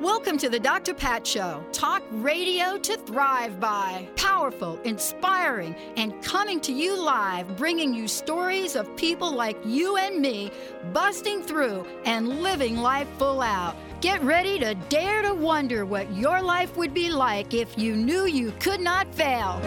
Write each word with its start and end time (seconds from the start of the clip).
Welcome 0.00 0.38
to 0.38 0.48
the 0.48 0.60
Dr. 0.60 0.94
Pat 0.94 1.26
Show. 1.26 1.60
Talk 1.72 2.04
radio 2.12 2.78
to 2.78 2.96
thrive 2.98 3.58
by. 3.58 4.08
Powerful, 4.14 4.78
inspiring, 4.84 5.74
and 5.96 6.22
coming 6.22 6.60
to 6.60 6.72
you 6.72 6.96
live, 6.96 7.56
bringing 7.56 7.92
you 7.92 8.06
stories 8.06 8.76
of 8.76 8.94
people 8.96 9.32
like 9.32 9.58
you 9.64 9.96
and 9.96 10.20
me 10.20 10.52
busting 10.92 11.42
through 11.42 11.84
and 12.04 12.44
living 12.44 12.76
life 12.76 13.08
full 13.18 13.42
out. 13.42 13.74
Get 14.00 14.22
ready 14.22 14.60
to 14.60 14.76
dare 14.88 15.22
to 15.22 15.34
wonder 15.34 15.84
what 15.84 16.08
your 16.14 16.42
life 16.42 16.76
would 16.76 16.94
be 16.94 17.10
like 17.10 17.52
if 17.52 17.76
you 17.76 17.96
knew 17.96 18.26
you 18.26 18.52
could 18.60 18.80
not 18.80 19.12
fail. 19.12 19.60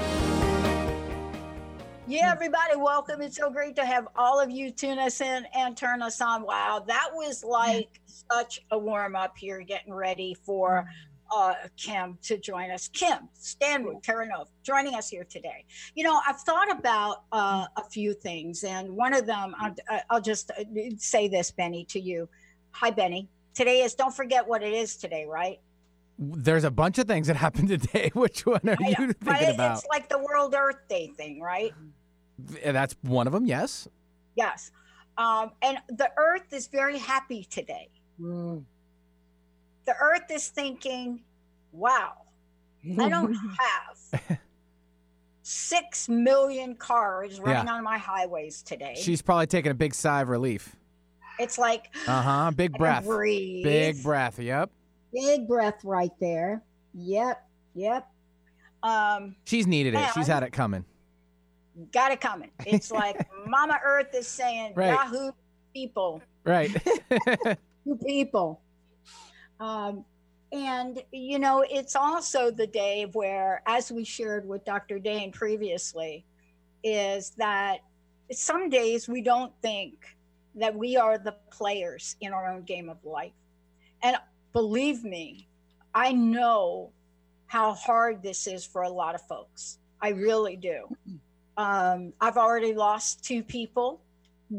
Yeah, 2.12 2.30
everybody, 2.34 2.76
welcome. 2.76 3.22
It's 3.22 3.38
so 3.38 3.50
great 3.50 3.78
to 3.78 3.86
have 3.86 4.06
all 4.18 4.38
of 4.38 4.52
you 4.52 4.70
tune 4.70 5.00
us 5.00 5.22
in 5.22 5.46
and 5.54 5.78
turn 5.78 6.02
us 6.02 6.20
on. 6.20 6.44
Wow, 6.44 6.84
that 6.86 7.10
was 7.14 7.42
like 7.42 8.01
such 8.32 8.62
a 8.72 8.78
warm 8.78 9.16
up 9.16 9.38
here, 9.38 9.62
getting 9.62 9.94
ready 9.94 10.36
for 10.46 10.86
uh, 11.36 11.54
Kim 11.78 12.18
to 12.24 12.38
join 12.38 12.72
us. 12.72 12.88
Kim 12.90 13.30
Stanwood 13.34 14.04
Terranova 14.04 14.48
joining 14.64 14.96
us 14.96 15.10
here 15.10 15.24
today. 15.24 15.66
You 15.96 16.04
know, 16.04 16.20
I've 16.28 16.42
thought 16.42 16.72
about 16.72 17.24
uh, 17.32 17.66
a 17.78 17.84
few 17.90 18.14
things, 18.14 18.64
and 18.64 18.92
one 18.92 19.14
of 19.14 19.26
them, 19.26 19.56
I'll, 19.60 19.76
I'll 20.10 20.22
just 20.22 20.52
uh, 20.52 20.64
say 20.98 21.28
this, 21.28 21.52
Benny, 21.52 21.86
to 21.86 22.00
you. 22.00 22.28
Hi, 22.72 22.92
Benny. 22.92 23.30
Today 23.54 23.82
is, 23.82 23.96
don't 23.96 24.16
forget 24.16 24.48
what 24.48 24.64
it 24.64 24.74
is 24.74 24.96
today, 24.96 25.26
right? 25.26 25.60
There's 26.18 26.64
a 26.64 26.72
bunch 26.72 27.00
of 27.00 27.08
things 27.08 27.28
that 27.28 27.36
happened 27.36 27.70
today. 27.70 28.12
Which 28.14 28.46
one 28.46 28.62
are 28.68 28.78
you 28.80 29.14
thinking 29.14 29.56
about? 29.56 29.78
It's 29.78 29.88
like 29.90 30.10
the 30.10 30.20
World 30.20 30.54
Earth 30.56 30.88
Day 30.88 31.12
thing, 31.18 31.42
right? 31.42 31.74
That's 32.64 32.96
one 33.02 33.28
of 33.28 33.34
them, 33.34 33.46
yes. 33.46 33.88
Yes. 34.36 34.72
Um, 35.18 35.52
and 35.62 35.78
the 35.90 36.10
Earth 36.18 36.54
is 36.54 36.68
very 36.68 36.98
happy 36.98 37.44
today. 37.44 37.90
Mm. 38.22 38.64
The 39.86 39.96
Earth 40.00 40.30
is 40.32 40.48
thinking, 40.50 41.22
wow, 41.72 42.14
I 43.00 43.10
don't 43.10 43.34
have 43.60 44.40
six 45.42 46.08
million 46.08 46.76
cars 46.76 47.40
running 47.40 47.68
yeah. 47.68 47.74
on 47.74 47.84
my 47.84 47.98
highways 47.98 48.62
today. 48.62 48.96
She's 48.98 49.22
probably 49.22 49.48
taking 49.48 49.72
a 49.72 49.76
big 49.76 49.94
sigh 49.94 50.22
of 50.22 50.30
relief. 50.30 50.76
It's 51.40 51.58
like, 51.58 51.94
uh 52.08 52.22
huh, 52.22 52.52
big 52.52 52.74
breath. 52.74 53.06
Breathe. 53.06 53.64
Big 53.64 54.04
breath. 54.04 54.38
Yep. 54.40 54.70
Big 55.12 55.48
breath 55.48 55.84
right 55.84 56.12
there. 56.20 56.62
Yep. 56.94 57.44
Yep. 57.74 58.08
Um, 58.84 59.36
She's 59.46 59.68
needed 59.68 59.96
it. 59.96 60.10
She's 60.14 60.28
had 60.28 60.44
it 60.44 60.52
coming. 60.52 60.86
Got 61.92 62.12
it 62.12 62.22
coming. 62.22 62.52
It's 62.66 62.92
like 62.92 63.28
Mama 63.48 63.80
Earth 63.84 64.14
is 64.14 64.28
saying, 64.28 64.74
right. 64.76 64.92
Yahoo 64.92 65.32
people. 65.74 66.22
Right. 66.44 66.72
you 67.86 67.96
people. 67.96 68.62
Um, 69.60 70.06
and, 70.52 71.02
you 71.12 71.40
know, 71.40 71.64
it's 71.70 71.96
also 71.96 72.52
the 72.52 72.68
day 72.68 73.08
where, 73.14 73.62
as 73.66 73.92
we 73.92 74.04
shared 74.04 74.48
with 74.48 74.66
Dr. 74.66 75.00
Dane 75.00 75.32
previously, 75.32 76.26
is 76.84 77.32
that 77.38 77.80
some 78.32 78.70
days 78.70 79.08
we 79.08 79.22
don't 79.22 79.54
think 79.62 79.94
that 80.56 80.76
we 80.76 80.98
are 80.98 81.18
the 81.18 81.36
players 81.52 82.18
in 82.20 82.34
our 82.34 82.52
own 82.52 82.64
game 82.64 82.90
of 82.90 82.98
life. 83.06 83.32
And 84.04 84.18
believe 84.52 85.04
me, 85.04 85.48
I 85.94 86.12
know 86.12 86.92
how 87.46 87.74
hard 87.74 88.24
this 88.24 88.48
is 88.48 88.66
for 88.66 88.82
a 88.82 88.90
lot 88.90 89.16
of 89.16 89.22
folks. 89.28 89.78
I 90.02 90.10
really 90.10 90.56
do. 90.56 90.86
Um, 91.58 92.14
I've 92.20 92.38
already 92.38 92.74
lost 92.74 93.24
two 93.24 93.44
people 93.44 94.02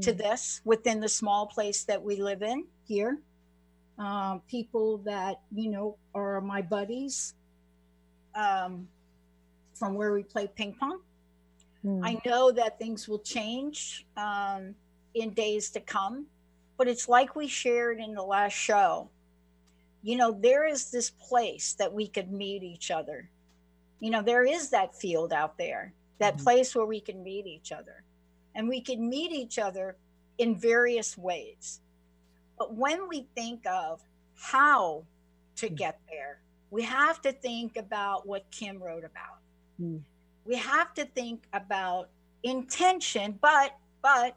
to 0.00 0.12
this 0.12 0.62
within 0.64 1.00
the 1.00 1.08
small 1.08 1.46
place 1.46 1.84
that 1.84 2.02
we 2.02 2.16
live 2.16 2.42
in 2.42 2.64
here. 2.86 3.18
Um, 3.98 4.42
people 4.48 4.98
that, 4.98 5.40
you 5.54 5.70
know, 5.70 5.96
are 6.14 6.40
my 6.40 6.62
buddies 6.62 7.34
um, 8.34 8.88
from 9.74 9.94
where 9.94 10.12
we 10.12 10.22
play 10.22 10.48
ping 10.54 10.74
pong. 10.78 11.00
Mm. 11.84 12.00
I 12.02 12.20
know 12.24 12.52
that 12.52 12.78
things 12.78 13.08
will 13.08 13.18
change 13.18 14.06
um, 14.16 14.74
in 15.14 15.30
days 15.30 15.70
to 15.70 15.80
come, 15.80 16.26
but 16.78 16.88
it's 16.88 17.08
like 17.08 17.36
we 17.36 17.48
shared 17.48 18.00
in 18.00 18.14
the 18.14 18.22
last 18.22 18.54
show. 18.54 19.08
You 20.02 20.16
know, 20.16 20.32
there 20.32 20.66
is 20.66 20.90
this 20.90 21.10
place 21.10 21.74
that 21.74 21.92
we 21.92 22.08
could 22.08 22.32
meet 22.32 22.62
each 22.62 22.90
other. 22.90 23.28
You 24.00 24.10
know, 24.10 24.22
there 24.22 24.44
is 24.44 24.70
that 24.70 24.96
field 24.96 25.32
out 25.32 25.58
there 25.58 25.92
that 26.18 26.34
mm-hmm. 26.34 26.44
place 26.44 26.74
where 26.74 26.86
we 26.86 27.00
can 27.00 27.22
meet 27.22 27.46
each 27.46 27.72
other. 27.72 28.02
And 28.54 28.68
we 28.68 28.80
can 28.80 29.08
meet 29.08 29.32
each 29.32 29.58
other 29.58 29.96
in 30.38 30.56
various 30.56 31.16
ways. 31.16 31.80
But 32.62 32.76
when 32.76 33.08
we 33.08 33.26
think 33.34 33.66
of 33.66 34.00
how 34.36 35.02
to 35.56 35.68
mm. 35.68 35.74
get 35.74 35.98
there, 36.08 36.42
we 36.70 36.82
have 36.82 37.20
to 37.22 37.32
think 37.32 37.76
about 37.76 38.24
what 38.24 38.48
Kim 38.52 38.80
wrote 38.80 39.02
about. 39.02 39.40
Mm. 39.80 40.02
We 40.44 40.54
have 40.54 40.94
to 40.94 41.04
think 41.04 41.42
about 41.52 42.10
intention, 42.44 43.36
but 43.42 43.76
but 44.00 44.36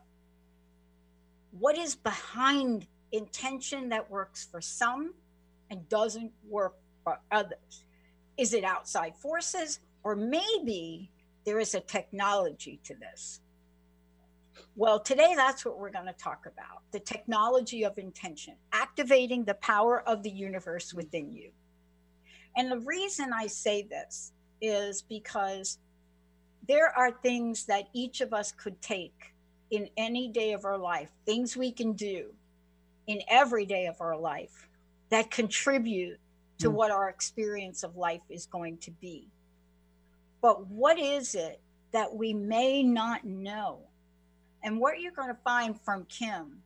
what 1.52 1.78
is 1.78 1.96
behind 1.96 2.88
intention 3.12 3.90
that 3.90 4.10
works 4.10 4.48
for 4.50 4.60
some 4.60 5.14
and 5.70 5.88
doesn't 5.88 6.32
work 6.50 6.78
for 7.04 7.20
others? 7.32 7.86
Is 8.38 8.56
it 8.56 8.64
outside 8.64 9.16
forces 9.18 9.82
or 10.02 10.16
maybe 10.16 11.12
there 11.46 11.60
is 11.60 11.76
a 11.76 11.80
technology 11.80 12.80
to 12.86 12.96
this. 12.96 13.40
Well, 14.76 15.00
today 15.00 15.34
that's 15.36 15.66
what 15.66 15.80
we're 15.80 15.92
going 15.92 16.06
to 16.06 16.14
talk 16.14 16.46
about 16.46 16.82
the 16.92 17.00
technology 17.00 17.84
of 17.84 17.98
intention, 17.98 18.56
activating 18.72 19.44
the 19.44 19.54
power 19.56 20.02
of 20.08 20.24
the 20.24 20.30
universe 20.30 20.94
within 20.94 21.32
you. 21.32 21.52
And 22.56 22.72
the 22.72 22.80
reason 22.80 23.34
I 23.34 23.48
say 23.48 23.84
this 23.84 24.32
is 24.62 25.02
because 25.02 25.78
there 26.68 26.90
are 26.98 27.12
things 27.12 27.66
that 27.66 27.90
each 27.94 28.22
of 28.22 28.34
us 28.34 28.52
could 28.52 28.82
take 28.82 29.34
in 29.72 29.90
any 29.98 30.30
day 30.30 30.54
of 30.54 30.66
our 30.66 30.78
life, 30.78 31.12
things 31.26 31.58
we 31.58 31.72
can 31.72 31.94
do 31.94 32.34
in 33.08 33.22
every 33.30 33.66
day 33.66 33.88
of 33.88 34.00
our 34.00 34.18
life 34.18 34.68
that 35.10 35.32
contribute 35.32 36.18
to 36.60 36.70
mm. 36.70 36.74
what 36.74 36.92
our 36.92 37.10
experience 37.10 37.84
of 37.84 37.96
life 37.96 38.22
is 38.30 38.46
going 38.46 38.78
to 38.78 38.92
be. 38.92 39.28
But 40.42 40.68
what 40.68 40.98
is 40.98 41.36
it 41.36 41.60
that 41.92 42.16
we 42.16 42.34
may 42.34 42.84
not 42.84 43.26
know? 43.26 43.80
And 44.66 44.80
what 44.80 45.00
you're 45.00 45.14
going 45.14 45.30
to 45.30 45.38
find 45.44 45.80
from 45.80 46.06
Kim 46.06 46.58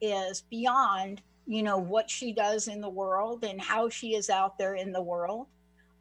is 0.00 0.42
beyond, 0.50 1.22
you 1.46 1.62
know, 1.62 1.78
what 1.78 2.10
she 2.10 2.32
does 2.32 2.68
in 2.68 2.80
the 2.80 2.88
world 2.88 3.44
and 3.44 3.60
how 3.60 3.88
she 3.88 4.14
is 4.14 4.30
out 4.30 4.58
there 4.58 4.74
in 4.74 4.90
the 4.90 5.02
world 5.02 5.46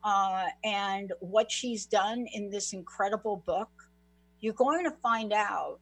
uh, 0.04 0.46
and 0.64 1.12
what 1.20 1.52
she's 1.52 1.86
done 1.86 2.26
in 2.34 2.50
this 2.50 2.74
incredible 2.74 3.44
book. 3.46 3.70
You're 4.40 4.54
going 4.54 4.86
to 4.86 4.96
find 5.04 5.34
out, 5.34 5.80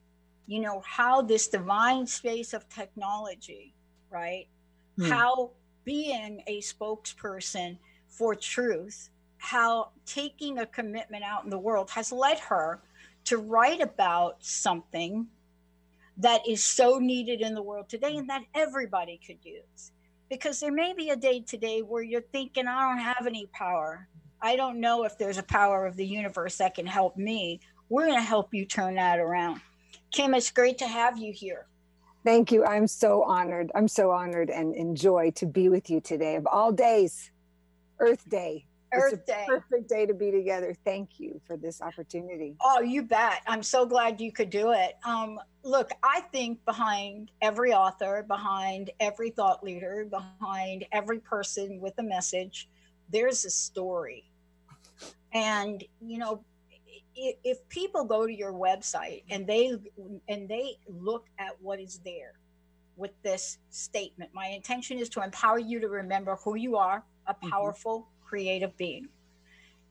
you 0.48 0.60
know, 0.60 0.82
how 0.86 1.22
this 1.22 1.48
divine 1.48 2.06
space 2.08 2.54
of 2.54 2.68
technology, 2.68 3.74
right? 4.10 4.48
Hmm. 4.98 5.06
How 5.06 5.52
being 5.86 6.44
a 6.48 6.60
spokesperson 6.60 7.78
for 8.08 8.36
truth 8.36 9.10
how 9.42 9.90
taking 10.06 10.60
a 10.60 10.66
commitment 10.68 11.24
out 11.24 11.44
in 11.44 11.50
the 11.50 11.58
world 11.58 11.90
has 11.90 12.12
led 12.12 12.38
her 12.38 12.80
to 13.26 13.38
write 13.38 13.82
about 13.82 14.36
something 14.40 15.26
that 16.18 16.48
is 16.48 16.64
so 16.64 16.98
needed 16.98 17.42
in 17.42 17.54
the 17.54 17.62
world 17.62 17.90
today 17.90 18.16
and 18.18 18.30
that 18.30 18.44
everybody 18.54 19.20
could 19.26 19.40
use. 19.44 19.92
Because 20.30 20.60
there 20.60 20.72
may 20.72 20.94
be 20.94 21.10
a 21.10 21.16
day 21.16 21.42
today 21.42 21.82
where 21.82 22.04
you're 22.04 22.22
thinking, 22.22 22.68
I 22.68 22.90
don't 22.90 23.04
have 23.04 23.28
any 23.28 23.48
power. 23.54 24.08
I 24.42 24.56
don't 24.56 24.80
know 24.80 25.04
if 25.04 25.18
there's 25.18 25.38
a 25.38 25.44
power 25.44 25.86
of 25.86 25.96
the 25.96 26.06
universe 26.06 26.58
that 26.58 26.76
can 26.76 26.88
help 26.88 27.18
me. 27.18 27.60
We're 27.90 28.06
going 28.06 28.18
to 28.18 28.22
help 28.22 28.54
you 28.54 28.66
turn 28.66 28.96
that 28.96 29.20
around. 29.20 29.62
Kim, 30.12 30.34
it's 30.34 30.52
great 30.52 30.78
to 30.80 30.88
have 30.88 31.18
you 31.18 31.34
here. 31.34 31.68
Thank 32.24 32.52
you. 32.52 32.64
I'm 32.66 32.88
so 32.88 33.24
honored. 33.24 33.72
I'm 33.74 33.88
so 33.88 34.12
honored 34.12 34.50
and 34.50 34.76
enjoy 34.76 35.32
to 35.32 35.46
be 35.46 35.70
with 35.70 35.90
you 35.90 36.00
today. 36.00 36.36
Of 36.36 36.46
all 36.46 36.72
days, 36.72 37.32
Earth 38.00 38.28
Day. 38.30 38.66
Earth 38.94 39.26
Day. 39.26 39.46
Perfect 39.48 39.90
day 39.90 40.06
to 40.06 40.14
be 40.14 40.32
together. 40.32 40.76
Thank 40.86 41.20
you 41.20 41.40
for 41.46 41.58
this 41.58 41.82
opportunity. 41.82 42.56
Oh, 42.62 42.82
you 42.82 43.04
bet. 43.04 43.42
I'm 43.48 43.64
so 43.64 43.86
glad 43.86 44.20
you 44.20 44.32
could 44.32 44.50
do 44.50 44.72
it. 44.72 44.98
Um, 45.06 45.40
look, 45.64 45.92
I 46.04 46.22
think 46.32 46.64
behind 46.66 47.32
every 47.42 47.74
author, 47.74 48.26
behind 48.28 48.92
every 49.00 49.30
thought 49.30 49.64
leader, 49.64 50.06
behind 50.10 50.86
every 50.92 51.20
person 51.20 51.80
with 51.80 51.94
a 52.00 52.04
message, 52.04 52.70
there's 53.10 53.46
a 53.46 53.50
story. 53.50 54.26
And, 55.34 55.84
you 56.02 56.18
know, 56.18 56.44
if, 57.16 57.36
if 57.44 57.70
people 57.70 58.04
go 58.04 58.26
to 58.26 58.34
your 58.34 58.54
website 58.54 59.24
and 59.30 59.46
they 59.46 59.74
and 60.28 60.48
they 60.48 60.78
look 60.88 61.26
at 61.40 61.52
what 61.62 61.80
is 61.80 62.00
there 62.04 62.34
with 62.98 63.12
this 63.24 63.58
statement 63.70 64.30
my 64.34 64.48
intention 64.48 64.98
is 64.98 65.10
to 65.10 65.22
empower 65.22 65.60
you 65.60 65.80
to 65.80 65.88
remember 65.88 66.38
who 66.44 66.56
you 66.56 66.76
are 66.76 67.04
a 67.28 67.36
Mm-hmm. 67.44 67.50
powerful 67.50 68.10
creative 68.24 68.76
being. 68.78 69.10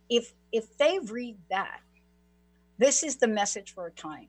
If 0.09 0.33
if 0.53 0.77
they 0.79 0.99
read 1.01 1.39
that 1.51 1.81
this 2.79 3.03
is 3.03 3.17
the 3.17 3.29
message 3.29 3.75
for 3.75 3.87
a 3.87 3.91
time. 3.93 4.29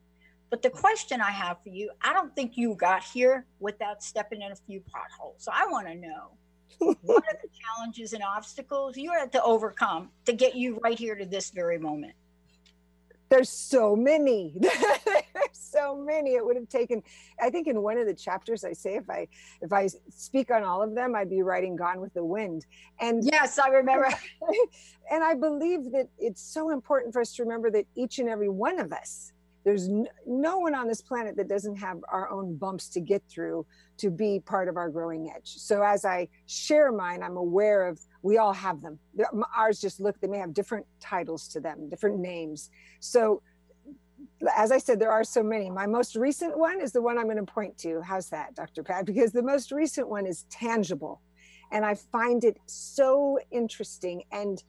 But 0.49 0.61
the 0.61 0.69
question 0.69 1.21
i 1.21 1.31
have 1.31 1.57
for 1.63 1.69
you 1.69 1.91
i 2.01 2.13
don't 2.13 2.35
think 2.35 2.57
you 2.57 2.75
got 2.75 3.03
here 3.03 3.45
without 3.59 4.03
stepping 4.03 4.41
in 4.41 4.51
a 4.51 4.55
few 4.55 4.81
potholes. 4.81 5.35
So 5.39 5.51
i 5.53 5.65
want 5.67 5.87
to 5.87 5.95
know 5.95 6.31
what 6.79 7.23
are 7.27 7.39
the 7.41 7.49
challenges 7.61 8.13
and 8.13 8.23
obstacles 8.23 8.97
you 8.97 9.11
had 9.11 9.31
to 9.33 9.43
overcome 9.43 10.09
to 10.25 10.33
get 10.33 10.55
you 10.55 10.79
right 10.83 10.97
here 10.99 11.15
to 11.15 11.25
this 11.25 11.51
very 11.51 11.77
moment 11.77 12.13
there's 13.31 13.49
so 13.49 13.95
many. 13.95 14.53
There's 14.59 15.53
so 15.53 15.95
many. 15.95 16.31
It 16.35 16.45
would 16.45 16.57
have 16.57 16.67
taken 16.67 17.01
i 17.41 17.49
think 17.49 17.67
in 17.67 17.81
one 17.81 17.97
of 17.97 18.05
the 18.05 18.13
chapters 18.13 18.63
i 18.63 18.73
say 18.73 18.95
if 18.95 19.09
i 19.09 19.27
if 19.61 19.71
i 19.71 19.87
speak 20.09 20.51
on 20.51 20.63
all 20.63 20.83
of 20.83 20.93
them 20.93 21.15
i'd 21.15 21.29
be 21.29 21.41
writing 21.41 21.75
gone 21.75 22.01
with 22.01 22.13
the 22.13 22.23
wind. 22.23 22.65
And 22.99 23.23
yes 23.23 23.57
i 23.57 23.69
remember. 23.69 24.09
And 25.09 25.23
i 25.23 25.33
believe 25.33 25.91
that 25.91 26.07
it's 26.19 26.41
so 26.41 26.69
important 26.69 27.13
for 27.13 27.21
us 27.21 27.33
to 27.35 27.43
remember 27.43 27.71
that 27.71 27.85
each 27.95 28.19
and 28.19 28.29
every 28.29 28.49
one 28.49 28.79
of 28.79 28.93
us 28.93 29.33
there's 29.63 29.89
no 30.25 30.57
one 30.59 30.73
on 30.73 30.87
this 30.87 31.01
planet 31.01 31.35
that 31.35 31.47
doesn't 31.47 31.75
have 31.75 31.97
our 32.11 32.29
own 32.31 32.55
bumps 32.55 32.89
to 32.89 32.99
get 32.99 33.21
through 33.29 33.65
to 33.97 34.09
be 34.09 34.39
part 34.39 34.67
of 34.67 34.77
our 34.77 34.89
growing 34.89 35.31
edge 35.35 35.53
so 35.57 35.81
as 35.83 36.05
i 36.05 36.27
share 36.45 36.91
mine 36.91 37.21
i'm 37.23 37.37
aware 37.37 37.87
of 37.87 37.99
we 38.21 38.37
all 38.37 38.53
have 38.53 38.81
them 38.81 38.99
ours 39.55 39.79
just 39.79 39.99
look 39.99 40.19
they 40.19 40.27
may 40.27 40.39
have 40.39 40.53
different 40.53 40.85
titles 40.99 41.47
to 41.47 41.59
them 41.59 41.89
different 41.89 42.19
names 42.19 42.69
so 42.99 43.41
as 44.55 44.71
I 44.71 44.77
said, 44.77 44.99
there 44.99 45.11
are 45.11 45.23
so 45.23 45.43
many. 45.43 45.69
My 45.69 45.85
most 45.85 46.15
recent 46.15 46.57
one 46.57 46.81
is 46.81 46.91
the 46.91 47.01
one 47.01 47.17
I'm 47.17 47.25
going 47.25 47.37
to 47.37 47.43
point 47.43 47.77
to. 47.79 48.01
How's 48.01 48.29
that, 48.29 48.55
Dr. 48.55 48.83
Pat? 48.83 49.05
Because 49.11 49.31
the 49.31 49.43
most 49.43 49.71
recent 49.71 50.07
one 50.07 50.25
is 50.25 50.45
tangible. 50.49 51.21
And 51.71 51.85
I 51.85 51.95
find 51.95 52.43
it 52.43 52.57
so 52.65 53.39
interesting 53.51 54.23
and 54.31 54.63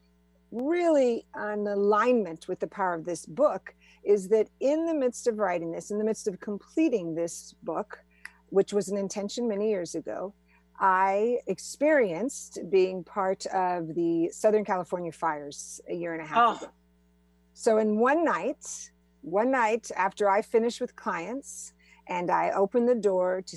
really 0.51 1.25
on 1.35 1.67
alignment 1.67 2.49
with 2.49 2.61
the 2.61 2.67
power 2.67 2.95
of 2.95 3.05
this 3.05 3.25
book 3.25 3.75
is 4.05 4.29
that 4.29 4.49
in 4.61 4.87
the 4.87 4.95
midst 4.95 5.27
of 5.27 5.39
writing 5.39 5.73
this, 5.73 5.91
in 5.91 5.99
the 5.99 6.05
midst 6.05 6.27
of 6.29 6.41
completing 6.41 7.15
this 7.15 7.55
book, 7.63 7.99
which 8.49 8.73
was 8.73 8.89
an 8.89 8.97
intention 8.97 9.49
many 9.49 9.71
years 9.71 9.95
ago, 9.95 10.35
I 10.81 11.39
experienced 11.47 12.59
being 12.71 13.05
part 13.05 13.47
of 13.47 13.95
the 13.95 14.29
Southern 14.33 14.65
California 14.65 15.13
fires 15.13 15.81
a 15.89 15.95
year 15.95 16.13
and 16.15 16.23
a 16.23 16.27
half 16.27 16.39
Oh. 16.39 16.65
ago. 16.65 16.73
So, 17.55 17.79
in 17.79 17.99
one 17.99 18.25
night, 18.25 18.91
one 19.21 19.51
night 19.51 19.91
after 19.97 20.29
I 20.29 20.43
finished 20.43 20.81
with 20.81 20.97
clients, 20.97 21.73
and 22.09 22.31
I 22.31 22.51
opened 22.51 22.89
the 22.89 22.97
door 22.97 23.43
to 23.47 23.57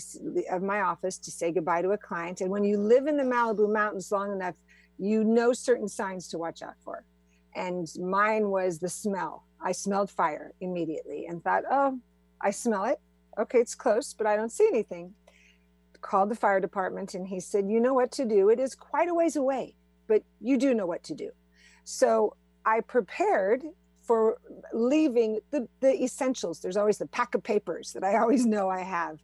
of 0.52 0.62
my 0.62 0.82
office 0.82 1.18
to 1.18 1.32
say 1.32 1.52
goodbye 1.52 1.82
to 1.82 1.92
a 1.92 1.98
client. 1.98 2.42
And 2.42 2.52
when 2.52 2.64
you 2.64 2.78
live 2.78 3.08
in 3.08 3.18
the 3.18 3.24
Malibu 3.24 3.68
mountains 3.72 4.12
long 4.12 4.32
enough, 4.32 4.56
you 5.00 5.24
know 5.24 5.52
certain 5.52 5.88
signs 5.88 6.28
to 6.30 6.38
watch 6.38 6.62
out 6.62 6.76
for. 6.84 7.04
And 7.56 7.88
mine 8.00 8.50
was 8.52 8.78
the 8.78 8.90
smell. 8.90 9.46
I 9.66 9.72
smelled 9.72 10.12
fire 10.12 10.54
immediately 10.62 11.26
and 11.26 11.44
thought, 11.44 11.64
oh, 11.70 12.00
I 12.40 12.52
smell 12.52 12.86
it. 12.86 13.00
Okay, 13.38 13.60
it's 13.60 13.76
close, 13.76 14.14
but 14.14 14.28
I 14.28 14.36
don't 14.36 14.52
see 14.52 14.68
anything. 14.68 15.14
Called 16.02 16.30
the 16.30 16.36
fire 16.36 16.60
department 16.60 17.16
and 17.16 17.28
he 17.28 17.40
said, 17.40 17.68
you 17.68 17.80
know 17.80 17.96
what 17.96 18.12
to 18.14 18.26
do. 18.26 18.50
It 18.50 18.60
is 18.60 18.76
quite 18.76 19.10
a 19.10 19.14
ways 19.14 19.36
away, 19.36 19.76
but 20.08 20.22
you 20.40 20.58
do 20.58 20.76
know 20.76 20.86
what 20.86 21.04
to 21.06 21.16
do. 21.16 21.32
So 21.84 22.36
I 22.64 22.82
prepared 22.82 23.64
for 24.04 24.38
leaving 24.72 25.40
the, 25.50 25.68
the 25.80 26.04
essentials. 26.04 26.60
There's 26.60 26.78
always 26.78 27.00
the 27.00 27.08
pack 27.08 27.34
of 27.34 27.42
papers 27.42 27.94
that 27.94 28.04
I 28.04 28.18
always 28.20 28.46
know 28.46 28.70
I 28.70 28.82
have, 28.82 29.20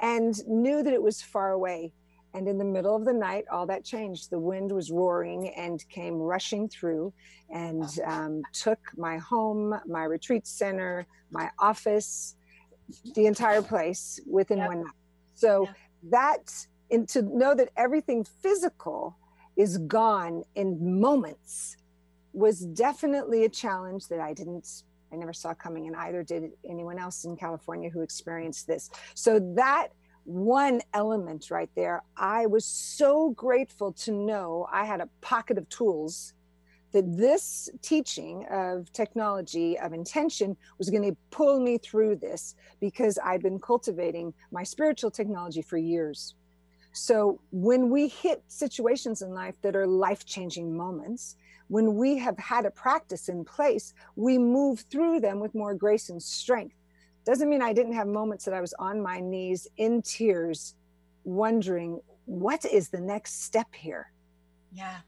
and 0.00 0.34
knew 0.48 0.82
that 0.82 0.92
it 0.94 1.02
was 1.02 1.20
far 1.20 1.52
away. 1.52 1.92
And 2.34 2.48
in 2.48 2.56
the 2.56 2.64
middle 2.64 2.96
of 2.96 3.04
the 3.04 3.12
night, 3.12 3.44
all 3.52 3.66
that 3.66 3.84
changed. 3.84 4.30
The 4.30 4.38
wind 4.38 4.72
was 4.72 4.90
roaring 4.90 5.50
and 5.50 5.86
came 5.88 6.14
rushing 6.14 6.68
through 6.68 7.12
and 7.50 7.86
um, 8.06 8.42
took 8.52 8.78
my 8.96 9.18
home, 9.18 9.78
my 9.86 10.04
retreat 10.04 10.46
center, 10.46 11.06
my 11.30 11.50
office, 11.58 12.36
the 13.14 13.26
entire 13.26 13.62
place 13.62 14.18
within 14.26 14.58
Yep. 14.58 14.66
one 14.66 14.80
night. 14.80 14.94
So 15.34 15.64
Yeah. 15.64 15.72
that, 16.10 16.66
and 16.90 17.08
to 17.10 17.22
know 17.22 17.54
that 17.54 17.70
everything 17.76 18.24
physical 18.24 19.18
is 19.56 19.78
gone 19.78 20.44
in 20.54 21.00
moments 21.00 21.76
was 22.32 22.60
definitely 22.60 23.44
a 23.44 23.48
challenge 23.48 24.08
that 24.08 24.20
I 24.20 24.32
didn't, 24.32 24.84
I 25.12 25.16
never 25.16 25.34
saw 25.34 25.52
coming, 25.52 25.86
and 25.86 25.96
either 25.96 26.22
did 26.22 26.52
anyone 26.66 26.98
else 26.98 27.24
in 27.24 27.36
California 27.36 27.90
who 27.90 28.00
experienced 28.00 28.66
this. 28.66 28.88
So 29.14 29.38
that 29.56 29.88
one 30.24 30.80
element 30.94 31.50
right 31.50 31.70
there, 31.74 32.02
I 32.16 32.46
was 32.46 32.64
so 32.64 33.30
grateful 33.30 33.92
to 33.92 34.12
know 34.12 34.68
I 34.70 34.84
had 34.84 35.00
a 35.00 35.08
pocket 35.20 35.58
of 35.58 35.68
tools 35.68 36.34
that 36.92 37.16
this 37.16 37.70
teaching 37.80 38.46
of 38.50 38.92
technology 38.92 39.78
of 39.78 39.92
intention 39.92 40.56
was 40.78 40.90
going 40.90 41.02
to 41.02 41.16
pull 41.30 41.58
me 41.58 41.78
through 41.78 42.16
this 42.16 42.54
because 42.80 43.18
I'd 43.24 43.42
been 43.42 43.58
cultivating 43.58 44.34
my 44.50 44.62
spiritual 44.62 45.10
technology 45.10 45.62
for 45.62 45.78
years. 45.78 46.34
So 46.92 47.40
when 47.50 47.88
we 47.88 48.08
hit 48.08 48.42
situations 48.48 49.22
in 49.22 49.32
life 49.32 49.56
that 49.62 49.74
are 49.74 49.86
life 49.86 50.26
changing 50.26 50.76
moments, 50.76 51.36
when 51.68 51.96
we 51.96 52.18
have 52.18 52.38
had 52.38 52.66
a 52.66 52.70
practice 52.70 53.30
in 53.30 53.46
place, 53.46 53.94
we 54.14 54.36
move 54.36 54.80
through 54.90 55.20
them 55.20 55.40
with 55.40 55.54
more 55.54 55.74
grace 55.74 56.10
and 56.10 56.22
strength. 56.22 56.76
Doesn't 57.24 57.48
mean 57.48 57.62
I 57.62 57.72
didn't 57.72 57.94
have 57.94 58.08
moments 58.08 58.44
that 58.44 58.54
I 58.54 58.60
was 58.60 58.74
on 58.78 59.00
my 59.00 59.20
knees 59.20 59.68
in 59.76 60.02
tears, 60.02 60.74
wondering 61.24 62.00
what 62.24 62.64
is 62.64 62.88
the 62.88 63.00
next 63.00 63.44
step 63.44 63.68
here? 63.74 64.12
yeah. 64.72 64.98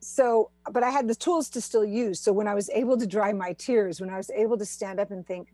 So 0.00 0.50
but 0.70 0.82
i 0.82 0.90
had 0.90 1.08
the 1.08 1.14
tools 1.14 1.48
to 1.50 1.60
still 1.60 1.84
use. 1.84 2.20
So 2.20 2.32
when 2.32 2.48
i 2.48 2.54
was 2.54 2.68
able 2.70 2.96
to 2.96 3.06
dry 3.06 3.32
my 3.32 3.52
tears 3.52 4.00
when 4.00 4.10
i 4.10 4.16
was 4.16 4.30
able 4.30 4.58
to 4.58 4.64
stand 4.64 4.98
up 5.00 5.10
and 5.10 5.26
think 5.26 5.48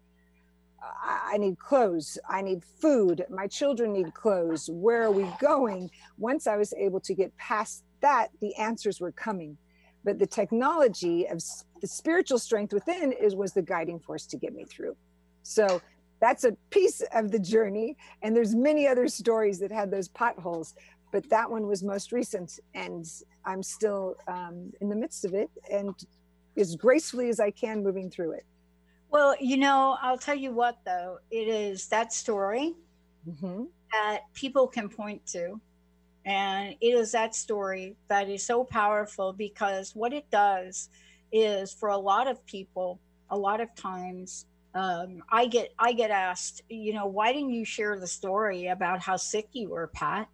i, 1.03 1.37
need 1.39 1.59
clothes. 1.59 2.19
I 2.29 2.41
need 2.41 2.63
food. 2.65 3.25
My 3.29 3.47
children 3.47 3.93
need 3.93 4.15
clothes. 4.15 4.71
Where 4.73 5.03
are 5.03 5.11
we 5.11 5.29
going? 5.41 5.91
Once 6.17 6.47
i 6.47 6.57
was 6.57 6.73
able 6.75 7.01
to 7.01 7.15
get 7.15 7.37
past 7.37 7.85
that 8.01 8.29
the 8.41 8.55
answers 8.57 9.01
were 9.01 9.13
coming. 9.13 9.59
But 10.05 10.19
the 10.19 10.27
technology 10.27 11.27
of 11.27 11.43
the 11.81 11.87
spiritual 11.87 12.39
strength 12.39 12.73
within 12.73 13.13
is 13.13 13.35
was 13.35 13.53
the 13.53 13.63
guiding 13.63 13.99
force 13.99 14.25
to 14.29 14.37
get 14.39 14.55
me 14.55 14.65
through. 14.65 14.97
So 15.43 15.83
that's 16.21 16.45
a 16.45 16.53
piece 16.71 17.03
of 17.15 17.31
the 17.31 17.39
journey 17.39 17.97
and 18.23 18.35
there's 18.35 18.55
many 18.55 18.87
other 18.87 19.09
stories 19.09 19.59
that 19.59 19.71
had 19.71 19.91
those 19.91 20.09
potholes 20.09 20.75
but 21.13 21.29
that 21.31 21.51
one 21.51 21.67
was 21.67 21.83
most 21.83 22.13
recent 22.13 22.59
and 22.75 23.07
i'm 23.45 23.63
still 23.63 24.17
um, 24.27 24.73
in 24.81 24.89
the 24.89 24.97
midst 24.97 25.25
of 25.25 25.35
it 25.35 25.51
and 25.71 25.95
as 26.57 26.77
gracefully 26.77 27.29
as 27.29 27.41
i 27.41 27.51
can 27.51 27.83
moving 27.83 28.11
through 28.11 28.33
it 28.33 28.45
well 29.11 29.35
you 29.41 29.57
know 29.57 29.97
i'll 30.03 30.19
tell 30.19 30.35
you 30.37 30.53
what 30.53 30.79
though 30.85 31.19
it 31.31 31.49
is 31.49 31.87
that 31.89 32.13
story 32.13 32.75
Mhm. 33.29 33.69
that 33.93 34.21
people 34.35 34.67
can 34.67 34.89
point 34.89 35.27
to. 35.29 35.61
And 36.25 36.75
it 36.81 36.95
is 36.95 37.13
that 37.13 37.35
story 37.35 37.97
that 38.09 38.29
is 38.29 38.45
so 38.45 38.65
powerful 38.65 39.33
because 39.33 39.95
what 39.95 40.13
it 40.13 40.31
does 40.31 40.89
is 41.33 41.73
for 41.73 41.89
a 41.89 41.97
lot 41.97 42.27
of 42.29 42.45
people, 42.47 43.01
a 43.31 43.37
lot 43.37 43.61
of 43.61 43.75
times, 43.75 44.47
um, 44.75 45.23
I 45.31 45.47
get 45.47 45.73
I 45.79 45.93
get 45.93 46.11
asked, 46.11 46.63
you 46.69 46.93
know, 46.93 47.07
why 47.07 47.33
didn't 47.33 47.53
you 47.53 47.65
share 47.65 47.99
the 47.99 48.07
story 48.07 48.67
about 48.69 49.01
how 49.01 49.17
sick 49.17 49.49
you 49.53 49.71
were, 49.71 49.87
Pat? 49.89 50.29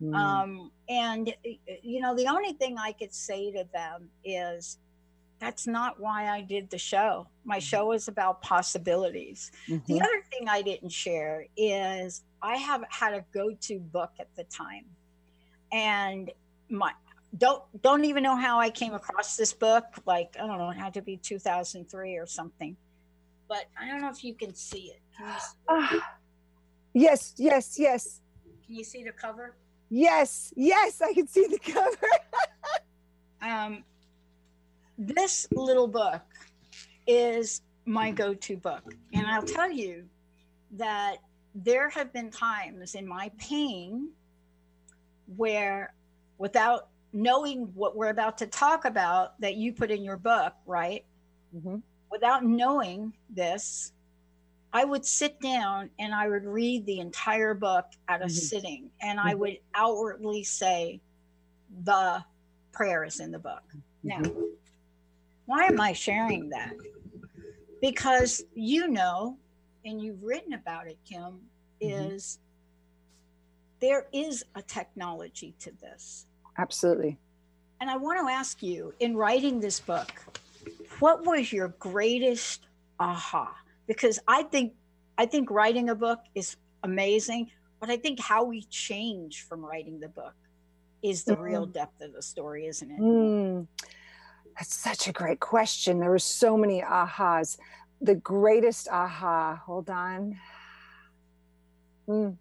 Mm. 0.00 0.14
Um, 0.14 0.70
and 0.88 1.34
you 1.82 2.00
know, 2.00 2.14
the 2.14 2.26
only 2.28 2.52
thing 2.52 2.76
I 2.78 2.92
could 2.92 3.12
say 3.14 3.50
to 3.52 3.64
them 3.72 4.08
is 4.24 4.78
that's 5.40 5.66
not 5.66 6.00
why 6.00 6.28
I 6.28 6.40
did 6.42 6.68
the 6.70 6.78
show. 6.78 7.28
My 7.44 7.58
show 7.60 7.92
is 7.92 8.08
about 8.08 8.42
possibilities. 8.42 9.52
The 9.68 9.78
Mhm. 9.78 10.02
other 10.02 10.22
thing 10.30 10.48
I 10.48 10.62
didn't 10.62 10.90
share 10.90 11.46
is 11.56 12.22
I 12.42 12.56
have 12.56 12.84
had 12.90 13.14
a 13.14 13.24
go-to 13.32 13.78
book 13.78 14.12
at 14.18 14.34
the 14.34 14.44
time, 14.44 14.84
and 15.72 16.30
my 16.68 16.92
don't 17.36 17.62
don't 17.82 18.04
even 18.04 18.22
know 18.22 18.36
how 18.36 18.58
I 18.58 18.70
came 18.70 18.94
across 18.94 19.36
this 19.36 19.52
book. 19.52 19.84
Like 20.06 20.36
I 20.38 20.46
don't 20.46 20.58
know, 20.58 20.70
it 20.70 20.76
had 20.76 20.94
to 20.94 21.02
be 21.02 21.16
2003 21.16 22.16
or 22.16 22.26
something. 22.26 22.76
But 23.48 23.64
I 23.80 23.88
don't 23.88 24.00
know 24.02 24.10
if 24.10 24.22
you 24.22 24.34
can 24.34 24.54
see 24.54 24.92
it. 24.94 25.00
Can 25.16 25.26
you, 25.26 25.32
Ah. 25.68 26.14
yes 26.94 27.34
yes 27.36 27.78
yes 27.78 28.20
can 28.66 28.74
you 28.76 28.84
see 28.84 29.02
the 29.04 29.12
cover? 29.12 29.54
yes 29.90 30.52
yes 30.56 31.00
i 31.02 31.12
can 31.12 31.26
see 31.26 31.46
the 31.46 31.58
cover 31.58 31.96
Um, 33.40 33.84
this 34.98 35.46
little 35.52 35.86
book 35.86 36.22
is 37.06 37.62
my 37.86 38.10
go-to 38.10 38.56
book, 38.56 38.94
and 39.14 39.26
I'll 39.26 39.42
tell 39.42 39.70
you 39.70 40.04
that 40.72 41.18
there 41.54 41.88
have 41.88 42.12
been 42.12 42.30
times 42.30 42.94
in 42.96 43.06
my 43.06 43.30
pain 43.38 44.08
where, 45.36 45.94
without 46.38 46.88
knowing 47.12 47.70
what 47.74 47.96
we're 47.96 48.10
about 48.10 48.36
to 48.38 48.46
talk 48.46 48.84
about, 48.84 49.40
that 49.40 49.54
you 49.54 49.72
put 49.72 49.90
in 49.90 50.02
your 50.02 50.16
book, 50.16 50.54
right? 50.66 51.04
Mhm. 51.54 51.80
Without 52.10 52.44
knowing 52.44 53.12
this, 53.30 53.92
I 54.72 54.84
would 54.84 55.04
sit 55.04 55.40
down 55.40 55.90
and 55.98 56.14
I 56.14 56.28
would 56.28 56.44
read 56.44 56.84
the 56.84 57.00
entire 57.00 57.54
book 57.54 57.86
at 58.08 58.20
a 58.22 58.26
Mhm. 58.26 58.30
sitting, 58.30 58.90
and 59.00 59.18
I 59.18 59.34
Mhm. 59.34 59.38
would 59.38 59.58
outwardly 59.74 60.44
say 60.44 61.00
the 61.84 62.24
prayer 62.72 63.04
is 63.04 63.20
in 63.20 63.30
the 63.30 63.38
book. 63.38 63.62
Now, 64.02 64.20
Mhm. 64.20 64.56
why 65.46 65.64
am 65.64 65.80
I 65.80 65.92
sharing 65.92 66.50
that? 66.50 66.74
Because 67.80 68.44
you 68.54 68.88
know, 68.88 69.38
and 69.84 70.02
you've 70.02 70.22
written 70.22 70.52
about 70.52 70.86
it, 70.86 70.98
Kim, 71.04 71.48
Mhm. 71.80 72.10
is 72.12 72.38
there 73.80 74.08
is 74.12 74.44
a 74.56 74.62
technology 74.62 75.54
to 75.60 75.70
this. 75.72 76.26
Absolutely. 76.58 77.16
And 77.80 77.88
I 77.88 77.96
want 77.96 78.18
to 78.18 78.32
ask 78.32 78.60
you 78.62 78.92
in 78.98 79.16
writing 79.16 79.60
this 79.60 79.78
book, 79.78 80.10
what 81.00 81.24
was 81.24 81.52
your 81.52 81.68
greatest 81.78 82.66
aha? 82.98 83.54
Because 83.86 84.18
I 84.26 84.42
think 84.42 84.74
I 85.16 85.26
think 85.26 85.50
writing 85.50 85.90
a 85.90 85.94
book 85.94 86.20
is 86.34 86.56
amazing, 86.82 87.50
but 87.80 87.90
I 87.90 87.96
think 87.96 88.20
how 88.20 88.44
we 88.44 88.62
change 88.64 89.46
from 89.48 89.64
writing 89.64 90.00
the 90.00 90.08
book 90.08 90.34
is 91.02 91.24
the 91.24 91.36
real 91.36 91.66
depth 91.66 92.00
of 92.00 92.12
the 92.12 92.22
story, 92.22 92.66
isn't 92.66 92.90
it? 92.90 93.00
Mm, 93.00 93.66
that's 94.56 94.74
such 94.74 95.08
a 95.08 95.12
great 95.12 95.40
question. 95.40 95.98
There 95.98 96.10
were 96.10 96.18
so 96.18 96.56
many 96.56 96.82
ahas. 96.82 97.58
The 98.00 98.14
greatest 98.14 98.88
aha, 98.88 99.60
hold 99.64 99.90
on. 99.90 100.38
Mm, 102.08 102.36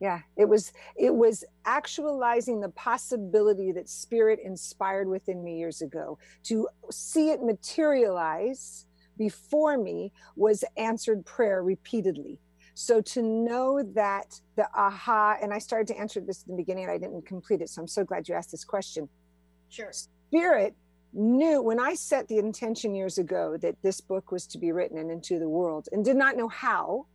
yeah, 0.00 0.20
it 0.36 0.46
was 0.46 0.72
it 0.96 1.14
was 1.14 1.44
actualizing 1.64 2.60
the 2.60 2.68
possibility 2.70 3.72
that 3.72 3.88
spirit 3.88 4.38
inspired 4.44 5.08
within 5.08 5.42
me 5.42 5.58
years 5.58 5.80
ago. 5.80 6.18
To 6.44 6.68
see 6.90 7.30
it 7.30 7.42
materialize 7.42 8.86
before 9.16 9.78
me 9.78 10.12
was 10.36 10.64
answered 10.76 11.24
prayer 11.24 11.62
repeatedly. 11.62 12.38
So 12.74 13.00
to 13.00 13.22
know 13.22 13.82
that 13.94 14.38
the 14.56 14.68
aha, 14.74 15.36
and 15.40 15.54
I 15.54 15.58
started 15.58 15.86
to 15.94 15.98
answer 15.98 16.20
this 16.20 16.42
in 16.42 16.54
the 16.54 16.62
beginning 16.62 16.84
and 16.84 16.92
I 16.92 16.98
didn't 16.98 17.24
complete 17.24 17.62
it. 17.62 17.70
So 17.70 17.80
I'm 17.80 17.88
so 17.88 18.04
glad 18.04 18.28
you 18.28 18.34
asked 18.34 18.50
this 18.50 18.64
question 18.64 19.08
Sure. 19.70 19.92
spirit 19.92 20.74
knew 21.14 21.62
when 21.62 21.80
I 21.80 21.94
set 21.94 22.28
the 22.28 22.36
intention 22.36 22.94
years 22.94 23.16
ago 23.16 23.56
that 23.62 23.80
this 23.82 24.02
book 24.02 24.30
was 24.30 24.46
to 24.48 24.58
be 24.58 24.72
written 24.72 24.98
and 24.98 25.10
into 25.10 25.38
the 25.38 25.48
world 25.48 25.88
and 25.90 26.04
did 26.04 26.16
not 26.16 26.36
know 26.36 26.48
how. 26.48 27.06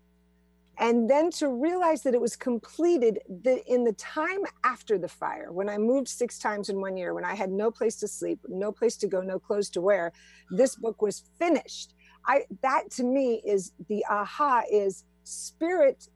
And 0.82 1.08
then 1.08 1.30
to 1.34 1.48
realize 1.48 2.02
that 2.02 2.16
it 2.16 2.20
was 2.20 2.36
completed 2.36 3.20
the, 3.30 3.64
in 3.72 3.84
the 3.84 3.94
time 3.94 4.40
after 4.64 4.98
the 4.98 5.08
fire, 5.08 5.52
when 5.52 5.70
I 5.70 5.78
moved 5.78 6.08
six 6.08 6.40
times 6.40 6.70
in 6.70 6.82
one 6.82 6.98
year, 6.98 7.14
when 7.14 7.24
I 7.24 7.36
had 7.36 7.52
no 7.52 7.70
place 7.70 7.98
to 7.98 8.08
sleep, 8.08 8.40
no 8.50 8.72
place 8.72 8.98
to 8.98 9.08
go, 9.08 9.22
no 9.22 9.38
clothes 9.38 9.70
to 9.72 9.82
wear, 9.82 10.12
this 10.50 10.76
book 10.76 11.00
was 11.04 11.24
finished. 11.38 11.94
I 12.26 12.46
that 12.64 12.90
to 12.92 13.04
me 13.04 13.44
is 13.46 13.74
the 13.90 14.04
aha 14.10 14.64
is 14.72 15.04
spirit 15.24 16.08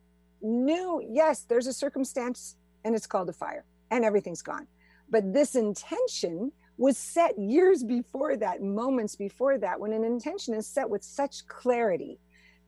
knew, 0.41 1.07
yes, 1.11 1.43
there's 1.43 1.67
a 1.67 1.73
circumstance 1.73 2.55
and 2.83 2.95
it's 2.95 3.07
called 3.07 3.29
a 3.29 3.33
fire 3.33 3.65
and 3.91 4.03
everything's 4.03 4.41
gone. 4.41 4.65
But 5.11 5.31
this 5.31 5.55
intention 5.55 6.51
was 6.77 6.97
set 6.97 7.37
years 7.37 7.83
before 7.83 8.35
that, 8.37 8.63
moments 8.63 9.15
before 9.15 9.59
that. 9.59 9.79
When 9.79 9.93
an 9.93 10.03
intention 10.03 10.55
is 10.55 10.65
set 10.67 10.89
with 10.89 11.03
such 11.03 11.47
clarity, 11.47 12.19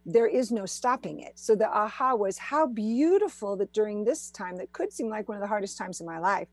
there 0.08 0.26
is 0.26 0.52
no 0.54 0.66
stopping 0.66 1.20
it. 1.20 1.34
So 1.36 1.54
the 1.54 1.68
aha 1.68 2.16
was 2.16 2.38
how 2.38 2.66
beautiful 2.66 3.58
that 3.58 3.74
during 3.74 4.06
this 4.06 4.32
time, 4.32 4.56
that 4.56 4.72
could 4.72 4.94
seem 4.94 5.10
like 5.10 5.28
one 5.28 5.36
of 5.36 5.42
the 5.42 5.50
hardest 5.50 5.78
times 5.78 6.00
in 6.00 6.08
my 6.08 6.18
life, 6.18 6.48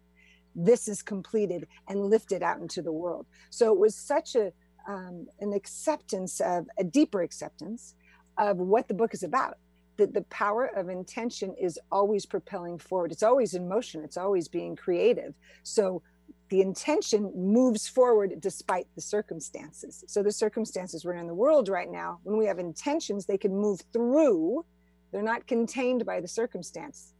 this 0.56 0.88
is 0.88 1.02
completed 1.02 1.68
and 1.88 2.10
lifted 2.10 2.42
out 2.42 2.60
into 2.60 2.82
the 2.82 2.92
world. 2.92 3.26
So 3.50 3.72
it 3.72 3.78
was 3.78 3.94
such 3.94 4.34
a 4.34 4.52
um, 4.86 5.26
an 5.40 5.54
acceptance 5.54 6.40
of 6.40 6.66
a 6.78 6.84
deeper 6.84 7.22
acceptance 7.22 7.94
of 8.36 8.58
what 8.58 8.86
the 8.88 8.94
book 8.94 9.14
is 9.14 9.22
about. 9.22 9.56
That 9.96 10.12
the 10.12 10.22
power 10.22 10.66
of 10.66 10.88
intention 10.88 11.54
is 11.58 11.78
always 11.92 12.26
propelling 12.26 12.78
forward. 12.78 13.12
It's 13.12 13.22
always 13.22 13.54
in 13.54 13.68
motion. 13.68 14.02
It's 14.02 14.16
always 14.16 14.48
being 14.48 14.74
creative. 14.74 15.32
So 15.62 16.02
the 16.50 16.60
intention 16.60 17.32
moves 17.34 17.88
forward 17.88 18.40
despite 18.40 18.86
the 18.94 19.00
circumstances. 19.00 20.04
So 20.06 20.22
the 20.22 20.32
circumstances 20.32 21.04
we're 21.04 21.14
in 21.14 21.26
the 21.26 21.34
world 21.34 21.68
right 21.68 21.90
now, 21.90 22.20
when 22.22 22.36
we 22.36 22.46
have 22.46 22.58
intentions, 22.58 23.26
they 23.26 23.38
can 23.38 23.56
move 23.56 23.80
through. 23.92 24.64
They're 25.10 25.22
not 25.22 25.46
contained 25.46 26.04
by 26.04 26.20
the 26.20 26.28
circumstance. 26.28 27.14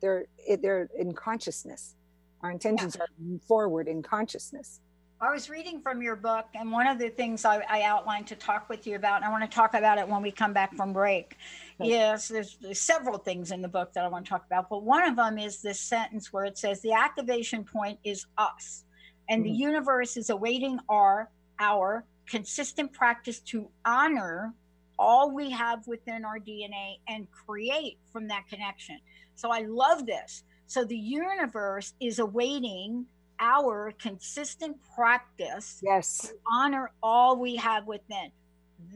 They're 0.00 0.26
they're 0.62 0.90
in 0.96 1.14
consciousness. 1.14 1.94
Our 2.42 2.50
intentions 2.50 2.96
are 2.96 3.08
forward 3.46 3.88
in 3.88 4.02
consciousness. 4.02 4.80
I 5.18 5.32
was 5.32 5.48
reading 5.48 5.80
from 5.80 6.02
your 6.02 6.14
book, 6.14 6.44
and 6.54 6.70
one 6.70 6.86
of 6.86 6.98
the 6.98 7.08
things 7.08 7.46
I, 7.46 7.62
I 7.70 7.82
outlined 7.82 8.26
to 8.26 8.36
talk 8.36 8.68
with 8.68 8.86
you 8.86 8.96
about, 8.96 9.16
and 9.16 9.24
I 9.24 9.30
want 9.30 9.50
to 9.50 9.54
talk 9.54 9.72
about 9.72 9.96
it 9.96 10.06
when 10.06 10.20
we 10.20 10.30
come 10.30 10.52
back 10.52 10.74
from 10.74 10.92
break. 10.92 11.36
Yes, 11.80 12.28
there's, 12.28 12.58
there's 12.58 12.80
several 12.80 13.16
things 13.16 13.50
in 13.50 13.62
the 13.62 13.68
book 13.68 13.94
that 13.94 14.04
I 14.04 14.08
want 14.08 14.26
to 14.26 14.28
talk 14.28 14.44
about, 14.44 14.68
but 14.68 14.82
one 14.82 15.08
of 15.08 15.16
them 15.16 15.38
is 15.38 15.62
this 15.62 15.80
sentence 15.80 16.34
where 16.34 16.44
it 16.44 16.58
says 16.58 16.82
the 16.82 16.92
activation 16.92 17.64
point 17.64 17.98
is 18.04 18.26
us, 18.36 18.84
and 19.28 19.42
the 19.44 19.50
Mhm. 19.50 19.58
universe 19.58 20.16
is 20.16 20.28
awaiting 20.30 20.78
our 20.88 21.30
our 21.58 22.04
consistent 22.26 22.92
practice 22.92 23.40
to 23.40 23.70
honor 23.86 24.52
all 24.98 25.30
we 25.30 25.48
have 25.48 25.86
within 25.86 26.24
our 26.26 26.38
DNA 26.38 27.00
and 27.08 27.30
create 27.30 27.98
from 28.12 28.28
that 28.28 28.46
connection. 28.48 28.98
So 29.34 29.50
I 29.50 29.60
love 29.60 30.04
this. 30.04 30.44
So 30.66 30.84
the 30.84 30.98
universe 30.98 31.94
is 32.00 32.18
awaiting 32.18 33.06
our 33.40 33.92
consistent 33.98 34.76
practice 34.94 35.80
Yes. 35.84 36.18
to 36.18 36.34
honor 36.50 36.92
all 37.02 37.36
we 37.36 37.56
have 37.56 37.86
within. 37.86 38.30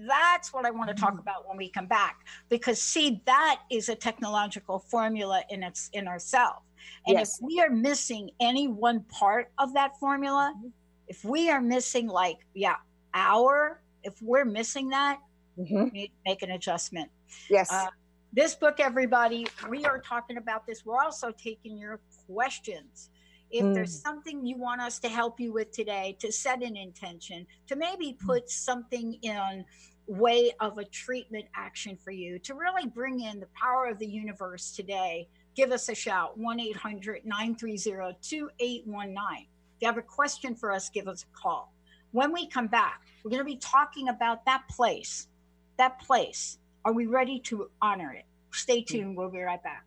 That's 0.06 0.52
what 0.52 0.66
I 0.66 0.70
want 0.70 0.88
to 0.88 0.94
talk 0.94 1.14
Mhm. 1.14 1.20
about 1.20 1.48
when 1.48 1.56
we 1.56 1.70
come 1.70 1.86
back 1.86 2.26
because 2.48 2.80
see 2.80 3.22
that 3.24 3.62
is 3.70 3.88
a 3.88 3.94
technological 3.94 4.78
formula 4.78 5.42
in 5.48 5.62
its 5.62 5.88
in 5.92 6.06
ourself. 6.06 6.62
And 7.06 7.18
Yes. 7.18 7.38
if 7.38 7.42
we 7.42 7.60
are 7.60 7.70
missing 7.70 8.30
any 8.40 8.68
one 8.68 9.04
part 9.04 9.52
of 9.58 9.72
that 9.74 9.98
formula, 9.98 10.54
Mhm. 10.56 10.72
if 11.08 11.24
we 11.24 11.50
are 11.50 11.60
missing 11.60 12.06
like 12.08 12.46
yeah, 12.54 12.76
our 13.14 13.82
if 14.02 14.20
we're 14.22 14.46
missing 14.46 14.88
that, 14.88 15.20
Mhm. 15.58 15.84
we 15.84 15.90
need 15.90 16.08
to 16.08 16.14
make 16.24 16.42
an 16.42 16.50
adjustment. 16.52 17.10
Yes. 17.50 17.70
Uh, 17.70 17.90
this 18.32 18.54
book, 18.54 18.80
everybody, 18.80 19.46
we 19.68 19.84
are 19.84 20.00
talking 20.00 20.36
about 20.38 20.66
this. 20.66 20.86
We're 20.86 21.02
also 21.02 21.32
taking 21.32 21.76
your 21.76 22.00
questions. 22.26 23.09
If 23.50 23.64
Mm. 23.64 23.74
there's 23.74 24.00
something 24.00 24.46
you 24.46 24.56
want 24.56 24.80
us 24.80 24.98
to 25.00 25.08
help 25.08 25.40
you 25.40 25.52
with 25.52 25.72
today, 25.72 26.16
to 26.20 26.30
set 26.30 26.62
an 26.62 26.76
intention, 26.76 27.46
to 27.66 27.76
maybe 27.76 28.12
Mm. 28.14 28.26
put 28.26 28.50
something 28.50 29.14
in 29.22 29.64
way 30.06 30.52
of 30.60 30.78
a 30.78 30.84
treatment 30.84 31.46
action 31.54 31.96
for 31.96 32.10
you, 32.10 32.38
to 32.40 32.54
really 32.54 32.86
bring 32.88 33.20
in 33.20 33.40
the 33.40 33.48
power 33.48 33.86
of 33.86 33.98
the 33.98 34.06
universe 34.06 34.72
today, 34.72 35.28
give 35.54 35.72
us 35.72 35.88
a 35.88 35.94
shout 35.94 36.38
1 36.38 36.60
800 36.60 37.24
930 37.24 38.14
2819. 38.20 39.46
If 39.76 39.82
you 39.82 39.86
have 39.86 39.98
a 39.98 40.02
question 40.02 40.54
for 40.54 40.70
us, 40.72 40.88
give 40.90 41.08
us 41.08 41.24
a 41.24 41.26
call. 41.36 41.72
When 42.12 42.32
we 42.32 42.46
come 42.48 42.66
back, 42.66 43.02
we're 43.24 43.30
going 43.30 43.40
to 43.40 43.44
be 43.44 43.56
talking 43.56 44.08
about 44.08 44.44
that 44.46 44.66
place. 44.68 45.28
That 45.76 45.98
place. 46.00 46.58
Are 46.84 46.92
we 46.92 47.06
ready 47.06 47.38
to 47.40 47.70
honor 47.80 48.12
it? 48.12 48.24
Stay 48.52 48.82
tuned. 48.82 49.16
We'll 49.16 49.30
be 49.30 49.40
right 49.40 49.62
back. 49.62 49.86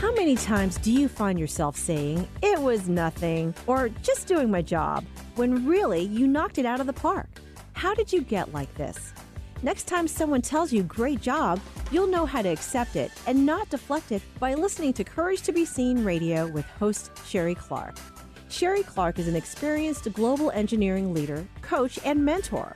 How 0.00 0.14
many 0.14 0.34
times 0.34 0.78
do 0.78 0.90
you 0.90 1.08
find 1.08 1.38
yourself 1.38 1.76
saying, 1.76 2.26
it 2.40 2.58
was 2.58 2.88
nothing, 2.88 3.54
or 3.66 3.90
just 4.02 4.26
doing 4.26 4.50
my 4.50 4.62
job, 4.62 5.04
when 5.34 5.66
really 5.66 6.04
you 6.04 6.26
knocked 6.26 6.56
it 6.56 6.64
out 6.64 6.80
of 6.80 6.86
the 6.86 6.92
park? 6.94 7.28
How 7.74 7.92
did 7.92 8.10
you 8.10 8.22
get 8.22 8.50
like 8.50 8.74
this? 8.76 9.12
Next 9.62 9.82
time 9.86 10.08
someone 10.08 10.40
tells 10.40 10.72
you 10.72 10.84
great 10.84 11.20
job, 11.20 11.60
you'll 11.92 12.06
know 12.06 12.24
how 12.24 12.40
to 12.40 12.48
accept 12.48 12.96
it 12.96 13.12
and 13.26 13.44
not 13.44 13.68
deflect 13.68 14.10
it 14.10 14.22
by 14.38 14.54
listening 14.54 14.94
to 14.94 15.04
Courage 15.04 15.42
to 15.42 15.52
Be 15.52 15.66
Seen 15.66 16.02
radio 16.02 16.46
with 16.46 16.64
host 16.64 17.10
Sherry 17.26 17.54
Clark. 17.54 17.98
Sherry 18.48 18.84
Clark 18.84 19.18
is 19.18 19.28
an 19.28 19.36
experienced 19.36 20.10
global 20.14 20.50
engineering 20.52 21.12
leader, 21.12 21.46
coach, 21.60 21.98
and 22.06 22.24
mentor. 22.24 22.72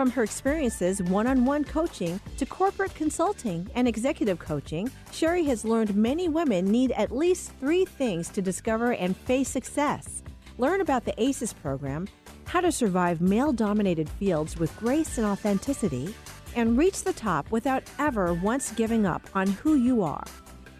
From 0.00 0.12
her 0.12 0.22
experiences 0.22 1.02
one 1.02 1.26
on 1.26 1.44
one 1.44 1.62
coaching 1.62 2.18
to 2.38 2.46
corporate 2.46 2.94
consulting 2.94 3.70
and 3.74 3.86
executive 3.86 4.38
coaching, 4.38 4.90
Sherry 5.12 5.44
has 5.44 5.62
learned 5.62 5.94
many 5.94 6.26
women 6.26 6.64
need 6.64 6.92
at 6.92 7.14
least 7.14 7.52
three 7.60 7.84
things 7.84 8.30
to 8.30 8.40
discover 8.40 8.92
and 8.94 9.14
face 9.14 9.50
success. 9.50 10.22
Learn 10.56 10.80
about 10.80 11.04
the 11.04 11.22
ACES 11.22 11.52
program, 11.52 12.08
how 12.46 12.62
to 12.62 12.72
survive 12.72 13.20
male 13.20 13.52
dominated 13.52 14.08
fields 14.08 14.56
with 14.56 14.74
grace 14.78 15.18
and 15.18 15.26
authenticity, 15.26 16.14
and 16.56 16.78
reach 16.78 17.04
the 17.04 17.12
top 17.12 17.50
without 17.50 17.82
ever 17.98 18.32
once 18.32 18.72
giving 18.72 19.04
up 19.04 19.28
on 19.34 19.48
who 19.48 19.74
you 19.74 20.02
are. 20.02 20.24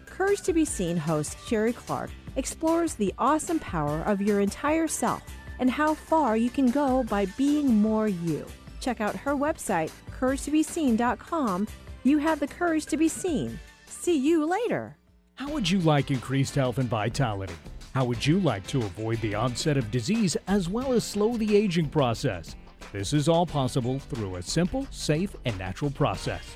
Courage 0.07 0.41
to 0.41 0.51
Be 0.51 0.65
Seen 0.65 0.97
host 0.97 1.37
Sherry 1.45 1.73
Clark 1.73 2.09
explores 2.37 2.95
the 2.95 3.13
awesome 3.19 3.59
power 3.59 4.01
of 4.01 4.19
your 4.19 4.39
entire 4.39 4.87
self 4.87 5.21
and 5.59 5.69
how 5.69 5.93
far 5.93 6.35
you 6.35 6.49
can 6.49 6.71
go 6.71 7.03
by 7.03 7.27
being 7.37 7.67
more 7.67 8.07
you. 8.07 8.47
Check 8.81 8.99
out 8.99 9.15
her 9.15 9.33
website, 9.33 9.91
couragetobeseen.com. 10.19 11.67
You 12.03 12.17
have 12.17 12.39
the 12.39 12.47
courage 12.47 12.85
to 12.87 12.97
be 12.97 13.07
seen. 13.07 13.57
See 13.85 14.17
you 14.17 14.45
later. 14.45 14.97
How 15.35 15.49
would 15.49 15.69
you 15.69 15.79
like 15.79 16.11
increased 16.11 16.55
health 16.55 16.79
and 16.79 16.89
vitality? 16.89 17.53
How 17.93 18.05
would 18.05 18.25
you 18.25 18.39
like 18.39 18.65
to 18.67 18.79
avoid 18.79 19.21
the 19.21 19.35
onset 19.35 19.77
of 19.77 19.91
disease 19.91 20.35
as 20.47 20.67
well 20.67 20.93
as 20.93 21.03
slow 21.03 21.37
the 21.37 21.55
aging 21.55 21.89
process? 21.89 22.55
This 22.91 23.13
is 23.13 23.29
all 23.29 23.45
possible 23.45 23.99
through 23.99 24.35
a 24.35 24.41
simple, 24.41 24.87
safe, 24.91 25.35
and 25.45 25.57
natural 25.57 25.91
process. 25.91 26.55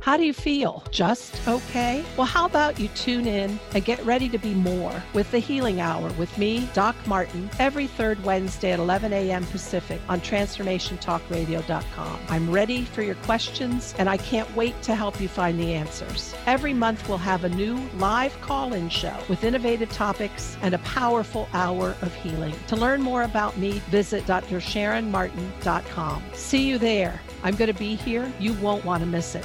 How 0.00 0.16
do 0.16 0.24
you 0.24 0.32
feel? 0.32 0.84
Just 0.90 1.46
okay? 1.48 2.04
Well, 2.16 2.26
how 2.26 2.46
about 2.46 2.78
you 2.78 2.86
tune 2.88 3.26
in 3.26 3.58
and 3.74 3.84
get 3.84 4.02
ready 4.06 4.28
to 4.28 4.38
be 4.38 4.54
more 4.54 5.02
with 5.12 5.28
the 5.32 5.40
Healing 5.40 5.80
Hour 5.80 6.12
with 6.12 6.38
me, 6.38 6.68
Doc 6.72 6.94
Martin, 7.06 7.50
every 7.58 7.88
third 7.88 8.22
Wednesday 8.24 8.70
at 8.72 8.78
11 8.78 9.12
a.m. 9.12 9.44
Pacific 9.46 10.00
on 10.08 10.20
TransformationTalkRadio.com. 10.20 12.20
I'm 12.28 12.48
ready 12.50 12.84
for 12.84 13.02
your 13.02 13.16
questions 13.16 13.94
and 13.98 14.08
I 14.08 14.18
can't 14.18 14.54
wait 14.56 14.80
to 14.82 14.94
help 14.94 15.20
you 15.20 15.26
find 15.28 15.58
the 15.58 15.74
answers. 15.74 16.32
Every 16.46 16.72
month 16.72 17.08
we'll 17.08 17.18
have 17.18 17.42
a 17.44 17.48
new 17.48 17.76
live 17.96 18.40
call 18.40 18.74
in 18.74 18.88
show 18.88 19.16
with 19.28 19.42
innovative 19.44 19.90
topics 19.90 20.56
and 20.62 20.74
a 20.74 20.78
powerful 20.78 21.48
hour 21.52 21.96
of 22.02 22.14
healing. 22.14 22.54
To 22.68 22.76
learn 22.76 23.02
more 23.02 23.24
about 23.24 23.58
me, 23.58 23.80
visit 23.90 24.24
drsharonmartin.com. 24.26 26.22
See 26.34 26.68
you 26.68 26.78
there. 26.78 27.20
I'm 27.42 27.56
going 27.56 27.72
to 27.72 27.78
be 27.78 27.96
here. 27.96 28.32
You 28.38 28.52
won't 28.54 28.84
want 28.84 29.02
to 29.02 29.06
miss 29.06 29.34
it. 29.34 29.44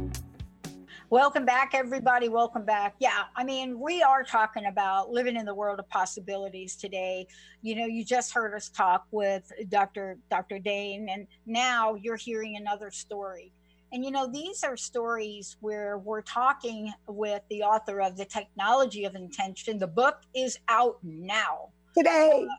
Welcome 1.11 1.43
back, 1.43 1.71
everybody. 1.73 2.29
Welcome 2.29 2.63
back. 2.63 2.95
Yeah, 2.99 3.23
I 3.35 3.43
mean, 3.43 3.81
we 3.81 4.01
are 4.01 4.23
talking 4.23 4.67
about 4.67 5.09
living 5.09 5.35
in 5.35 5.45
the 5.45 5.53
world 5.53 5.77
of 5.77 5.89
possibilities 5.89 6.77
today. 6.77 7.27
You 7.61 7.75
know, 7.75 7.85
you 7.85 8.05
just 8.05 8.31
heard 8.33 8.55
us 8.55 8.69
talk 8.69 9.07
with 9.11 9.51
Dr. 9.67 10.19
Dr. 10.29 10.57
Dane, 10.57 11.09
and 11.09 11.27
now 11.45 11.95
you're 11.95 12.15
hearing 12.15 12.55
another 12.55 12.91
story. 12.91 13.51
And 13.91 14.05
you 14.05 14.11
know, 14.11 14.25
these 14.25 14.63
are 14.63 14.77
stories 14.77 15.57
where 15.59 15.97
we're 15.97 16.21
talking 16.21 16.93
with 17.09 17.41
the 17.49 17.63
author 17.63 17.99
of 17.99 18.15
The 18.15 18.23
Technology 18.23 19.03
of 19.03 19.13
Intention. 19.13 19.79
The 19.79 19.87
book 19.87 20.21
is 20.33 20.59
out 20.69 20.97
now. 21.03 21.71
Today. 21.93 22.47
Uh, 22.49 22.55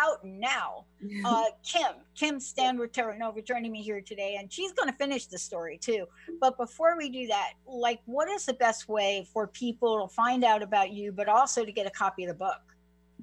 out 0.00 0.24
now. 0.24 0.84
Uh, 1.24 1.44
Kim, 1.62 1.92
Kim 2.14 2.40
Stanwood 2.40 2.92
Terranova 2.92 3.44
joining 3.44 3.72
me 3.72 3.82
here 3.82 4.00
today, 4.00 4.36
and 4.38 4.52
she's 4.52 4.72
going 4.72 4.88
to 4.88 4.96
finish 4.96 5.26
the 5.26 5.38
story 5.38 5.78
too. 5.78 6.06
But 6.40 6.56
before 6.56 6.96
we 6.96 7.08
do 7.10 7.26
that, 7.28 7.52
like, 7.66 8.00
what 8.06 8.28
is 8.28 8.46
the 8.46 8.54
best 8.54 8.88
way 8.88 9.26
for 9.32 9.46
people 9.46 10.06
to 10.06 10.14
find 10.14 10.44
out 10.44 10.62
about 10.62 10.92
you, 10.92 11.12
but 11.12 11.28
also 11.28 11.64
to 11.64 11.72
get 11.72 11.86
a 11.86 11.90
copy 11.90 12.24
of 12.24 12.28
the 12.28 12.34
book? 12.34 12.60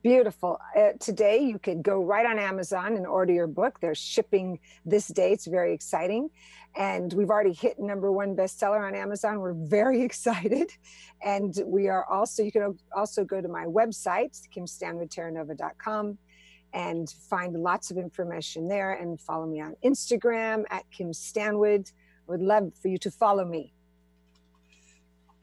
Beautiful. 0.03 0.59
Uh, 0.77 0.89
today, 0.99 1.39
you 1.39 1.57
could 1.57 1.81
go 1.81 2.03
right 2.03 2.25
on 2.25 2.37
Amazon 2.37 2.97
and 2.97 3.07
order 3.07 3.31
your 3.31 3.47
book. 3.47 3.79
They're 3.79 3.95
shipping 3.95 4.59
this 4.85 5.07
day. 5.07 5.31
It's 5.31 5.47
very 5.47 5.73
exciting. 5.73 6.29
And 6.75 7.13
we've 7.13 7.29
already 7.29 7.53
hit 7.53 7.79
number 7.79 8.11
one 8.11 8.35
bestseller 8.35 8.85
on 8.85 8.95
Amazon. 8.95 9.39
We're 9.39 9.53
very 9.53 10.01
excited. 10.09 10.71
And 11.23 11.57
we 11.65 11.87
are 11.87 12.05
also, 12.05 12.43
you 12.43 12.51
can 12.51 12.77
also 12.93 13.23
go 13.23 13.39
to 13.39 13.47
my 13.47 13.63
website, 13.63 14.37
kimstanwoodterranova.com 14.53 16.17
and 16.73 17.09
find 17.09 17.55
lots 17.55 17.91
of 17.91 17.97
information 17.97 18.67
there 18.67 18.93
and 18.93 19.19
follow 19.21 19.45
me 19.45 19.61
on 19.61 19.75
Instagram 19.83 20.63
at 20.69 20.89
Kim 20.91 21.13
Stanwood. 21.13 21.91
I 22.27 22.31
would 22.31 22.41
love 22.41 22.71
for 22.81 22.87
you 22.87 22.97
to 22.99 23.11
follow 23.11 23.45
me. 23.45 23.73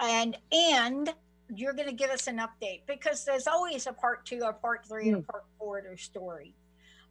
And 0.01 0.37
and 0.51 1.15
you're 1.55 1.73
going 1.73 1.89
to 1.89 1.95
give 1.95 2.11
us 2.11 2.27
an 2.27 2.39
update 2.39 2.83
because 2.87 3.25
there's 3.25 3.47
always 3.47 3.87
a 3.87 3.93
part 3.93 4.25
two, 4.25 4.41
a 4.45 4.53
part 4.53 4.87
three, 4.87 5.09
mm. 5.09 5.19
a 5.19 5.23
part 5.23 5.45
four 5.59 5.81
to 5.81 5.91
a 5.91 5.99
story. 5.99 6.55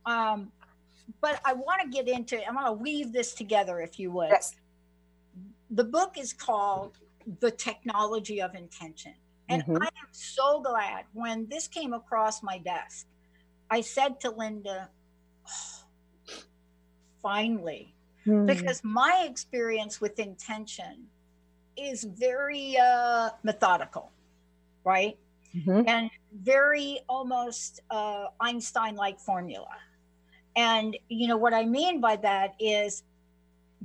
Um, 0.05 0.51
but 1.21 1.39
I 1.45 1.53
want 1.53 1.82
to 1.82 1.89
get 1.89 2.08
into. 2.08 2.38
it. 2.38 2.43
I 2.47 2.51
want 2.51 2.67
to 2.67 2.73
weave 2.73 3.12
this 3.13 3.34
together, 3.34 3.79
if 3.79 3.99
you 3.99 4.12
would. 4.12 4.29
Yes. 4.29 4.55
The 5.71 5.84
book 5.84 6.17
is 6.17 6.34
called 6.34 6.97
"The 7.39 7.51
Technology 7.51 8.41
of 8.41 8.55
Intention," 8.55 9.13
and 9.49 9.62
mm-hmm. 9.63 9.77
I 9.82 9.86
am 9.86 10.08
so 10.12 10.62
glad 10.62 11.05
when 11.13 11.47
this 11.47 11.67
came 11.67 11.93
across 11.93 12.41
my 12.41 12.58
desk 12.60 13.05
I 13.69 13.82
said 13.82 14.19
to 14.21 14.32
Linda, 14.32 14.89
oh, 15.47 15.84
finally, 17.21 17.93
hmm. 18.23 18.45
because 18.45 18.84
my 18.84 19.25
experience 19.29 20.01
with 20.01 20.19
intention 20.19 21.08
is 21.77 22.03
very 22.03 22.77
uh, 22.77 23.29
methodical, 23.43 24.12
right? 24.84 25.17
Mm-hmm. 25.55 25.88
And 25.88 26.10
very 26.43 26.99
almost 27.10 27.82
uh, 27.89 28.27
Einstein 28.39 28.95
like 28.95 29.19
formula. 29.19 29.75
And, 30.55 30.97
you 31.08 31.27
know, 31.27 31.38
what 31.38 31.53
I 31.53 31.65
mean 31.65 32.01
by 32.01 32.17
that 32.17 32.55
is 32.60 33.03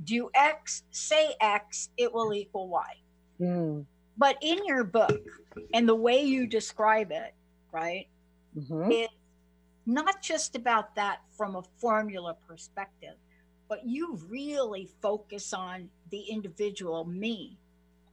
do 0.03 0.29
X, 0.35 0.83
say 0.91 1.35
X, 1.39 1.89
it 1.97 2.13
will 2.13 2.33
equal 2.33 2.67
Y. 2.67 2.93
Mm. 3.39 3.85
But 4.17 4.37
in 4.41 4.65
your 4.65 4.83
book 4.83 5.21
and 5.73 5.87
the 5.87 5.95
way 5.95 6.23
you 6.23 6.47
describe 6.47 7.11
it, 7.11 7.33
right, 7.71 8.07
mm-hmm. 8.57 8.91
it 8.91 9.09
not 9.85 10.21
just 10.21 10.55
about 10.55 10.95
that 10.95 11.19
from 11.37 11.55
a 11.55 11.63
formula 11.77 12.35
perspective, 12.47 13.15
but 13.67 13.85
you 13.85 14.19
really 14.29 14.89
focus 15.01 15.53
on 15.53 15.89
the 16.11 16.21
individual, 16.21 17.05
me. 17.05 17.57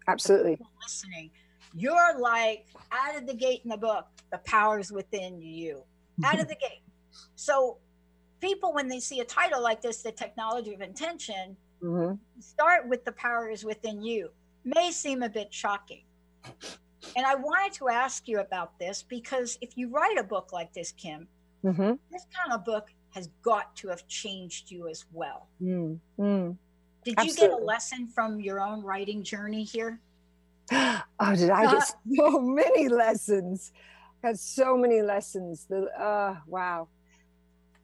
Absolutely. 0.08 0.58
Listening. 0.82 1.30
You're 1.74 2.18
like 2.18 2.66
out 2.90 3.16
of 3.16 3.26
the 3.26 3.34
gate 3.34 3.62
in 3.64 3.70
the 3.70 3.76
book, 3.76 4.06
the 4.30 4.38
powers 4.38 4.92
within 4.92 5.40
you, 5.40 5.82
out 6.24 6.38
of 6.38 6.48
the 6.48 6.56
gate. 6.56 6.82
So, 7.36 7.78
people, 8.40 8.74
when 8.74 8.88
they 8.88 9.00
see 9.00 9.20
a 9.20 9.24
title 9.24 9.62
like 9.62 9.80
this, 9.80 10.02
The 10.02 10.12
Technology 10.12 10.74
of 10.74 10.80
Intention, 10.80 11.56
mm-hmm. 11.82 12.14
start 12.40 12.88
with 12.88 13.04
the 13.04 13.12
powers 13.12 13.64
within 13.64 14.02
you, 14.02 14.30
may 14.64 14.90
seem 14.90 15.22
a 15.22 15.28
bit 15.28 15.52
shocking. 15.52 16.04
And 17.16 17.26
I 17.26 17.34
wanted 17.34 17.72
to 17.74 17.88
ask 17.88 18.28
you 18.28 18.40
about 18.40 18.78
this 18.78 19.02
because 19.02 19.58
if 19.60 19.76
you 19.76 19.88
write 19.88 20.18
a 20.18 20.24
book 20.24 20.52
like 20.52 20.72
this, 20.72 20.92
Kim, 20.92 21.28
Mm-hmm. 21.64 21.92
This 22.10 22.26
kind 22.34 22.52
of 22.52 22.64
book 22.64 22.88
has 23.10 23.28
got 23.42 23.74
to 23.76 23.88
have 23.88 24.06
changed 24.08 24.70
you 24.70 24.88
as 24.88 25.04
well. 25.12 25.48
Mm, 25.62 25.98
mm. 26.18 26.56
Did 27.04 27.14
Absolutely. 27.18 27.42
you 27.42 27.48
get 27.48 27.60
a 27.60 27.64
lesson 27.64 28.08
from 28.08 28.40
your 28.40 28.60
own 28.60 28.82
writing 28.82 29.22
journey 29.22 29.64
here? 29.64 30.00
Oh, 31.24 31.36
did 31.36 31.50
I 31.50 31.70
get 31.70 31.94
so 32.16 32.40
many 32.40 32.88
lessons? 32.88 33.70
Got 34.24 34.38
so 34.38 34.76
many 34.76 35.02
lessons. 35.02 35.66
The 35.68 35.84
uh, 35.96 36.36
wow, 36.48 36.88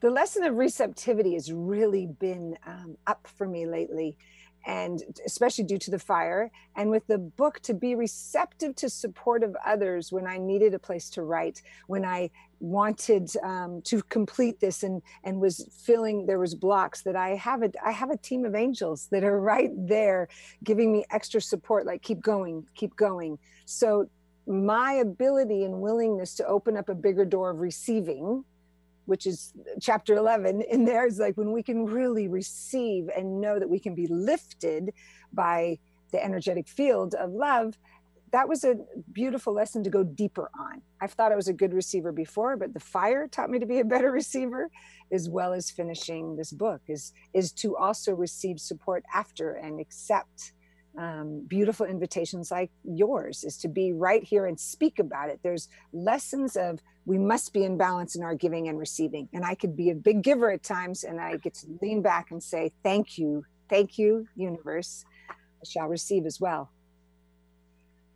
the 0.01 0.11
lesson 0.11 0.43
of 0.43 0.57
receptivity 0.57 1.35
has 1.35 1.53
really 1.53 2.07
been 2.07 2.57
um, 2.67 2.97
up 3.07 3.29
for 3.37 3.47
me 3.47 3.67
lately 3.67 4.17
and 4.69 5.03
especially 5.27 5.65
due 5.65 5.79
to 5.79 5.91
the 5.91 5.99
fire 5.99 6.53
and 6.77 6.91
with 6.91 7.05
the 7.09 7.19
book 7.19 7.59
to 7.61 7.75
be 7.75 7.97
receptive 7.97 8.77
to 8.77 8.89
support 8.89 9.43
of 9.43 9.57
others 9.67 10.13
when 10.13 10.27
i 10.27 10.39
needed 10.39 10.75
a 10.75 10.79
place 10.79 11.11
to 11.11 11.23
write 11.23 11.63
when 11.89 12.05
i 12.05 12.31
wanted 12.61 13.31
um, 13.45 13.81
to 13.83 14.03
complete 14.03 14.61
this 14.61 14.83
and 14.83 15.01
and 15.25 15.41
was 15.41 15.69
feeling 15.85 16.27
there 16.27 16.39
was 16.39 16.55
blocks 16.55 17.03
that 17.03 17.17
i 17.17 17.31
have 17.31 17.63
a 17.63 17.71
i 17.85 17.91
have 17.91 18.11
a 18.11 18.17
team 18.17 18.45
of 18.45 18.55
angels 18.55 19.09
that 19.11 19.25
are 19.25 19.41
right 19.49 19.71
there 19.89 20.29
giving 20.63 20.93
me 20.93 21.05
extra 21.11 21.41
support 21.41 21.87
like 21.87 22.03
keep 22.03 22.21
going 22.21 22.67
keep 22.75 22.95
going. 22.97 23.39
So 23.65 24.09
my 24.47 24.95
ability 24.95 25.65
and 25.65 25.81
willingness 25.81 26.35
to 26.37 26.47
open 26.47 26.77
up 26.77 26.89
a 26.89 26.95
bigger 26.95 27.25
door 27.25 27.51
of 27.51 27.61
receiving 27.61 28.45
which 29.09 29.27
is 29.27 29.55
chapter 29.81 30.15
11 30.15 30.63
in 30.71 30.85
there 30.85 31.07
is 31.07 31.19
like 31.19 31.37
when 31.37 31.51
we 31.51 31.63
can 31.63 31.87
really 31.87 32.29
receive 32.29 33.09
and 33.17 33.41
know 33.41 33.59
that 33.59 33.69
we 33.69 33.81
can 33.81 33.95
be 33.95 34.07
lifted 34.07 34.93
by 35.33 35.79
the 36.13 36.23
energetic 36.23 36.69
field 36.69 37.15
of 37.15 37.33
love 37.33 37.79
that 38.31 38.47
was 38.47 38.63
a 38.65 38.75
beautiful 39.13 39.55
lesson 39.55 39.83
to 39.83 39.89
go 39.89 40.05
deeper 40.05 40.51
on 40.61 40.83
i've 41.01 41.13
thought 41.13 41.33
i 41.33 41.37
was 41.37 41.49
a 41.49 41.53
good 41.53 41.73
receiver 41.73 42.13
before 42.13 42.57
but 42.57 42.75
the 42.75 42.81
fire 42.81 43.27
taught 43.27 43.49
me 43.49 43.59
to 43.59 43.67
be 43.67 43.81
a 43.81 43.85
better 43.85 44.11
receiver 44.21 44.71
as 45.11 45.29
well 45.29 45.55
as 45.55 45.71
finishing 45.71 46.37
this 46.37 46.53
book 46.53 46.83
is 46.87 47.13
is 47.33 47.51
to 47.51 47.77
also 47.77 48.15
receive 48.15 48.61
support 48.61 49.03
after 49.15 49.53
and 49.55 49.81
accept 49.81 50.53
um, 50.99 51.45
beautiful 51.47 51.87
invitations 51.87 52.51
like 52.51 52.71
yours 52.85 53.45
is 53.45 53.57
to 53.59 53.69
be 53.69 53.93
right 53.93 54.25
here 54.25 54.47
and 54.47 54.59
speak 54.59 54.99
about 54.99 55.31
it. 55.31 55.39
There's 55.43 55.69
lessons 55.93 56.57
of 56.57 56.81
we 57.09 57.17
must 57.17 57.55
be 57.55 57.65
in 57.65 57.79
balance 57.79 58.17
in 58.17 58.23
our 58.23 58.35
giving 58.35 58.69
and 58.69 58.79
receiving. 58.79 59.31
And 59.33 59.43
I 59.43 59.55
could 59.55 59.75
be 59.75 59.89
a 59.89 59.95
big 59.95 60.21
giver 60.23 60.51
at 60.51 60.63
times, 60.63 61.05
and 61.05 61.19
I 61.19 61.39
get 61.39 61.55
to 61.55 61.67
lean 61.81 62.03
back 62.03 62.31
and 62.31 62.43
say, 62.43 62.71
Thank 62.83 63.17
you, 63.17 63.47
thank 63.71 63.99
you, 63.99 64.29
universe. 64.37 65.07
I 65.31 65.65
shall 65.65 65.89
receive 65.89 66.27
as 66.27 66.39
well. 66.39 66.71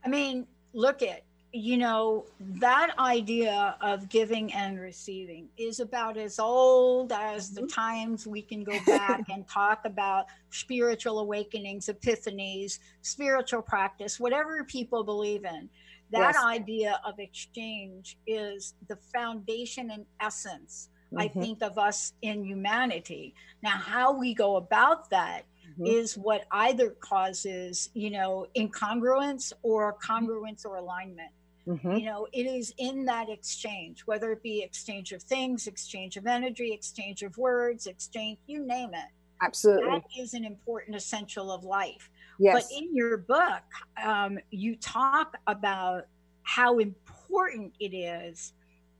I 0.04 0.08
mean, 0.08 0.46
look 0.74 1.00
at 1.02 1.22
you 1.54 1.76
know, 1.76 2.24
that 2.40 2.94
idea 2.98 3.76
of 3.82 4.08
giving 4.08 4.52
and 4.54 4.80
receiving 4.80 5.48
is 5.58 5.80
about 5.80 6.16
as 6.16 6.38
old 6.38 7.12
as 7.12 7.50
the 7.50 7.60
mm-hmm. 7.60 7.68
times 7.68 8.26
we 8.26 8.40
can 8.40 8.64
go 8.64 8.78
back 8.86 9.28
and 9.28 9.46
talk 9.46 9.84
about 9.84 10.26
spiritual 10.50 11.18
awakenings, 11.18 11.88
epiphanies, 11.88 12.78
spiritual 13.02 13.60
practice, 13.60 14.18
whatever 14.18 14.64
people 14.64 15.04
believe 15.04 15.44
in. 15.44 15.68
That 16.12 16.34
yes. 16.34 16.44
idea 16.44 17.00
of 17.06 17.18
exchange 17.18 18.18
is 18.26 18.74
the 18.88 18.96
foundation 19.12 19.90
and 19.90 20.04
essence, 20.20 20.90
mm-hmm. 21.12 21.22
I 21.22 21.28
think, 21.28 21.62
of 21.62 21.78
us 21.78 22.12
in 22.22 22.44
humanity. 22.44 23.34
Now, 23.62 23.78
how 23.78 24.16
we 24.18 24.34
go 24.34 24.56
about 24.56 25.10
that 25.10 25.42
mm-hmm. 25.72 25.86
is 25.86 26.16
what 26.16 26.44
either 26.50 26.90
causes, 26.90 27.90
you 27.94 28.10
know, 28.10 28.46
incongruence 28.56 29.52
or 29.62 29.96
congruence 29.98 30.66
or 30.66 30.76
alignment. 30.76 31.30
Mm-hmm. 31.66 31.92
You 31.92 32.06
know, 32.06 32.26
it 32.32 32.44
is 32.44 32.74
in 32.78 33.04
that 33.06 33.30
exchange, 33.30 34.02
whether 34.04 34.32
it 34.32 34.42
be 34.42 34.62
exchange 34.62 35.12
of 35.12 35.22
things, 35.22 35.66
exchange 35.66 36.16
of 36.16 36.26
energy, 36.26 36.72
exchange 36.72 37.22
of 37.22 37.38
words, 37.38 37.86
exchange, 37.86 38.38
you 38.46 38.66
name 38.66 38.90
it. 38.94 39.10
Absolutely. 39.40 39.90
That 39.90 40.02
is 40.18 40.34
an 40.34 40.44
important 40.44 40.96
essential 40.96 41.50
of 41.50 41.64
life. 41.64 42.10
Yes. 42.38 42.62
But 42.62 42.76
in 42.76 42.94
your 42.94 43.18
book, 43.18 43.62
um, 44.02 44.38
you 44.50 44.76
talk 44.76 45.36
about 45.46 46.06
how 46.42 46.78
important 46.78 47.74
it 47.78 47.94
is 47.94 48.52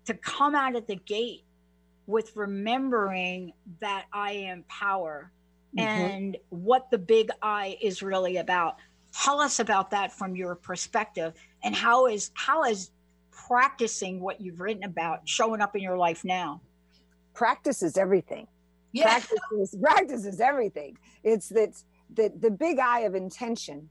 to 0.05 0.15
come 0.15 0.55
out 0.55 0.77
of 0.77 0.87
the 0.87 0.97
gate 0.97 1.45
with 2.07 2.33
remembering 2.37 3.53
that 3.81 4.07
I 4.13 4.33
am 4.33 4.65
power 4.69 5.31
mm-hmm. 5.77 5.87
and 5.87 6.37
what 6.51 6.91
the 6.91 6.99
big 6.99 7.31
I 7.41 7.79
is 7.81 8.03
really 8.03 8.39
about. 8.39 8.77
Tell 9.25 9.41
us 9.41 9.61
about 9.61 9.91
that 9.91 10.13
from 10.13 10.35
your 10.35 10.55
perspective 10.55 11.35
and 11.63 11.75
how 11.75 12.07
is 12.07 12.31
how 12.35 12.65
is 12.65 12.91
practicing 13.31 14.21
what 14.21 14.41
you've 14.41 14.61
written 14.61 14.85
about 14.85 15.21
showing 15.29 15.61
up 15.61 15.75
in 15.75 15.83
your 15.83 15.97
life 15.97 16.25
now 16.25 16.61
practice 17.35 17.83
is 17.83 17.97
everything 17.97 18.47
yeah. 18.93 19.05
practice, 19.05 19.39
is, 19.59 19.77
practice 19.83 20.25
is 20.27 20.41
everything 20.41 20.97
it's 21.25 21.49
that 21.49 21.71
the, 22.15 22.33
the 22.41 22.51
big 22.51 22.79
I 22.79 23.01
of 23.01 23.15
intention 23.15 23.89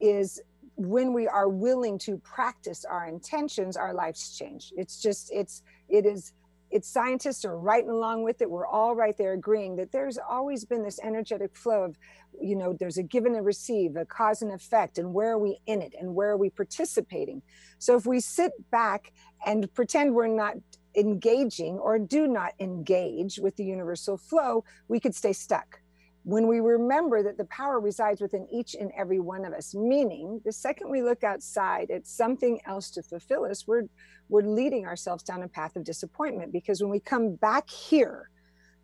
is 0.00 0.40
when 0.76 1.12
we 1.12 1.28
are 1.28 1.48
willing 1.48 1.98
to 1.98 2.18
practice 2.18 2.84
our 2.84 3.06
intentions 3.06 3.76
our 3.76 3.94
lives 3.94 4.36
change. 4.36 4.72
It's 4.76 5.00
just 5.00 5.30
it's 5.32 5.62
it 5.88 6.04
is 6.04 6.32
it's 6.70 6.88
scientists 6.88 7.44
are 7.44 7.56
writing 7.56 7.90
along 7.90 8.24
with 8.24 8.42
it. 8.42 8.50
We're 8.50 8.66
all 8.66 8.96
right 8.96 9.16
there 9.16 9.34
agreeing 9.34 9.76
that 9.76 9.92
there's 9.92 10.18
always 10.18 10.64
been 10.64 10.82
this 10.82 10.98
energetic 11.02 11.56
flow 11.56 11.84
of 11.84 11.96
you 12.40 12.56
know 12.56 12.72
there's 12.72 12.98
a 12.98 13.02
give 13.02 13.24
and 13.24 13.36
a 13.36 13.42
receive 13.42 13.94
a 13.96 14.04
cause 14.04 14.42
and 14.42 14.52
effect 14.52 14.98
and 14.98 15.14
where 15.14 15.32
are 15.32 15.38
we 15.38 15.60
in 15.66 15.80
it 15.80 15.94
and 15.98 16.14
where 16.14 16.30
are 16.30 16.36
we 16.36 16.50
participating? 16.50 17.42
So 17.78 17.96
if 17.96 18.06
we 18.06 18.18
sit 18.18 18.52
back 18.70 19.12
and 19.46 19.72
pretend 19.74 20.14
we're 20.14 20.26
not 20.26 20.56
engaging 20.96 21.78
or 21.78 21.98
do 21.98 22.26
not 22.26 22.52
engage 22.58 23.38
with 23.38 23.56
the 23.56 23.64
universal 23.64 24.16
flow 24.16 24.64
we 24.86 25.00
could 25.00 25.12
stay 25.12 25.32
stuck 25.32 25.80
when 26.24 26.46
we 26.46 26.60
remember 26.60 27.22
that 27.22 27.36
the 27.36 27.44
power 27.44 27.78
resides 27.78 28.20
within 28.20 28.46
each 28.50 28.74
and 28.74 28.90
every 28.96 29.20
one 29.20 29.44
of 29.44 29.52
us 29.52 29.74
meaning 29.74 30.40
the 30.44 30.52
second 30.52 30.90
we 30.90 31.02
look 31.02 31.22
outside 31.22 31.90
at 31.90 32.06
something 32.06 32.58
else 32.66 32.90
to 32.90 33.02
fulfill 33.02 33.44
us 33.44 33.66
we're 33.66 33.84
we're 34.28 34.42
leading 34.42 34.86
ourselves 34.86 35.22
down 35.22 35.42
a 35.42 35.48
path 35.48 35.76
of 35.76 35.84
disappointment. 35.84 36.52
Because 36.52 36.80
when 36.80 36.90
we 36.90 37.00
come 37.00 37.34
back 37.34 37.68
here 37.68 38.30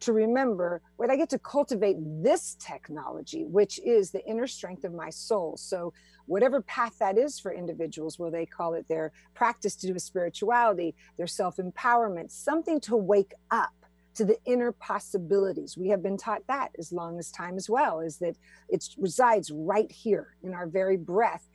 to 0.01 0.15
remember 0.15 0.81
wait 0.97 1.11
i 1.11 1.17
get 1.17 1.29
to 1.29 1.39
cultivate 1.39 1.97
this 2.01 2.57
technology 2.59 3.45
which 3.45 3.79
is 3.85 4.11
the 4.11 4.25
inner 4.25 4.47
strength 4.47 4.85
of 4.85 4.95
my 4.95 5.11
soul. 5.11 5.59
So 5.59 5.93
whatever 6.25 6.63
path 6.63 6.97
that 7.01 7.19
is 7.19 7.39
for 7.39 7.53
individuals 7.53 8.19
where 8.19 8.31
they 8.31 8.47
call 8.47 8.73
it 8.75 8.89
their 8.89 9.13
practice 9.35 9.77
to 9.77 9.87
do 9.87 9.93
with 9.93 10.03
spirituality 10.03 10.95
their 11.19 11.27
self-empowerment 11.27 12.31
something 12.31 12.81
to 12.81 12.97
wake 12.97 13.35
up 13.51 13.75
to 14.15 14.25
the 14.25 14.37
inner 14.45 14.73
possibilities. 14.73 15.77
We 15.77 15.89
have 15.89 16.03
been 16.03 16.17
taught 16.17 16.47
that 16.49 16.71
as 16.79 16.93
long 16.93 17.19
as 17.19 17.31
time 17.31 17.57
as 17.57 17.71
well, 17.71 18.01
is 18.01 18.19
that 18.19 18.37
it 18.69 18.85
resides 18.99 19.51
right 19.51 19.91
here 19.91 20.35
in 20.43 20.55
our 20.55 20.67
very 20.67 20.97
breath. 20.97 21.49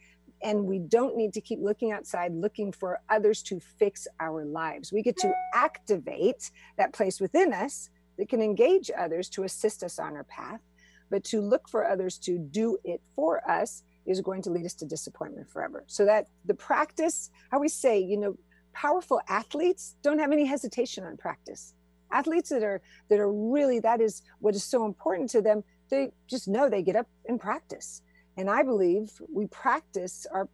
And 0.44 0.66
we 0.66 0.80
don't 0.80 1.16
need 1.16 1.34
to 1.34 1.42
keep 1.42 1.60
looking 1.62 1.92
outside, 1.92 2.34
looking 2.34 2.72
for 2.72 3.00
others 3.10 3.42
to 3.44 3.60
fix 3.60 4.08
our 4.20 4.46
lives. 4.46 4.92
We 4.92 5.02
get 5.02 5.18
to 5.18 5.34
activate 5.54 6.52
that 6.78 6.94
place 6.94 7.20
within 7.20 7.54
us 7.54 7.90
that 8.18 8.30
can 8.30 8.42
engage 8.42 8.92
others 8.98 9.30
to 9.30 9.44
assist 9.44 9.84
us 9.84 9.98
on 9.98 10.16
our 10.16 10.26
path. 10.26 10.62
But 11.10 11.24
to 11.26 11.42
look 11.42 11.70
for 11.70 11.88
others 11.88 12.18
to 12.20 12.38
do 12.38 12.78
it 12.84 13.02
for 13.16 13.50
us 13.50 13.84
is 14.06 14.22
going 14.22 14.42
to 14.44 14.50
lead 14.50 14.66
us 14.66 14.74
to 14.76 14.86
disappointment 14.86 15.50
forever. 15.50 15.84
So 15.88 16.06
that 16.06 16.28
the 16.46 16.54
practice, 16.54 17.32
I 17.52 17.56
always 17.56 17.74
say, 17.74 18.00
you 18.00 18.18
know, 18.18 18.36
powerful 18.74 19.22
athletes 19.30 19.96
don't 20.04 20.20
have 20.20 20.32
any 20.32 20.46
hesitation 20.46 21.04
on 21.06 21.18
practice 21.18 21.74
athletes 22.12 22.50
that 22.50 22.64
are 22.64 22.82
that 23.10 23.20
are 23.20 23.32
really 23.32 23.80
that 23.80 24.02
is 24.02 24.22
what 24.40 24.56
is 24.56 24.64
so 24.64 24.86
important 24.86 25.30
to 25.30 25.42
them 25.42 25.64
they 25.90 26.12
just 26.28 26.48
know 26.48 26.70
they 26.70 26.82
get 26.82 26.96
up 26.96 27.08
and 27.28 27.40
practice. 27.40 28.02
And 28.38 28.50
i 28.50 28.64
believe 28.64 29.12
we 29.34 29.48
practice 29.48 30.28
our 30.34 30.50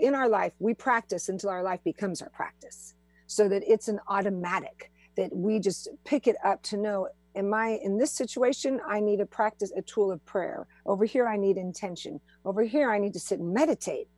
in 0.00 0.14
our 0.14 0.28
life 0.28 0.52
we 0.58 0.72
practice 0.72 1.28
until 1.28 1.50
our 1.50 1.62
life 1.62 1.80
becomes 1.84 2.22
our 2.22 2.30
practice 2.30 2.94
so 3.26 3.48
that 3.50 3.62
it's 3.66 3.88
an 3.88 4.00
automatic 4.08 4.90
that 5.16 5.34
we 5.36 5.58
just 5.58 5.88
pick 6.04 6.26
it 6.26 6.36
up 6.42 6.62
to 6.62 6.78
know 6.78 7.08
am 7.36 7.52
i 7.52 7.78
in 7.82 7.98
this 7.98 8.12
situation 8.12 8.80
i 8.88 8.98
need 8.98 9.18
to 9.18 9.26
practice 9.26 9.72
a 9.76 9.82
tool 9.82 10.10
of 10.10 10.24
prayer. 10.24 10.66
Over 10.86 11.04
here 11.04 11.28
i 11.28 11.36
need 11.36 11.58
intention. 11.58 12.18
Over 12.46 12.62
here 12.62 12.90
i 12.90 12.98
need 12.98 13.12
to 13.12 13.20
sit 13.20 13.40
and 13.40 13.52
meditate 13.52 14.08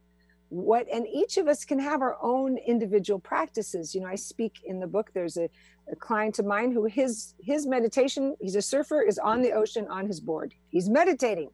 what 0.51 0.87
and 0.93 1.07
each 1.07 1.37
of 1.37 1.47
us 1.47 1.65
can 1.65 1.79
have 1.79 2.03
our 2.03 2.19
own 2.21 2.59
individual 2.59 3.21
practices. 3.21 3.95
You 3.95 4.03
know 4.03 4.09
i 4.09 4.17
speak 4.17 4.61
in 4.65 4.81
the 4.81 4.87
book 4.87 5.11
there's 5.15 5.37
a, 5.37 5.49
a, 5.91 5.97
client 5.97 6.39
of 6.41 6.45
mine 6.45 6.73
who 6.73 6.85
his 6.85 7.35
his 7.41 7.67
meditation 7.67 8.37
he's 8.41 8.57
a 8.57 8.63
surfer 8.63 9.01
is 9.01 9.19
on 9.19 9.43
the 9.43 9.53
ocean 9.53 9.87
on 9.89 10.07
his 10.07 10.21
board. 10.21 10.55
He's 10.69 10.89
meditating 10.89 11.51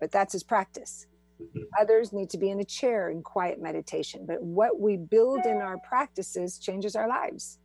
but 0.00 0.10
that's 0.10 0.32
his 0.32 0.42
practice. 0.42 1.06
Mm-hmm. 1.40 1.60
others 1.80 2.12
need 2.12 2.30
to 2.30 2.38
be 2.38 2.50
in 2.50 2.58
a 2.58 2.64
chair 2.64 3.10
in 3.10 3.22
quiet 3.22 3.62
meditation 3.62 4.26
but 4.26 4.42
what 4.42 4.80
we 4.80 4.96
build 4.96 5.46
in 5.46 5.58
our 5.58 5.78
practices 5.78 6.58
changes 6.58 6.96
our 6.96 7.06
lives. 7.06 7.58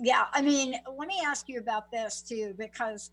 Yeah 0.00 0.24
i 0.32 0.40
mean 0.40 0.74
let 0.98 1.06
me 1.06 1.20
ask 1.24 1.48
you 1.48 1.60
about 1.60 1.90
this 1.92 2.22
too 2.22 2.54
because 2.58 3.10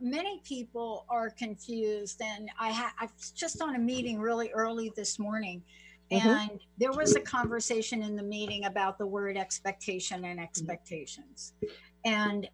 many 0.00 0.40
people 0.44 1.04
are 1.10 1.28
confused 1.28 2.22
and 2.22 2.48
i 2.58 2.70
ha- 2.72 2.94
i 2.98 3.04
was 3.04 3.30
just 3.32 3.60
on 3.60 3.76
a 3.76 3.78
meeting 3.78 4.18
really 4.18 4.50
early 4.50 4.90
this 4.96 5.18
morning 5.18 5.62
Mm-hmm. 6.12 6.28
And 6.28 6.60
there 6.78 6.92
was 6.92 7.14
a 7.14 7.20
conversation 7.20 8.02
in 8.02 8.16
the 8.16 8.22
meeting 8.22 8.64
about 8.64 8.98
the 8.98 9.06
word 9.06 9.36
expectation 9.36 10.24
and 10.24 10.40
expectations. 10.40 11.54
And 12.04 12.48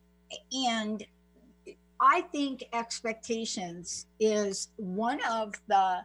and 0.53 1.05
I 2.01 2.23
think 2.33 2.65
expectations 2.73 4.07
is 4.21 4.69
one 4.77 5.21
of 5.25 5.55
the 5.69 6.01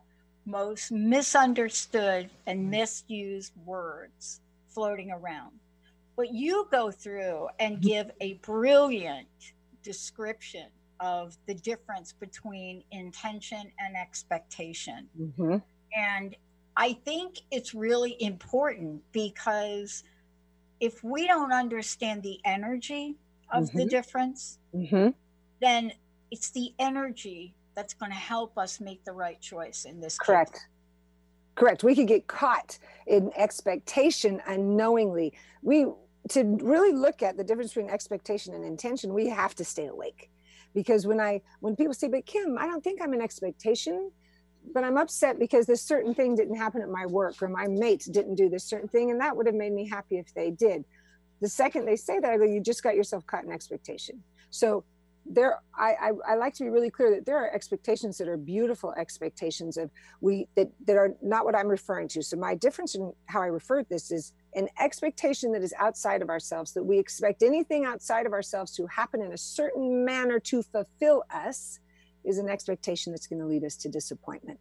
most 0.45 0.91
misunderstood 0.91 2.29
and 2.47 2.69
misused 2.69 3.53
words 3.65 4.41
floating 4.69 5.11
around. 5.11 5.51
But 6.15 6.33
you 6.33 6.67
go 6.71 6.91
through 6.91 7.49
and 7.59 7.81
give 7.81 8.11
a 8.21 8.35
brilliant 8.35 9.27
description 9.83 10.67
of 10.99 11.35
the 11.47 11.55
difference 11.55 12.13
between 12.13 12.83
intention 12.91 13.71
and 13.79 13.95
expectation. 13.97 15.09
Mm-hmm. 15.19 15.57
And 15.97 16.35
I 16.81 16.93
think 16.93 17.41
it's 17.51 17.75
really 17.75 18.17
important 18.19 19.03
because 19.11 20.03
if 20.79 21.03
we 21.03 21.27
don't 21.27 21.53
understand 21.53 22.23
the 22.23 22.39
energy 22.43 23.17
of 23.51 23.65
mm-hmm. 23.65 23.77
the 23.77 23.85
difference, 23.85 24.57
mm-hmm. 24.75 25.09
then 25.61 25.91
it's 26.31 26.49
the 26.49 26.73
energy 26.79 27.53
that's 27.75 27.93
going 27.93 28.11
to 28.11 28.17
help 28.17 28.57
us 28.57 28.81
make 28.81 29.05
the 29.05 29.11
right 29.11 29.39
choice 29.39 29.85
in 29.85 30.01
this 30.01 30.17
correct 30.17 30.53
case. 30.53 30.61
Correct. 31.53 31.83
We 31.83 31.93
could 31.93 32.07
get 32.07 32.25
caught 32.25 32.79
in 33.05 33.31
expectation 33.35 34.41
unknowingly. 34.47 35.33
We 35.61 35.85
to 36.29 36.43
really 36.63 36.93
look 36.93 37.21
at 37.21 37.37
the 37.37 37.43
difference 37.43 37.75
between 37.75 37.91
expectation 37.91 38.55
and 38.55 38.65
intention, 38.65 39.13
we 39.13 39.29
have 39.29 39.53
to 39.55 39.63
stay 39.63 39.85
awake. 39.85 40.31
Because 40.73 41.05
when 41.05 41.19
I 41.19 41.41
when 41.59 41.75
people 41.75 41.93
say, 41.93 42.07
but 42.07 42.25
Kim, 42.25 42.57
I 42.57 42.65
don't 42.65 42.83
think 42.83 43.03
I'm 43.03 43.13
an 43.13 43.21
expectation, 43.21 44.11
but 44.73 44.83
I'm 44.83 44.97
upset 44.97 45.39
because 45.39 45.65
this 45.65 45.81
certain 45.81 46.13
thing 46.13 46.35
didn't 46.35 46.55
happen 46.55 46.81
at 46.81 46.89
my 46.89 47.05
work 47.05 47.41
or 47.41 47.47
my 47.47 47.67
mates 47.67 48.05
didn't 48.05 48.35
do 48.35 48.49
this 48.49 48.63
certain 48.63 48.87
thing, 48.87 49.11
and 49.11 49.19
that 49.19 49.35
would 49.35 49.45
have 49.45 49.55
made 49.55 49.73
me 49.73 49.87
happy 49.87 50.17
if 50.17 50.33
they 50.33 50.51
did. 50.51 50.85
The 51.41 51.49
second 51.49 51.85
they 51.85 51.95
say 51.95 52.19
that, 52.19 52.31
I 52.31 52.37
go, 52.37 52.43
you 52.43 52.61
just 52.61 52.83
got 52.83 52.95
yourself 52.95 53.25
caught 53.25 53.43
in 53.43 53.51
expectation. 53.51 54.23
So 54.51 54.83
there 55.25 55.59
I, 55.75 55.93
I, 56.01 56.11
I 56.29 56.35
like 56.35 56.53
to 56.55 56.63
be 56.63 56.69
really 56.69 56.89
clear 56.89 57.11
that 57.11 57.25
there 57.25 57.37
are 57.37 57.53
expectations 57.53 58.17
that 58.17 58.27
are 58.27 58.37
beautiful 58.37 58.93
expectations 58.97 59.77
of 59.77 59.89
we 60.19 60.47
that, 60.55 60.71
that 60.87 60.97
are 60.97 61.13
not 61.21 61.45
what 61.45 61.55
i'm 61.55 61.67
referring 61.67 62.07
to 62.09 62.23
so 62.23 62.37
my 62.37 62.55
difference 62.55 62.95
in 62.95 63.13
how 63.27 63.41
i 63.41 63.47
refer 63.47 63.83
to 63.83 63.89
this 63.89 64.11
is 64.11 64.33
an 64.55 64.67
expectation 64.79 65.51
that 65.51 65.61
is 65.61 65.73
outside 65.77 66.21
of 66.21 66.29
ourselves 66.29 66.73
that 66.73 66.83
we 66.83 66.97
expect 66.97 67.43
anything 67.43 67.85
outside 67.85 68.25
of 68.25 68.33
ourselves 68.33 68.71
to 68.75 68.87
happen 68.87 69.21
in 69.21 69.31
a 69.31 69.37
certain 69.37 70.03
manner 70.03 70.39
to 70.39 70.63
fulfill 70.63 71.23
us 71.33 71.79
is 72.23 72.37
an 72.37 72.49
expectation 72.49 73.11
that's 73.11 73.27
going 73.27 73.39
to 73.39 73.45
lead 73.45 73.63
us 73.63 73.75
to 73.75 73.89
disappointment 73.89 74.59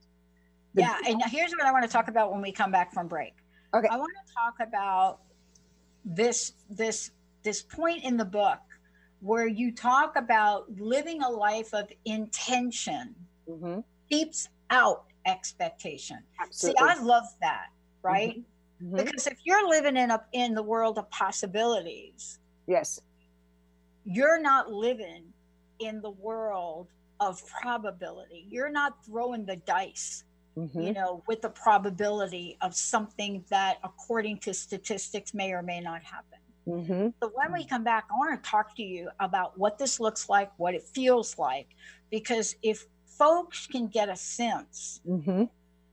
the, 0.74 0.82
yeah 0.82 0.96
and 1.06 1.22
here's 1.26 1.52
what 1.52 1.66
i 1.66 1.72
want 1.72 1.84
to 1.84 1.90
talk 1.90 2.08
about 2.08 2.32
when 2.32 2.40
we 2.40 2.52
come 2.52 2.70
back 2.70 2.92
from 2.92 3.08
break 3.08 3.34
okay 3.74 3.88
i 3.90 3.96
want 3.96 4.12
to 4.26 4.34
talk 4.34 4.66
about 4.66 5.18
this 6.04 6.52
this 6.70 7.10
this 7.42 7.62
point 7.62 8.04
in 8.04 8.16
the 8.16 8.24
book 8.24 8.58
where 9.20 9.46
you 9.46 9.70
talk 9.70 10.16
about 10.16 10.64
living 10.78 11.22
a 11.22 11.28
life 11.28 11.72
of 11.74 11.90
intention 12.04 13.14
mm-hmm. 13.48 13.80
keeps 14.08 14.48
out 14.70 15.04
expectation. 15.26 16.18
Absolutely. 16.40 16.78
See, 16.78 16.90
I 16.90 17.02
love 17.02 17.24
that, 17.40 17.66
right? 18.02 18.38
Mm-hmm. 18.82 18.86
Mm-hmm. 18.86 19.04
Because 19.04 19.26
if 19.26 19.38
you're 19.44 19.68
living 19.68 19.96
in 19.96 20.10
a 20.10 20.22
in 20.32 20.54
the 20.54 20.62
world 20.62 20.96
of 20.98 21.10
possibilities, 21.10 22.38
yes, 22.66 23.00
you're 24.04 24.40
not 24.40 24.72
living 24.72 25.24
in 25.80 26.00
the 26.00 26.10
world 26.10 26.88
of 27.20 27.40
probability. 27.46 28.46
You're 28.50 28.70
not 28.70 29.04
throwing 29.04 29.44
the 29.46 29.56
dice. 29.56 30.24
Mm-hmm. 30.58 30.80
You 30.80 30.92
know, 30.92 31.22
with 31.28 31.42
the 31.42 31.48
probability 31.48 32.58
of 32.60 32.74
something 32.74 33.44
that, 33.50 33.78
according 33.84 34.38
to 34.38 34.52
statistics, 34.52 35.32
may 35.32 35.52
or 35.52 35.62
may 35.62 35.80
not 35.80 36.02
happen. 36.02 36.38
Mm-hmm. 36.66 37.08
So 37.22 37.30
when 37.34 37.52
we 37.52 37.64
come 37.64 37.84
back, 37.84 38.06
I 38.10 38.14
want 38.18 38.42
to 38.42 38.50
talk 38.50 38.74
to 38.76 38.82
you 38.82 39.10
about 39.20 39.56
what 39.56 39.78
this 39.78 40.00
looks 40.00 40.28
like, 40.28 40.50
what 40.56 40.74
it 40.74 40.82
feels 40.82 41.38
like, 41.38 41.68
because 42.10 42.56
if 42.62 42.84
folks 43.06 43.68
can 43.68 43.86
get 43.86 44.08
a 44.08 44.16
sense, 44.16 45.00
mm-hmm. 45.08 45.44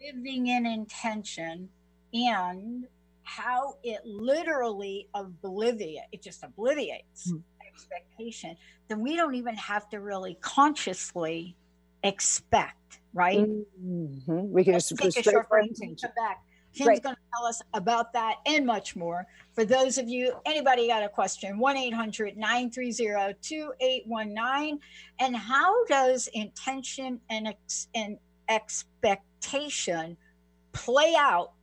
living 0.02 0.48
in 0.48 0.66
intention, 0.66 1.70
and 2.14 2.88
how 3.24 3.76
it 3.84 4.02
literally 4.06 5.08
obliviate, 5.16 6.08
it 6.12 6.22
just 6.24 6.44
obliviates 6.44 7.32
mm-hmm. 7.32 7.40
Expectation, 7.78 8.58
then 8.88 9.00
we 9.02 9.16
don't 9.16 9.36
even 9.36 9.56
have 9.56 9.90
to 9.90 10.00
really 10.00 10.38
consciously 10.42 11.56
expect, 12.04 13.00
right? 13.14 13.40
Mm-hmm. 13.40 14.52
We 14.52 14.64
can 14.64 14.74
Let's 14.74 14.90
just 14.90 15.02
take 15.02 15.26
a 15.26 15.32
short 15.32 15.50
break 15.50 15.72
and 15.82 16.00
come 16.00 16.12
back. 16.16 16.44
Kim's 16.74 16.88
right. 16.88 17.04
going 17.04 17.16
to 17.16 17.22
tell 17.36 17.46
us 17.46 17.62
about 17.74 18.14
that 18.14 18.36
and 18.46 18.66
much 18.66 18.96
more. 18.96 19.26
For 19.54 19.66
those 19.66 19.98
of 19.98 20.08
you, 20.08 20.34
anybody 20.46 20.88
got 20.88 21.04
a 21.04 21.10
question, 21.10 21.58
1 21.58 21.78
800 21.78 22.38
930 22.38 23.36
2819. 23.42 24.80
And 25.20 25.36
how 25.36 25.86
does 25.86 26.28
intention 26.34 27.20
and, 27.30 27.48
ex- 27.48 27.88
and 27.96 28.20
expectation 28.48 30.18
play 30.74 31.16
out 31.18 31.54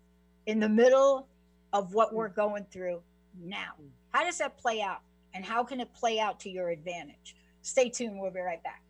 in 0.47 0.59
the 0.59 0.69
middle 0.69 1.29
of 1.73 1.95
what 1.95 2.13
we're 2.13 2.29
going 2.29 2.67
through 2.73 3.01
now? 3.41 3.75
How 4.11 4.25
does 4.25 4.39
that 4.39 4.59
play 4.59 4.81
out? 4.83 5.01
And 5.35 5.45
how 5.45 5.65
can 5.65 5.81
it 5.81 5.93
play 5.93 6.21
out 6.21 6.39
to 6.41 6.51
your 6.51 6.71
advantage? 6.71 7.37
Stay 7.63 7.91
tuned. 7.91 8.21
We'll 8.21 8.31
be 8.31 8.41
right 8.41 8.63
back. 8.63 8.83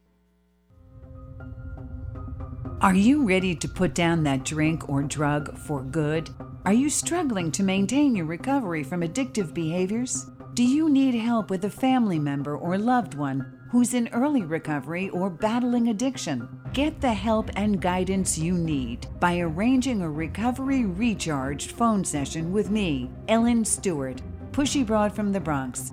Are 2.80 2.94
you 2.94 3.26
ready 3.26 3.54
to 3.54 3.68
put 3.68 3.94
down 3.94 4.24
that 4.24 4.44
drink 4.44 4.90
or 4.90 5.02
drug 5.02 5.56
for 5.56 5.82
good? 5.82 6.28
Are 6.66 6.72
you 6.72 6.90
struggling 6.90 7.50
to 7.52 7.62
maintain 7.62 8.14
your 8.14 8.26
recovery 8.26 8.82
from 8.82 9.00
addictive 9.00 9.54
behaviors? 9.54 10.26
Do 10.52 10.62
you 10.62 10.90
need 10.90 11.14
help 11.14 11.48
with 11.48 11.64
a 11.64 11.70
family 11.70 12.18
member 12.18 12.56
or 12.56 12.76
loved 12.76 13.14
one 13.14 13.60
who's 13.70 13.94
in 13.94 14.08
early 14.08 14.42
recovery 14.42 15.08
or 15.10 15.30
battling 15.30 15.88
addiction? 15.88 16.48
Get 16.72 17.00
the 17.00 17.14
help 17.14 17.50
and 17.56 17.80
guidance 17.80 18.36
you 18.36 18.54
need 18.54 19.06
by 19.18 19.38
arranging 19.38 20.02
a 20.02 20.10
recovery 20.10 20.84
recharged 20.84 21.70
phone 21.70 22.04
session 22.04 22.52
with 22.52 22.70
me, 22.70 23.10
Ellen 23.28 23.64
Stewart, 23.64 24.20
Pushy 24.52 24.84
Broad 24.84 25.14
from 25.14 25.32
the 25.32 25.40
Bronx, 25.40 25.92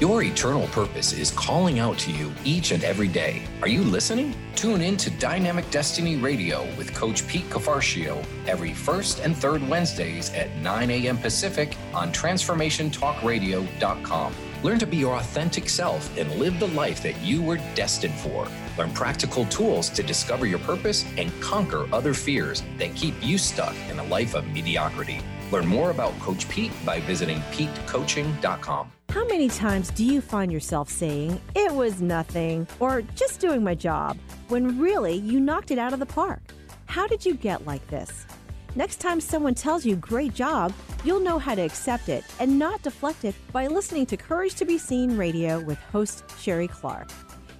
Your 0.00 0.22
eternal 0.22 0.68
purpose 0.68 1.12
is 1.12 1.32
calling 1.32 1.80
out 1.80 1.98
to 1.98 2.12
you 2.12 2.32
each 2.44 2.70
and 2.70 2.84
every 2.84 3.08
day. 3.08 3.42
Are 3.62 3.68
you 3.68 3.82
listening? 3.82 4.32
Tune 4.54 4.80
in 4.80 4.96
to 4.96 5.10
Dynamic 5.10 5.68
Destiny 5.72 6.14
Radio 6.14 6.72
with 6.76 6.94
Coach 6.94 7.26
Pete 7.26 7.50
Cafarcio 7.50 8.24
every 8.46 8.72
first 8.72 9.18
and 9.18 9.36
third 9.36 9.68
Wednesdays 9.68 10.32
at 10.34 10.54
9 10.58 10.90
a.m. 10.92 11.18
Pacific 11.18 11.76
on 11.92 12.12
TransformationTalkRadio.com. 12.12 14.34
Learn 14.62 14.78
to 14.78 14.86
be 14.86 14.98
your 14.98 15.16
authentic 15.16 15.68
self 15.68 16.16
and 16.16 16.32
live 16.36 16.60
the 16.60 16.68
life 16.68 17.02
that 17.02 17.20
you 17.20 17.42
were 17.42 17.58
destined 17.74 18.14
for. 18.14 18.46
Learn 18.78 18.92
practical 18.92 19.46
tools 19.46 19.90
to 19.90 20.04
discover 20.04 20.46
your 20.46 20.60
purpose 20.60 21.04
and 21.16 21.32
conquer 21.40 21.92
other 21.92 22.14
fears 22.14 22.62
that 22.78 22.94
keep 22.94 23.16
you 23.20 23.36
stuck 23.36 23.74
in 23.90 23.98
a 23.98 24.04
life 24.04 24.34
of 24.34 24.46
mediocrity. 24.46 25.18
Learn 25.50 25.66
more 25.66 25.90
about 25.90 26.18
Coach 26.18 26.48
Pete 26.48 26.72
by 26.84 27.00
visiting 27.00 27.38
PeteCoaching.com. 27.52 28.92
How 29.10 29.26
many 29.26 29.48
times 29.48 29.90
do 29.90 30.04
you 30.04 30.20
find 30.20 30.52
yourself 30.52 30.90
saying, 30.90 31.40
it 31.56 31.72
was 31.72 32.02
nothing, 32.02 32.66
or 32.78 33.00
just 33.16 33.40
doing 33.40 33.64
my 33.64 33.74
job, 33.74 34.18
when 34.48 34.78
really 34.78 35.14
you 35.14 35.40
knocked 35.40 35.70
it 35.70 35.78
out 35.78 35.94
of 35.94 35.98
the 35.98 36.06
park? 36.06 36.42
How 36.86 37.06
did 37.06 37.24
you 37.24 37.34
get 37.34 37.66
like 37.66 37.86
this? 37.88 38.26
Next 38.74 39.00
time 39.00 39.20
someone 39.20 39.54
tells 39.54 39.86
you, 39.86 39.96
great 39.96 40.34
job, 40.34 40.74
you'll 41.04 41.20
know 41.20 41.38
how 41.38 41.54
to 41.54 41.62
accept 41.62 42.10
it 42.10 42.24
and 42.38 42.58
not 42.58 42.82
deflect 42.82 43.24
it 43.24 43.34
by 43.50 43.66
listening 43.66 44.04
to 44.06 44.16
Courage 44.16 44.54
to 44.56 44.66
Be 44.66 44.76
Seen 44.76 45.16
radio 45.16 45.58
with 45.60 45.78
host 45.78 46.24
Sherry 46.38 46.68
Clark. 46.68 47.08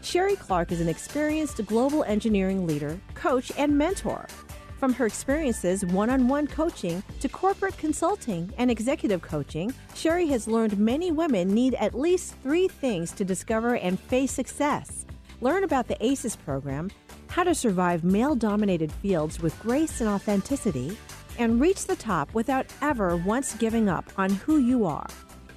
Sherry 0.03 0.37
Clark 0.37 0.70
is 0.70 0.81
an 0.81 0.88
experienced 0.88 1.64
global 1.66 2.05
engineering 2.05 2.66
leader, 2.66 3.01
coach, 3.14 3.51
and 3.57 3.77
mentor. 3.77 4.27
From 4.79 4.95
her 4.95 5.07
experiences 5.07 5.85
one 5.85 6.09
on 6.09 6.29
one 6.29 6.47
coaching 6.47 7.03
to 7.19 7.29
corporate 7.29 7.77
consulting 7.77 8.53
and 8.59 8.71
executive 8.71 9.21
coaching, 9.23 9.75
Sherry 9.97 10.29
has 10.29 10.47
learned 10.47 10.79
many 10.79 11.11
women 11.11 11.49
need 11.49 11.75
at 11.75 11.99
least 11.99 12.37
three 12.45 12.69
things 12.69 13.11
to 13.12 13.25
discover 13.25 13.75
and 13.75 13.99
face 13.99 14.31
success. 14.31 15.05
Learn 15.41 15.64
about 15.64 15.88
the 15.88 15.97
ACES 16.05 16.37
program, 16.37 16.93
how 17.27 17.43
to 17.43 17.57
survive 17.57 18.05
male 18.05 18.37
dominated 18.37 18.93
fields 18.93 19.41
with 19.41 19.59
grace 19.61 20.01
and 20.01 20.09
authenticity, 20.09 20.97
and 21.41 21.61
reach 21.61 21.87
the 21.87 21.97
top 21.97 22.33
without 22.33 22.67
ever 22.81 23.17
once 23.17 23.55
giving 23.55 23.88
up 23.88 24.05
on 24.17 24.31
who 24.31 24.59
you 24.59 24.85
are. 24.85 25.09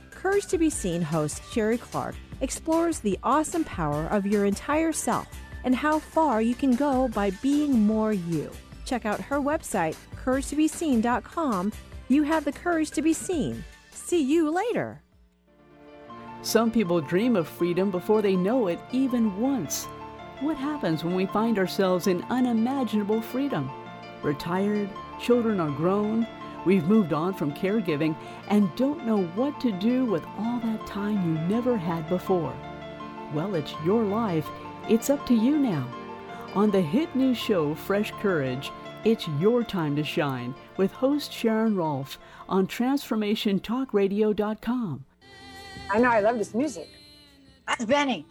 Courage 0.10 0.48
to 0.48 0.58
Be 0.58 0.72
Seen 0.72 1.04
host 1.04 1.44
Sherry 1.52 1.78
Clark 1.78 2.16
explores 2.42 2.98
the 2.98 3.20
awesome 3.22 3.66
power 3.66 4.08
of 4.08 4.26
your 4.26 4.46
entire 4.46 4.92
self 4.92 5.28
and 5.64 5.76
how 5.76 6.00
far 6.00 6.42
you 6.42 6.56
can 6.56 6.76
go 6.76 7.08
by 7.10 7.30
being 7.44 7.86
more 7.86 8.14
you 8.14 8.50
check 8.92 9.06
out 9.06 9.22
her 9.22 9.40
website, 9.40 9.96
couragetobeseen.com. 10.22 11.72
You 12.10 12.24
have 12.24 12.44
the 12.44 12.52
courage 12.52 12.92
to 12.92 13.02
be 13.02 13.14
seen. 13.14 13.64
See 13.92 14.22
you 14.22 14.52
later. 14.52 15.02
Some 16.42 16.72
people 16.72 17.00
dream 17.00 17.38
of 17.38 17.48
freedom 17.48 17.90
before 17.90 18.22
they 18.22 18.36
know 18.36 18.68
it 18.68 18.80
even 18.92 19.40
once. 19.40 19.86
What 20.42 20.58
happens 20.58 21.06
when 21.06 21.16
we 21.16 21.26
find 21.26 21.58
ourselves 21.58 22.08
in 22.08 22.26
unimaginable 22.30 23.22
freedom? 23.22 23.72
We're 24.22 24.34
children 24.34 25.62
are 25.62 25.72
grown, 25.72 26.28
we've 26.66 26.84
moved 26.84 27.14
on 27.14 27.34
from 27.34 27.54
caregiving, 27.54 28.14
and 28.50 28.76
don't 28.76 29.06
know 29.06 29.24
what 29.36 29.58
to 29.62 29.72
do 29.72 30.04
with 30.04 30.26
all 30.38 30.60
that 30.60 30.86
time 30.86 31.16
you 31.26 31.48
never 31.48 31.78
had 31.78 32.10
before. 32.10 32.54
Well, 33.34 33.56
it's 33.56 33.74
your 33.86 34.04
life. 34.04 34.48
It's 34.90 35.10
up 35.10 35.26
to 35.28 35.34
you 35.34 35.58
now. 35.58 35.88
On 36.56 36.70
the 36.70 36.82
hit 36.82 37.16
new 37.16 37.34
show 37.34 37.74
Fresh 37.74 38.12
Courage, 38.20 38.70
it's 39.04 39.28
your 39.40 39.64
time 39.64 39.96
to 39.96 40.04
shine 40.04 40.54
with 40.78 40.92
host 40.92 41.34
Sharon 41.34 41.76
Rolfe 41.76 42.20
on 42.48 42.68
TransformationTalkRadio.com. 42.68 45.06
I 45.92 46.00
know, 46.00 46.10
I 46.10 46.20
love 46.20 46.38
this 46.38 46.54
music. 46.54 46.88
That's 47.68 47.86
Benny. 47.86 48.28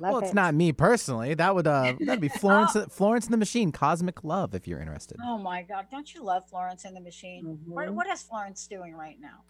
Love 0.00 0.12
well, 0.12 0.22
it's 0.22 0.34
not 0.34 0.54
me 0.54 0.70
personally. 0.72 1.34
That 1.34 1.56
would 1.56 1.66
uh, 1.66 1.94
that'd 2.00 2.20
be 2.20 2.28
Florence, 2.28 2.76
Florence 2.90 3.26
and 3.26 3.32
the 3.32 3.38
Machine, 3.38 3.72
Cosmic 3.72 4.22
Love, 4.22 4.54
if 4.54 4.68
you're 4.68 4.80
interested. 4.80 5.16
Oh 5.24 5.38
my 5.38 5.62
God! 5.62 5.86
Don't 5.90 6.14
you 6.14 6.22
love 6.22 6.48
Florence 6.48 6.84
and 6.84 6.96
the 6.96 7.00
Machine? 7.00 7.58
What, 7.66 7.92
what 7.92 8.06
is 8.06 8.22
Florence 8.22 8.68
doing 8.68 8.94
right 8.94 9.16
now? 9.20 9.40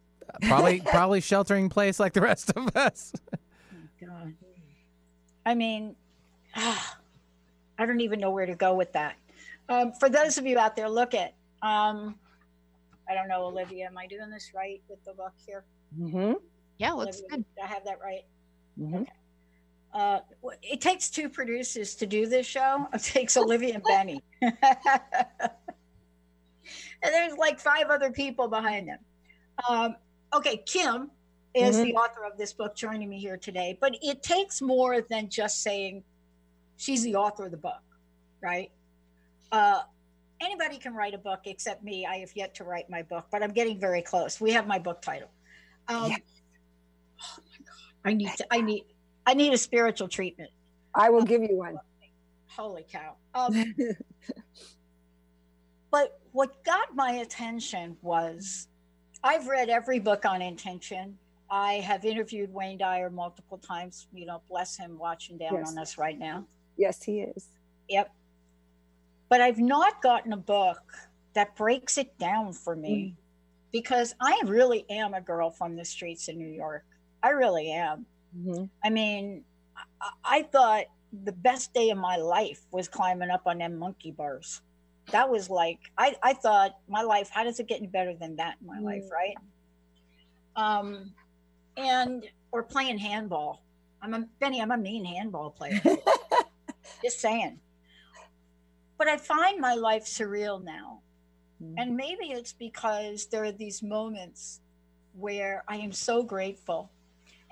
Probably, 0.42 0.80
probably 0.86 1.20
sheltering 1.20 1.68
place 1.68 2.00
like 2.00 2.14
the 2.14 2.22
rest 2.22 2.50
of 2.56 2.74
us. 2.74 3.12
God. 4.00 4.32
I 5.44 5.54
mean, 5.54 5.94
I 6.56 7.86
don't 7.86 8.00
even 8.00 8.18
know 8.18 8.30
where 8.30 8.46
to 8.46 8.54
go 8.54 8.72
with 8.74 8.94
that. 8.94 9.16
Um, 9.68 9.92
for 9.92 10.08
those 10.08 10.38
of 10.38 10.46
you 10.46 10.58
out 10.58 10.76
there, 10.76 10.88
look 10.88 11.14
at. 11.14 11.34
Um, 11.62 12.18
I 13.08 13.14
don't 13.14 13.28
know, 13.28 13.44
Olivia. 13.44 13.86
Am 13.86 13.96
I 13.98 14.06
doing 14.06 14.30
this 14.30 14.52
right 14.54 14.82
with 14.88 15.02
the 15.04 15.12
book 15.14 15.32
here? 15.46 15.64
Mm-hmm. 15.98 16.34
Yeah, 16.78 16.92
looks 16.92 17.18
Olivia, 17.18 17.28
good. 17.30 17.44
Did 17.56 17.64
I 17.64 17.66
have 17.66 17.84
that 17.84 17.98
right? 18.02 18.24
Mm-hmm. 18.78 19.02
Uh, 19.94 20.20
it 20.62 20.80
takes 20.80 21.08
two 21.10 21.28
producers 21.28 21.94
to 21.96 22.06
do 22.06 22.26
this 22.26 22.46
show. 22.46 22.86
It 22.94 23.02
takes 23.02 23.36
Olivia 23.36 23.74
and 23.74 23.82
Benny. 23.82 24.22
and 24.42 24.52
there's 27.02 27.36
like 27.36 27.58
five 27.58 27.86
other 27.88 28.10
people 28.10 28.48
behind 28.48 28.88
them. 28.88 28.98
Um, 29.68 29.96
okay, 30.34 30.58
Kim 30.66 31.10
is 31.54 31.76
Mhm. 31.76 31.84
the 31.84 31.94
author 31.94 32.24
of 32.24 32.36
this 32.36 32.52
book 32.52 32.76
joining 32.76 33.08
me 33.08 33.18
here 33.18 33.36
today, 33.38 33.76
but 33.80 33.96
it 34.02 34.22
takes 34.22 34.60
more 34.60 35.00
than 35.00 35.28
just 35.30 35.62
saying 35.62 36.04
she's 36.76 37.02
the 37.02 37.16
author 37.16 37.46
of 37.46 37.50
the 37.50 37.56
book, 37.56 37.82
right? 38.42 38.70
Uh, 39.50 39.80
anybody 40.40 40.78
can 40.78 40.94
write 40.94 41.14
a 41.14 41.18
book 41.18 41.40
except 41.46 41.82
me. 41.82 42.06
I 42.06 42.16
have 42.18 42.30
yet 42.34 42.54
to 42.56 42.64
write 42.64 42.88
my 42.90 43.02
book, 43.02 43.26
but 43.30 43.42
I'm 43.42 43.52
getting 43.52 43.80
very 43.80 44.02
close. 44.02 44.40
We 44.40 44.52
have 44.52 44.66
my 44.66 44.78
book 44.78 45.02
title. 45.02 45.28
Um, 45.88 46.12
Oh 47.20 47.36
my 47.38 47.66
God. 47.66 48.10
I 48.10 48.12
need 48.14 48.30
to, 48.36 48.46
I 48.50 48.60
need, 48.60 48.84
I 49.26 49.34
need 49.34 49.52
a 49.52 49.58
spiritual 49.58 50.06
treatment. 50.08 50.50
I 50.94 51.10
will 51.10 51.24
give 51.24 51.42
you 51.42 51.56
one. 51.56 51.76
Holy 52.46 52.86
cow. 52.90 53.16
Um, 53.34 53.74
but 55.90 56.20
what 56.32 56.62
got 56.64 56.94
my 56.94 57.12
attention 57.12 57.96
was 58.02 58.68
I've 59.24 59.48
read 59.48 59.68
every 59.68 59.98
book 59.98 60.24
on 60.24 60.42
intention. 60.42 61.18
I 61.50 61.74
have 61.74 62.04
interviewed 62.04 62.52
Wayne 62.52 62.78
Dyer 62.78 63.10
multiple 63.10 63.58
times. 63.58 64.06
You 64.12 64.26
know, 64.26 64.42
bless 64.48 64.76
him 64.76 64.98
watching 64.98 65.38
down 65.38 65.54
Yes. 65.54 65.70
on 65.72 65.78
us 65.78 65.98
right 65.98 66.18
now. 66.18 66.46
Yes, 66.76 67.02
he 67.02 67.20
is. 67.20 67.48
Yep. 67.88 68.12
But 69.28 69.40
I've 69.40 69.58
not 69.58 70.02
gotten 70.02 70.32
a 70.32 70.38
book 70.38 70.82
that 71.34 71.54
breaks 71.56 71.98
it 71.98 72.16
down 72.18 72.52
for 72.52 72.74
me 72.74 73.14
because 73.72 74.14
I 74.20 74.40
really 74.44 74.86
am 74.90 75.14
a 75.14 75.20
girl 75.20 75.50
from 75.50 75.76
the 75.76 75.84
streets 75.84 76.28
of 76.28 76.36
New 76.36 76.48
York. 76.48 76.84
I 77.22 77.30
really 77.30 77.70
am. 77.70 78.06
Mm-hmm. 78.36 78.64
I 78.84 78.90
mean, 78.90 79.44
I, 80.00 80.10
I 80.24 80.42
thought 80.42 80.86
the 81.24 81.32
best 81.32 81.72
day 81.74 81.90
of 81.90 81.98
my 81.98 82.16
life 82.16 82.60
was 82.70 82.88
climbing 82.88 83.30
up 83.30 83.42
on 83.46 83.58
them 83.58 83.78
monkey 83.78 84.10
bars. 84.10 84.60
That 85.10 85.30
was 85.30 85.48
like 85.48 85.78
I, 85.96 86.16
I 86.22 86.34
thought 86.34 86.76
my 86.88 87.02
life, 87.02 87.30
how 87.32 87.44
does 87.44 87.60
it 87.60 87.66
get 87.66 87.78
any 87.78 87.86
better 87.86 88.14
than 88.14 88.36
that 88.36 88.56
in 88.60 88.66
my 88.66 88.78
life, 88.78 89.04
right? 89.10 89.34
Um 90.56 91.12
and 91.76 92.28
or 92.52 92.62
playing 92.62 92.98
handball. 92.98 93.62
I'm 94.02 94.14
a 94.14 94.26
Benny, 94.40 94.60
I'm 94.60 94.70
a 94.70 94.76
mean 94.76 95.04
handball 95.04 95.50
player. 95.50 95.80
Just 97.02 97.20
saying. 97.20 97.58
But 98.98 99.08
I 99.08 99.16
find 99.16 99.60
my 99.60 99.74
life 99.74 100.04
surreal 100.04 100.62
now. 100.62 101.00
And 101.60 101.76
mm-hmm. 101.76 101.96
maybe 101.96 102.24
it's 102.26 102.52
because 102.52 103.26
there 103.26 103.44
are 103.44 103.52
these 103.52 103.82
moments 103.82 104.60
where 105.14 105.64
I 105.66 105.76
am 105.76 105.92
so 105.92 106.22
grateful. 106.22 106.90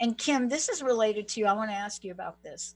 And 0.00 0.18
Kim, 0.18 0.48
this 0.48 0.68
is 0.68 0.82
related 0.82 1.26
to 1.28 1.40
you. 1.40 1.46
I 1.46 1.54
want 1.54 1.70
to 1.70 1.76
ask 1.76 2.04
you 2.04 2.12
about 2.12 2.42
this. 2.42 2.74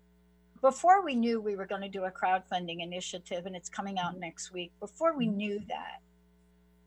Before 0.61 1.05
we 1.05 1.15
knew 1.15 1.41
we 1.41 1.57
were 1.57 1.67
going 1.67 1.83
to 1.83 1.89
do 1.89 2.05
a 2.05 2.11
crowdfunding 2.11 2.83
initiative 2.83 3.47
and 3.47 3.55
it's 3.55 3.69
coming 3.69 3.99
out 3.99 4.13
mm-hmm. 4.13 4.21
next 4.21 4.53
week, 4.53 4.73
before 4.81 5.17
we 5.17 5.27
knew 5.27 5.57
mm-hmm. 5.57 5.69
that, 5.69 6.01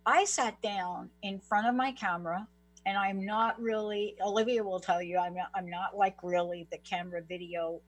I 0.05 0.25
sat 0.25 0.61
down 0.61 1.09
in 1.21 1.39
front 1.39 1.67
of 1.67 1.75
my 1.75 1.91
camera 1.93 2.47
and 2.85 2.97
I'm 2.97 3.25
not 3.25 3.61
really, 3.61 4.15
Olivia 4.21 4.63
will 4.63 4.79
tell 4.79 5.01
you, 5.01 5.17
I'm 5.17 5.35
not, 5.35 5.49
I'm 5.55 5.69
not 5.69 5.97
like 5.97 6.17
really 6.21 6.67
the 6.71 6.77
camera 6.79 7.21
video 7.21 7.79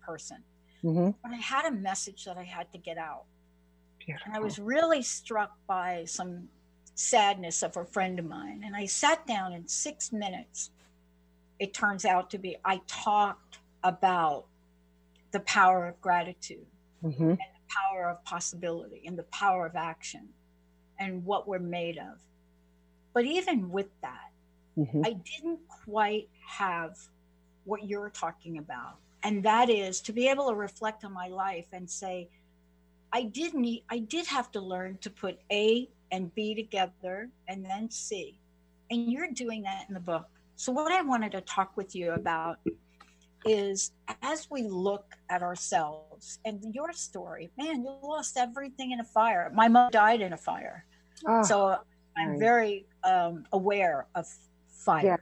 person. 0.00 0.42
Mm-hmm. 0.84 1.10
But 1.22 1.32
I 1.32 1.36
had 1.36 1.66
a 1.66 1.70
message 1.70 2.24
that 2.24 2.36
I 2.36 2.42
had 2.42 2.70
to 2.72 2.78
get 2.78 2.98
out. 2.98 3.24
And 4.24 4.36
I 4.36 4.40
was 4.40 4.58
really 4.58 5.02
struck 5.02 5.52
by 5.66 6.04
some 6.06 6.48
sadness 6.94 7.62
of 7.62 7.76
a 7.76 7.84
friend 7.84 8.18
of 8.18 8.24
mine. 8.26 8.62
And 8.64 8.74
I 8.74 8.86
sat 8.86 9.26
down 9.26 9.52
in 9.52 9.66
six 9.68 10.12
minutes. 10.12 10.70
It 11.58 11.72
turns 11.72 12.04
out 12.04 12.30
to 12.30 12.38
be, 12.38 12.56
I 12.64 12.80
talked 12.88 13.58
about 13.84 14.46
the 15.30 15.40
power 15.40 15.86
of 15.86 16.00
gratitude 16.00 16.66
Mm-hmm. 17.04 17.30
and 17.30 17.38
the 17.38 17.66
power 17.68 18.08
of 18.10 18.24
possibility 18.24 19.02
and 19.06 19.18
the 19.18 19.24
power 19.24 19.66
of 19.66 19.74
action 19.74 20.28
and 21.00 21.24
what 21.24 21.48
we're 21.48 21.58
made 21.58 21.98
of. 21.98 22.20
But 23.12 23.24
even 23.24 23.70
with 23.70 23.88
that, 24.02 24.32
Mm-hmm. 24.78 25.02
I 25.04 25.12
didn't 25.12 25.60
quite 25.84 26.28
have 26.46 26.96
what 27.64 27.84
you're 27.84 28.08
talking 28.08 28.56
about. 28.56 28.96
And 29.24 29.42
that 29.44 29.70
is 29.70 30.00
to 30.02 30.12
be 30.12 30.28
able 30.28 30.48
to 30.48 30.54
reflect 30.54 31.04
on 31.04 31.12
my 31.12 31.28
life 31.28 31.66
and 31.72 31.88
say, 31.88 32.28
I 33.12 33.24
did 33.24 33.54
need, 33.54 33.84
I 33.90 33.98
did 33.98 34.26
have 34.26 34.50
to 34.52 34.60
learn 34.60 34.98
to 35.02 35.10
put 35.10 35.38
A 35.52 35.88
and 36.10 36.34
B 36.34 36.54
together 36.54 37.28
and 37.48 37.64
then 37.64 37.90
C. 37.90 38.38
And 38.90 39.10
you're 39.10 39.30
doing 39.30 39.62
that 39.62 39.84
in 39.88 39.94
the 39.94 40.00
book. 40.00 40.28
So 40.56 40.72
what 40.72 40.92
I 40.92 41.02
wanted 41.02 41.32
to 41.32 41.40
talk 41.42 41.76
with 41.76 41.94
you 41.94 42.12
about 42.12 42.58
is 43.44 43.92
as 44.22 44.48
we 44.50 44.62
look 44.62 45.04
at 45.28 45.42
ourselves 45.42 46.38
and 46.44 46.62
your 46.74 46.92
story, 46.92 47.50
man, 47.56 47.82
you 47.82 47.96
lost 48.02 48.36
everything 48.36 48.92
in 48.92 49.00
a 49.00 49.04
fire. 49.04 49.50
My 49.54 49.68
mom 49.68 49.90
died 49.90 50.20
in 50.20 50.32
a 50.32 50.36
fire. 50.36 50.84
Ah, 51.26 51.42
so 51.42 51.78
I'm 52.16 52.30
right. 52.30 52.38
very 52.38 52.86
um, 53.04 53.44
aware 53.52 54.06
of 54.14 54.26
fire. 54.68 55.04
Yeah. 55.04 55.16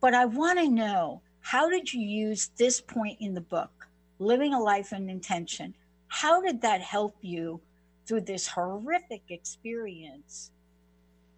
But 0.00 0.14
I 0.14 0.24
want 0.24 0.58
to 0.58 0.68
know 0.68 1.22
how 1.40 1.68
did 1.68 1.92
you 1.92 2.00
use 2.00 2.50
this 2.56 2.80
point 2.80 3.18
in 3.20 3.34
the 3.34 3.40
book, 3.40 3.88
living 4.18 4.54
a 4.54 4.60
life 4.60 4.92
in 4.92 5.08
intention? 5.08 5.74
How 6.08 6.40
did 6.40 6.60
that 6.62 6.80
help 6.80 7.16
you 7.20 7.60
through 8.06 8.22
this 8.22 8.46
horrific 8.46 9.22
experience 9.28 10.50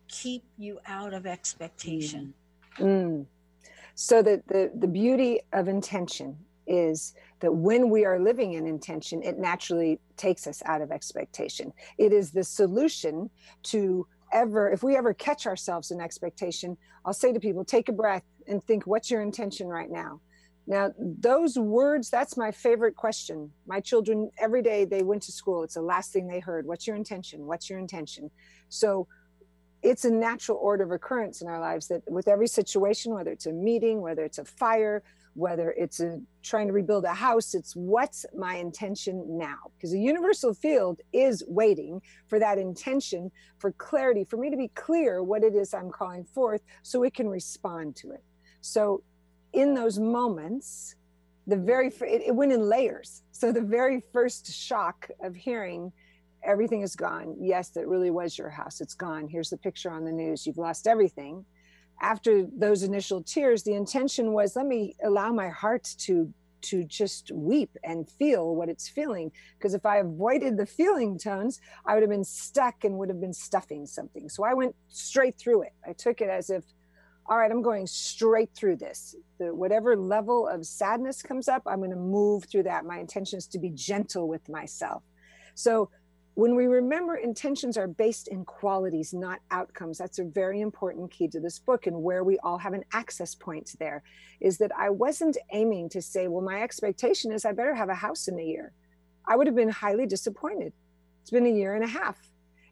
keep 0.09 0.45
you 0.59 0.79
out 0.87 1.15
of 1.15 1.27
expectation? 1.27 2.35
Mm. 2.79 3.27
So 3.95 4.23
the, 4.23 4.43
the 4.47 4.73
the 4.75 4.89
beauty 4.89 5.41
of 5.53 5.69
intention 5.69 6.37
is 6.67 7.15
that 7.41 7.53
when 7.53 7.91
we 7.91 8.05
are 8.05 8.19
living 8.19 8.55
in 8.55 8.67
intention, 8.67 9.23
it 9.23 9.39
naturally 9.39 9.99
takes 10.17 10.47
us 10.47 10.63
out 10.65 10.81
of 10.81 10.91
expectation. 10.91 11.73
It 11.99 12.13
is 12.13 12.31
the 12.31 12.45
solution 12.45 13.29
to 13.65 14.07
ever, 14.33 14.71
if 14.71 14.83
we 14.83 14.97
ever 14.97 15.13
catch 15.13 15.47
ourselves 15.47 15.91
in 15.91 16.01
expectation, 16.01 16.77
I'll 17.05 17.13
say 17.13 17.33
to 17.33 17.41
people, 17.41 17.65
take 17.65 17.89
a 17.89 17.93
breath 17.93 18.23
and 18.47 18.63
think, 18.63 18.87
what's 18.87 19.11
your 19.11 19.23
intention 19.23 19.69
right 19.69 19.91
now? 19.91 20.21
Now, 20.67 20.93
those 20.99 21.59
words, 21.59 22.09
that's 22.09 22.37
my 22.37 22.53
favorite 22.53 22.95
question. 22.95 23.51
My 23.67 23.81
children, 23.81 24.31
every 24.39 24.63
day 24.63 24.85
they 24.85 25.03
went 25.03 25.23
to 25.25 25.33
school, 25.33 25.65
it's 25.65 25.75
the 25.75 25.83
last 25.83 26.13
thing 26.13 26.29
they 26.29 26.39
heard. 26.39 26.67
What's 26.67 26.87
your 26.87 26.97
intention? 26.97 27.47
What's 27.47 27.69
your 27.69 27.81
intention? 27.81 28.31
So 28.69 29.09
it's 29.83 30.05
a 30.05 30.11
natural 30.11 30.59
order 30.59 30.85
of 30.85 30.93
occurrence 30.93 31.43
in 31.43 31.49
our 31.49 31.59
lives 31.59 31.89
that 31.89 32.03
with 32.09 32.29
every 32.29 32.47
situation, 32.47 33.13
whether 33.13 33.33
it's 33.33 33.47
a 33.47 33.53
meeting, 33.53 34.01
whether 34.01 34.25
it's 34.25 34.39
a 34.39 34.45
fire, 34.45 35.03
whether 35.35 35.73
it's 35.73 35.99
a 35.99 36.21
trying 36.43 36.69
to 36.69 36.73
rebuild 36.73 37.05
a 37.05 37.15
house, 37.15 37.55
it's 37.55 37.75
what's 37.75 38.25
my 38.37 38.57
intention 38.57 39.25
now? 39.39 39.57
Because 39.77 39.91
the 39.91 40.01
universal 40.01 40.55
field 40.55 41.01
is 41.13 41.43
waiting 41.49 42.03
for 42.29 42.39
that 42.39 42.59
intention, 42.59 43.33
for 43.59 43.73
clarity, 43.73 44.25
for 44.25 44.37
me 44.37 44.51
to 44.51 44.57
be 44.57 44.69
clear 44.69 45.23
what 45.23 45.43
it 45.43 45.55
is 45.55 45.75
I'm 45.75 45.91
calling 45.91 46.25
forth 46.25 46.63
so 46.83 47.03
it 47.03 47.15
can 47.15 47.29
respond 47.29 47.97
to 47.97 48.13
it. 48.13 48.23
So 48.63 49.03
in 49.53 49.75
those 49.75 49.99
moments, 49.99 50.95
the 51.47 51.57
very 51.57 51.91
fir- 51.91 52.07
it, 52.07 52.23
it 52.23 52.35
went 52.35 52.53
in 52.53 52.63
layers. 52.63 53.23
So 53.33 53.53
the 53.53 53.61
very 53.61 54.03
first 54.13 54.51
shock 54.51 55.11
of 55.23 55.35
hearing 55.37 55.93
everything 56.45 56.83
is 56.83 56.97
gone. 56.97 57.37
Yes, 57.39 57.69
that 57.71 57.87
really 57.87 58.11
was 58.11 58.39
your 58.39 58.49
house. 58.49 58.81
It's 58.81 58.95
gone. 58.95 59.29
Here's 59.29 59.51
the 59.51 59.59
picture 59.59 59.91
on 59.91 60.05
the 60.05 60.13
news. 60.13 60.47
You've 60.47 60.59
lost 60.59 60.87
everything. 60.87 61.45
After 62.01 62.47
those 62.57 62.83
initial 62.83 63.23
tears, 63.23 63.63
the 63.63 63.75
intention 63.75 64.33
was 64.33 64.57
let 64.57 64.67
me 64.67 64.97
allow 65.05 65.33
my 65.33 65.51
heart 65.51 65.95
to 65.99 66.33
to 66.63 66.85
just 66.85 67.33
weep 67.33 67.77
and 67.83 68.09
feel 68.09 68.55
what 68.55 68.69
it's 68.69 68.89
feeling. 68.89 69.33
Because 69.59 69.75
if 69.75 69.85
I 69.85 69.99
avoided 69.99 70.57
the 70.57 70.67
feeling 70.67 71.19
tones, 71.19 71.61
I 71.85 71.95
would 71.95 72.03
have 72.03 72.11
been 72.11 72.25
stuck 72.25 72.85
and 72.85 72.99
would 72.99 73.09
have 73.09 73.21
been 73.21 73.35
stuffing 73.35 73.85
something. 73.85 74.29
So 74.29 74.45
I 74.45 74.55
went 74.55 74.77
straight 74.89 75.37
through 75.37 75.63
it. 75.63 75.73
I 75.85 75.93
took 75.93 76.21
it 76.21 76.29
as 76.29 76.51
if, 76.51 76.65
all 77.27 77.39
right, 77.39 77.51
I'm 77.51 77.63
going 77.63 77.87
straight 77.87 78.51
through 78.55 78.77
this. 78.77 79.15
The, 79.39 79.55
whatever 79.55 79.97
level 79.97 80.49
of 80.49 80.67
sadness 80.67 81.23
comes 81.23 81.49
up, 81.49 81.63
I'm 81.67 81.79
going 81.79 81.91
to 81.91 81.97
move 81.97 82.45
through 82.45 82.65
that. 82.65 82.85
My 82.85 82.99
intention 82.99 83.39
is 83.39 83.47
to 83.49 83.59
be 83.59 83.71
gentle 83.71 84.29
with 84.29 84.49
myself. 84.49 85.03
So 85.55 85.91
when 86.35 86.57
we 86.57 86.67
remember 86.67 87.17
intentions 87.17 87.77
are 87.77 87.87
based 87.87 88.29
in 88.29 88.45
qualities, 88.45 89.13
not 89.13 89.41
outcomes, 89.51 89.99
that's 89.99 90.19
a 90.19 90.25
very 90.25 90.63
important 90.63 91.11
key 91.11 91.29
to 91.29 91.41
this 91.41 91.59
book 91.59 91.87
and 91.87 92.03
where 92.03 92.25
we 92.25 92.39
all 92.39 92.57
have 92.59 92.73
an 92.73 92.85
access 92.93 93.35
point 93.35 93.71
there 93.79 94.03
is 94.41 94.59
that 94.59 94.73
I 94.77 94.89
wasn't 94.89 95.37
aiming 95.53 95.91
to 95.91 96.01
say, 96.01 96.29
well, 96.29 96.43
my 96.43 96.63
expectation 96.63 97.33
is 97.33 97.45
I 97.45 97.53
better 97.53 97.75
have 97.75 97.91
a 97.91 97.95
house 97.95 98.29
in 98.29 98.39
a 98.39 98.43
year. 98.43 98.73
I 99.27 99.37
would 99.37 99.47
have 99.47 99.57
been 99.57 99.69
highly 99.69 100.07
disappointed. 100.07 100.73
It's 101.21 101.31
been 101.31 101.47
a 101.47 101.51
year 101.51 101.75
and 101.75 101.85
a 101.85 101.89
half, 101.89 102.19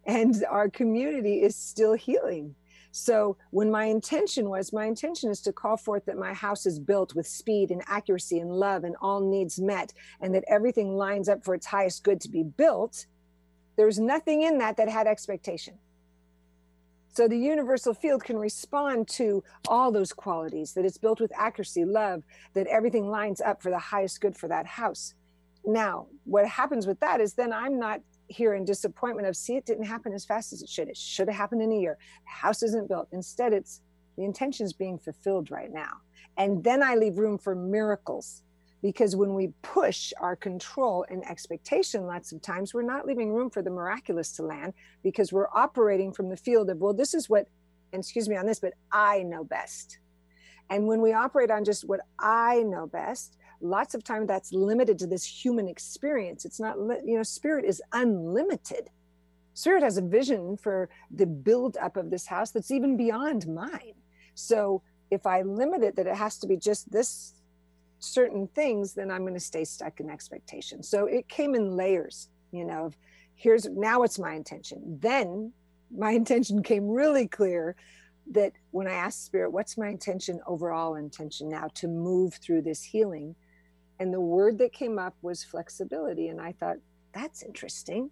and 0.05 0.43
our 0.49 0.69
community 0.69 1.43
is 1.43 1.55
still 1.55 1.93
healing. 1.93 2.57
So, 2.93 3.37
when 3.51 3.71
my 3.71 3.85
intention 3.85 4.49
was, 4.49 4.73
my 4.73 4.87
intention 4.87 5.31
is 5.31 5.41
to 5.43 5.53
call 5.53 5.77
forth 5.77 6.07
that 6.07 6.19
my 6.19 6.33
house 6.33 6.67
is 6.67 6.81
built 6.81 7.15
with 7.15 7.27
speed 7.27 7.71
and 7.71 7.83
accuracy 7.87 8.41
and 8.41 8.51
love 8.51 8.83
and 8.83 8.97
all 9.01 9.21
needs 9.21 9.61
met, 9.61 9.93
and 10.21 10.35
that 10.35 10.45
everything 10.49 10.97
lines 10.97 11.29
up 11.29 11.45
for 11.45 11.55
its 11.55 11.67
highest 11.67 12.03
good 12.03 12.21
to 12.23 12.29
be 12.29 12.43
built, 12.43 13.07
there's 13.77 14.01
nothing 14.01 14.43
in 14.43 14.59
that 14.59 14.77
that 14.77 14.89
had 14.89 15.07
expectation. 15.07 15.79
So 17.13 17.27
the 17.27 17.39
universal 17.39 17.95
field 17.95 18.25
can 18.25 18.39
respond 18.39 19.09
to 19.09 19.43
all 19.69 19.91
those 19.91 20.13
qualities 20.13 20.75
that 20.75 20.85
it's 20.85 20.99
built 20.99 21.21
with 21.21 21.33
accuracy, 21.37 21.85
love, 21.85 22.23
that 22.55 22.67
everything 22.69 23.09
lines 23.09 23.41
up 23.41 23.63
for 23.63 23.71
the 23.71 23.79
highest 23.79 24.21
good 24.21 24.37
for 24.37 24.49
that 24.49 24.67
house. 24.67 25.15
Now, 25.65 26.07
what 26.25 26.47
happens 26.47 26.87
with 26.87 27.01
that 27.01 27.21
is 27.21 27.35
then 27.35 27.53
I'm 27.53 27.79
not 27.79 28.01
here 28.31 28.55
in 28.55 28.65
disappointment 28.65 29.27
of 29.27 29.37
see 29.37 29.57
it 29.57 29.67
didn't 29.67 29.85
happen 29.85 30.13
as 30.13 30.25
fast 30.25 30.53
as 30.53 30.63
it 30.63 30.69
should. 30.69 30.89
It 30.89 30.97
should 30.97 31.29
have 31.29 31.37
happened 31.37 31.63
in 31.63 31.73
a 31.73 31.79
year. 31.79 31.99
The 32.25 32.31
house 32.31 32.63
isn't 32.63 32.89
built. 32.89 33.09
Instead, 33.13 33.53
it's 33.53 33.81
the 34.17 34.25
intention 34.25 34.65
is 34.65 34.73
being 34.73 34.99
fulfilled 34.99 35.51
right 35.51 35.73
now. 35.73 35.93
And 36.37 36.63
then 36.63 36.83
I 36.83 36.95
leave 36.95 37.19
room 37.19 37.39
for 37.39 37.55
miracles 37.55 38.43
because 38.83 39.17
when 39.17 39.35
we 39.35 39.53
push 39.63 40.13
our 40.21 40.37
control 40.37 41.05
and 41.11 41.25
expectation 41.29 42.07
lots 42.07 42.33
of 42.33 42.41
times 42.41 42.73
we're 42.73 42.83
not 42.83 43.07
leaving 43.07 43.33
room 43.33 43.51
for 43.51 43.63
the 43.63 43.71
miraculous 43.71 44.33
to 44.33 44.43
land 44.43 44.73
because 45.03 45.33
we're 45.33 45.49
operating 45.55 46.13
from 46.13 46.29
the 46.29 46.37
field 46.37 46.71
of 46.71 46.79
well 46.79 46.95
this 46.95 47.15
is 47.15 47.29
what 47.29 47.47
excuse 47.93 48.29
me 48.29 48.37
on 48.37 48.47
this 48.47 48.61
but 48.61 48.73
i 48.93 49.23
know 49.23 49.45
best 49.45 49.99
and 50.71 50.87
when 50.87 51.01
we 51.01 51.13
operate 51.13 51.51
on 51.51 51.65
just 51.65 51.87
what 51.87 52.01
i 52.19 52.63
know 52.63 52.87
best 52.87 53.37
lots 53.61 53.95
of 53.95 54.05
time 54.05 54.27
that's 54.27 54.53
limited 54.53 54.99
to 55.01 55.07
this 55.07 55.25
human 55.25 55.69
experience. 55.69 56.45
It's 56.45 56.61
not 56.61 56.77
you 57.05 57.17
know 57.17 57.23
spirit 57.23 57.65
is 57.65 57.83
unlimited. 57.93 58.91
Spirit 59.55 59.83
has 59.83 59.99
a 59.99 60.03
vision 60.03 60.57
for 60.57 60.89
the 61.11 61.27
build 61.27 61.77
up 61.81 61.97
of 61.97 62.11
this 62.11 62.27
house 62.27 62.51
that's 62.51 62.71
even 62.71 62.97
beyond 62.97 63.47
mine. 63.47 63.95
So 64.35 64.83
if 65.11 65.27
i 65.27 65.43
limit 65.43 65.83
it 65.83 65.97
that 65.97 66.07
it 66.07 66.15
has 66.15 66.39
to 66.39 66.47
be 66.47 66.57
just 66.57 66.91
this 66.91 67.35
certain 67.99 68.47
things 68.55 68.95
then 68.95 69.11
i'm 69.11 69.23
going 69.23 69.35
to 69.35 69.41
stay 69.41 69.65
stuck 69.65 70.01
in 70.01 70.09
expectation 70.09 70.83
so 70.83 71.07
it 71.07 71.29
came 71.29 71.55
in 71.55 71.77
layers 71.77 72.29
you 72.53 72.65
know 72.65 72.87
of 72.87 72.97
here's 73.41 73.65
now 73.71 74.03
it's 74.03 74.19
my 74.19 74.35
intention. 74.35 74.99
Then 75.01 75.53
my 75.91 76.11
intention 76.23 76.63
came 76.63 76.89
really 76.89 77.27
clear 77.27 77.75
that 78.33 78.53
when 78.71 78.87
i 78.87 78.93
asked 78.93 79.25
spirit 79.25 79.51
what's 79.51 79.77
my 79.77 79.89
intention 79.89 80.39
overall 80.47 80.95
intention 80.95 81.49
now 81.49 81.69
to 81.75 81.89
move 81.89 82.35
through 82.35 82.63
this 82.63 82.83
healing 82.83 83.35
and 84.01 84.13
the 84.13 84.21
word 84.21 84.59
that 84.59 84.73
came 84.73 84.99
up 84.99 85.15
was 85.21 85.45
flexibility. 85.45 86.29
And 86.29 86.41
I 86.41 86.53
thought, 86.53 86.79
that's 87.13 87.43
interesting. 87.43 88.11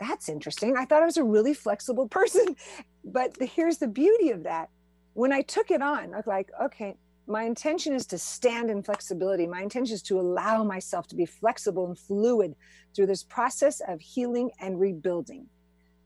That's 0.00 0.28
interesting. 0.28 0.76
I 0.76 0.84
thought 0.84 1.02
I 1.02 1.06
was 1.06 1.16
a 1.16 1.24
really 1.24 1.54
flexible 1.54 2.08
person. 2.18 2.56
But 3.04 3.34
the, 3.34 3.46
here's 3.46 3.78
the 3.78 3.88
beauty 3.88 4.30
of 4.30 4.42
that. 4.42 4.68
When 5.14 5.32
I 5.32 5.42
took 5.42 5.70
it 5.70 5.80
on, 5.80 6.12
I 6.12 6.16
was 6.16 6.26
like, 6.26 6.50
okay, 6.62 6.96
my 7.28 7.44
intention 7.44 7.94
is 7.94 8.06
to 8.06 8.18
stand 8.18 8.68
in 8.68 8.82
flexibility. 8.82 9.46
My 9.46 9.62
intention 9.62 9.94
is 9.94 10.02
to 10.02 10.18
allow 10.18 10.64
myself 10.64 11.06
to 11.08 11.14
be 11.14 11.26
flexible 11.26 11.86
and 11.86 11.98
fluid 11.98 12.54
through 12.94 13.06
this 13.06 13.22
process 13.22 13.80
of 13.86 14.00
healing 14.00 14.50
and 14.60 14.80
rebuilding. 14.80 15.46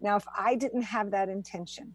Now, 0.00 0.16
if 0.16 0.24
I 0.36 0.56
didn't 0.56 0.82
have 0.82 1.12
that 1.12 1.28
intention, 1.28 1.94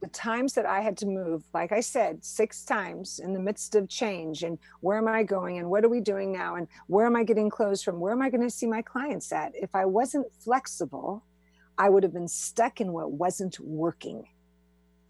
the 0.00 0.08
times 0.08 0.54
that 0.54 0.66
I 0.66 0.80
had 0.80 0.96
to 0.98 1.06
move, 1.06 1.42
like 1.52 1.72
I 1.72 1.80
said, 1.80 2.24
six 2.24 2.64
times 2.64 3.18
in 3.18 3.32
the 3.32 3.40
midst 3.40 3.74
of 3.74 3.88
change 3.88 4.42
and 4.42 4.58
where 4.80 4.98
am 4.98 5.08
I 5.08 5.22
going 5.22 5.58
and 5.58 5.68
what 5.68 5.84
are 5.84 5.88
we 5.88 6.00
doing 6.00 6.32
now 6.32 6.56
and 6.56 6.68
where 6.86 7.06
am 7.06 7.16
I 7.16 7.24
getting 7.24 7.50
clothes 7.50 7.82
from? 7.82 8.00
Where 8.00 8.12
am 8.12 8.22
I 8.22 8.30
going 8.30 8.42
to 8.42 8.50
see 8.50 8.66
my 8.66 8.82
clients 8.82 9.32
at? 9.32 9.52
If 9.54 9.74
I 9.74 9.84
wasn't 9.86 10.26
flexible, 10.40 11.24
I 11.76 11.88
would 11.88 12.02
have 12.02 12.12
been 12.12 12.28
stuck 12.28 12.80
in 12.80 12.92
what 12.92 13.12
wasn't 13.12 13.58
working. 13.60 14.24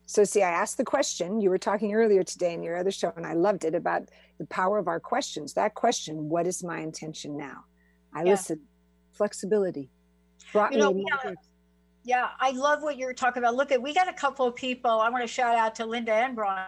So, 0.06 0.24
see, 0.24 0.42
I 0.42 0.50
asked 0.50 0.78
the 0.78 0.84
question 0.84 1.40
you 1.40 1.50
were 1.50 1.58
talking 1.58 1.94
earlier 1.94 2.22
today 2.22 2.54
in 2.54 2.62
your 2.62 2.78
other 2.78 2.90
show, 2.90 3.12
and 3.14 3.26
I 3.26 3.34
loved 3.34 3.66
it 3.66 3.74
about 3.74 4.08
the 4.38 4.46
power 4.46 4.78
of 4.78 4.88
our 4.88 4.98
questions. 4.98 5.52
That 5.52 5.74
question, 5.74 6.30
what 6.30 6.46
is 6.46 6.64
my 6.64 6.78
intention 6.78 7.36
now? 7.36 7.64
I 8.14 8.22
yeah. 8.22 8.30
listened, 8.30 8.62
flexibility 9.12 9.90
brought 10.52 10.72
you 10.72 10.78
know, 10.78 10.92
me. 10.92 11.04
Yeah 12.08 12.30
I 12.40 12.52
love 12.52 12.82
what 12.82 12.96
you're 12.96 13.12
talking 13.12 13.42
about. 13.42 13.54
Look 13.54 13.70
at 13.70 13.82
we 13.82 13.92
got 13.92 14.08
a 14.08 14.14
couple 14.14 14.46
of 14.46 14.56
people. 14.56 14.90
I 14.90 15.10
want 15.10 15.22
to 15.22 15.28
shout 15.28 15.54
out 15.56 15.74
to 15.74 15.84
Linda 15.84 16.14
and 16.14 16.34
Brian. 16.34 16.66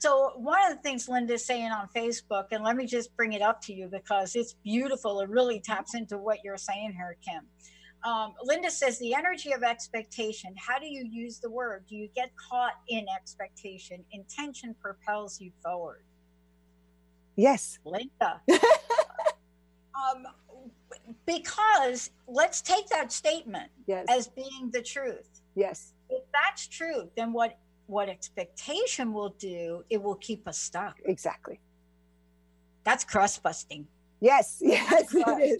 So 0.00 0.32
one 0.34 0.58
of 0.68 0.76
the 0.76 0.82
things 0.82 1.08
Linda's 1.08 1.46
saying 1.46 1.70
on 1.70 1.88
Facebook, 1.94 2.46
and 2.50 2.64
let 2.64 2.74
me 2.74 2.84
just 2.84 3.16
bring 3.16 3.34
it 3.34 3.40
up 3.40 3.62
to 3.62 3.72
you 3.72 3.86
because 3.86 4.34
it's 4.34 4.54
beautiful. 4.64 5.20
It 5.20 5.28
really 5.28 5.60
taps 5.60 5.94
into 5.94 6.18
what 6.18 6.38
you're 6.42 6.56
saying 6.56 6.92
here, 6.92 7.16
Kim. 7.24 7.42
Um, 8.02 8.34
Linda 8.42 8.68
says 8.68 8.98
the 8.98 9.14
energy 9.14 9.52
of 9.52 9.62
expectation. 9.62 10.54
How 10.56 10.80
do 10.80 10.86
you 10.86 11.06
use 11.08 11.38
the 11.38 11.48
word? 11.48 11.84
Do 11.88 11.94
you 11.94 12.08
get 12.12 12.32
caught 12.50 12.74
in 12.88 13.06
expectation? 13.16 14.04
Intention 14.10 14.74
propels 14.82 15.40
you 15.40 15.52
forward. 15.62 16.02
Yes, 17.36 17.78
Linda. 17.84 18.40
um, 18.50 20.26
because 21.26 22.10
let's 22.28 22.60
take 22.62 22.88
that 22.88 23.12
statement 23.12 23.70
yes. 23.86 24.06
as 24.08 24.28
being 24.28 24.70
the 24.72 24.82
truth. 24.82 25.42
Yes. 25.54 25.94
If 26.08 26.22
that's 26.32 26.66
true, 26.66 27.10
then 27.16 27.32
what 27.32 27.58
what 27.86 28.08
expectation 28.08 29.12
will 29.12 29.34
do, 29.38 29.84
it 29.90 30.02
will 30.02 30.14
keep 30.14 30.48
us 30.48 30.58
stuck. 30.58 30.98
Exactly. 31.04 31.60
That's 32.84 33.04
crust 33.04 33.42
busting. 33.42 33.86
Yes, 34.20 34.58
yes, 34.64 35.14
it 35.14 35.42
is. 35.42 35.58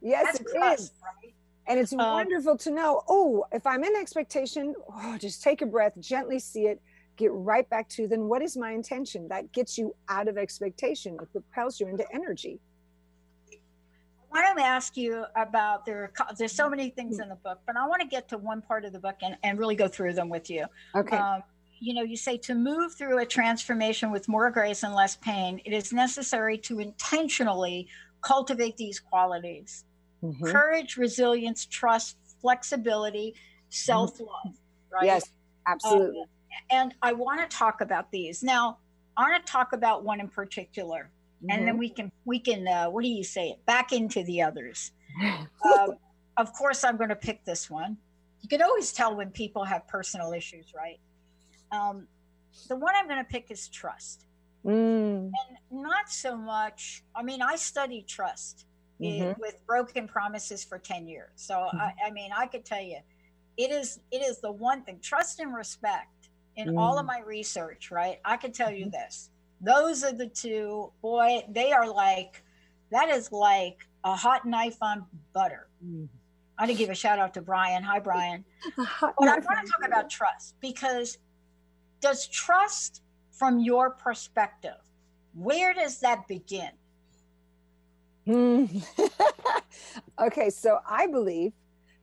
Yes, 0.00 0.24
that's 0.26 0.40
it 0.40 0.46
crust, 0.46 0.80
is. 0.80 0.92
Right? 1.02 1.34
And 1.66 1.80
it's 1.80 1.92
um, 1.92 1.98
wonderful 1.98 2.56
to 2.58 2.70
know, 2.70 3.02
oh, 3.08 3.44
if 3.52 3.66
I'm 3.66 3.84
in 3.84 3.96
expectation, 3.96 4.74
oh, 4.88 5.18
just 5.18 5.42
take 5.42 5.62
a 5.62 5.66
breath, 5.66 5.92
gently 5.98 6.38
see 6.38 6.66
it, 6.66 6.80
get 7.16 7.32
right 7.32 7.68
back 7.70 7.88
to 7.90 8.06
then 8.06 8.24
what 8.24 8.42
is 8.42 8.56
my 8.56 8.72
intention? 8.72 9.28
That 9.28 9.52
gets 9.52 9.78
you 9.78 9.94
out 10.08 10.28
of 10.28 10.36
expectation. 10.36 11.16
It 11.20 11.32
propels 11.32 11.80
you 11.80 11.88
into 11.88 12.04
energy 12.14 12.60
want 14.42 14.58
to 14.58 14.64
ask 14.64 14.96
you 14.96 15.24
about 15.36 15.86
there. 15.86 16.12
There's 16.36 16.52
so 16.52 16.68
many 16.68 16.90
things 16.90 17.20
in 17.20 17.28
the 17.28 17.36
book, 17.36 17.60
but 17.66 17.76
I 17.76 17.86
want 17.86 18.02
to 18.02 18.08
get 18.08 18.28
to 18.30 18.38
one 18.38 18.62
part 18.62 18.84
of 18.84 18.92
the 18.92 18.98
book 18.98 19.16
and, 19.22 19.36
and 19.42 19.58
really 19.58 19.76
go 19.76 19.86
through 19.86 20.14
them 20.14 20.28
with 20.28 20.50
you. 20.50 20.66
Okay. 20.94 21.16
Um, 21.16 21.42
you 21.80 21.94
know, 21.94 22.02
you 22.02 22.16
say 22.16 22.36
to 22.38 22.54
move 22.54 22.94
through 22.94 23.18
a 23.18 23.26
transformation 23.26 24.10
with 24.10 24.28
more 24.28 24.50
grace 24.50 24.82
and 24.82 24.94
less 24.94 25.16
pain, 25.16 25.60
it 25.64 25.72
is 25.72 25.92
necessary 25.92 26.56
to 26.58 26.80
intentionally 26.80 27.88
cultivate 28.22 28.76
these 28.76 28.98
qualities 28.98 29.84
mm-hmm. 30.24 30.46
courage, 30.46 30.96
resilience, 30.96 31.66
trust, 31.66 32.16
flexibility, 32.40 33.34
self 33.68 34.18
love. 34.20 34.28
Mm-hmm. 34.46 34.94
Right? 34.94 35.04
Yes, 35.04 35.30
absolutely. 35.66 36.22
Um, 36.22 36.26
and 36.70 36.94
I 37.02 37.12
want 37.12 37.40
to 37.40 37.56
talk 37.56 37.80
about 37.80 38.10
these. 38.10 38.42
Now, 38.42 38.78
I 39.16 39.28
want 39.28 39.44
to 39.44 39.52
talk 39.52 39.72
about 39.72 40.04
one 40.04 40.20
in 40.20 40.28
particular 40.28 41.10
and 41.50 41.58
mm-hmm. 41.58 41.66
then 41.66 41.78
we 41.78 41.88
can 41.88 42.12
we 42.24 42.38
can 42.38 42.66
uh, 42.66 42.86
what 42.86 43.02
do 43.02 43.08
you 43.08 43.24
say 43.24 43.50
it 43.50 43.66
back 43.66 43.92
into 43.92 44.22
the 44.24 44.42
others 44.42 44.92
um, 45.24 45.96
of 46.36 46.52
course 46.52 46.84
i'm 46.84 46.96
going 46.96 47.08
to 47.08 47.16
pick 47.16 47.44
this 47.44 47.70
one 47.70 47.96
you 48.40 48.48
can 48.48 48.62
always 48.62 48.92
tell 48.92 49.16
when 49.16 49.30
people 49.30 49.64
have 49.64 49.86
personal 49.88 50.32
issues 50.32 50.72
right 50.74 51.00
um, 51.72 52.06
the 52.68 52.76
one 52.76 52.94
i'm 52.96 53.06
going 53.06 53.22
to 53.22 53.30
pick 53.30 53.50
is 53.50 53.68
trust 53.68 54.26
mm. 54.64 54.70
and 54.70 55.32
not 55.70 56.10
so 56.10 56.36
much 56.36 57.02
i 57.14 57.22
mean 57.22 57.42
i 57.42 57.56
studied 57.56 58.06
trust 58.06 58.66
mm-hmm. 59.00 59.22
in, 59.22 59.36
with 59.38 59.56
broken 59.66 60.08
promises 60.08 60.64
for 60.64 60.78
10 60.78 61.06
years 61.06 61.30
so 61.36 61.54
mm-hmm. 61.54 61.78
I, 61.78 61.92
I, 62.06 62.10
mean 62.10 62.30
i 62.36 62.46
could 62.46 62.64
tell 62.64 62.82
you 62.82 62.98
it 63.56 63.70
is 63.70 64.00
it 64.10 64.22
is 64.22 64.40
the 64.40 64.52
one 64.52 64.82
thing 64.82 64.98
trust 65.02 65.40
and 65.40 65.54
respect 65.54 66.28
in 66.56 66.68
mm. 66.68 66.80
all 66.80 66.98
of 66.98 67.04
mm. 67.04 67.08
my 67.08 67.20
research 67.26 67.90
right 67.90 68.18
i 68.24 68.36
can 68.36 68.52
tell 68.52 68.70
you 68.70 68.86
mm-hmm. 68.86 68.90
this 68.90 69.30
those 69.64 70.04
are 70.04 70.12
the 70.12 70.28
two. 70.28 70.92
Boy, 71.00 71.42
they 71.48 71.72
are 71.72 71.88
like, 71.88 72.42
that 72.90 73.08
is 73.08 73.32
like 73.32 73.86
a 74.04 74.14
hot 74.14 74.46
knife 74.46 74.76
on 74.80 75.06
butter. 75.32 75.68
Mm. 75.84 76.08
I 76.58 76.62
want 76.62 76.72
to 76.72 76.78
give 76.78 76.90
a 76.90 76.94
shout 76.94 77.18
out 77.18 77.34
to 77.34 77.42
Brian. 77.42 77.82
Hi, 77.82 77.98
Brian. 77.98 78.44
but 78.76 78.86
I 79.00 79.12
want 79.18 79.42
to 79.42 79.46
talk 79.46 79.86
about 79.86 80.08
trust 80.08 80.54
because 80.60 81.18
does 82.00 82.28
trust, 82.28 83.02
from 83.32 83.58
your 83.58 83.90
perspective, 83.90 84.78
where 85.34 85.74
does 85.74 85.98
that 86.00 86.28
begin? 86.28 86.70
Mm. 88.26 88.84
okay, 90.20 90.50
so 90.50 90.78
I 90.88 91.06
believe 91.08 91.52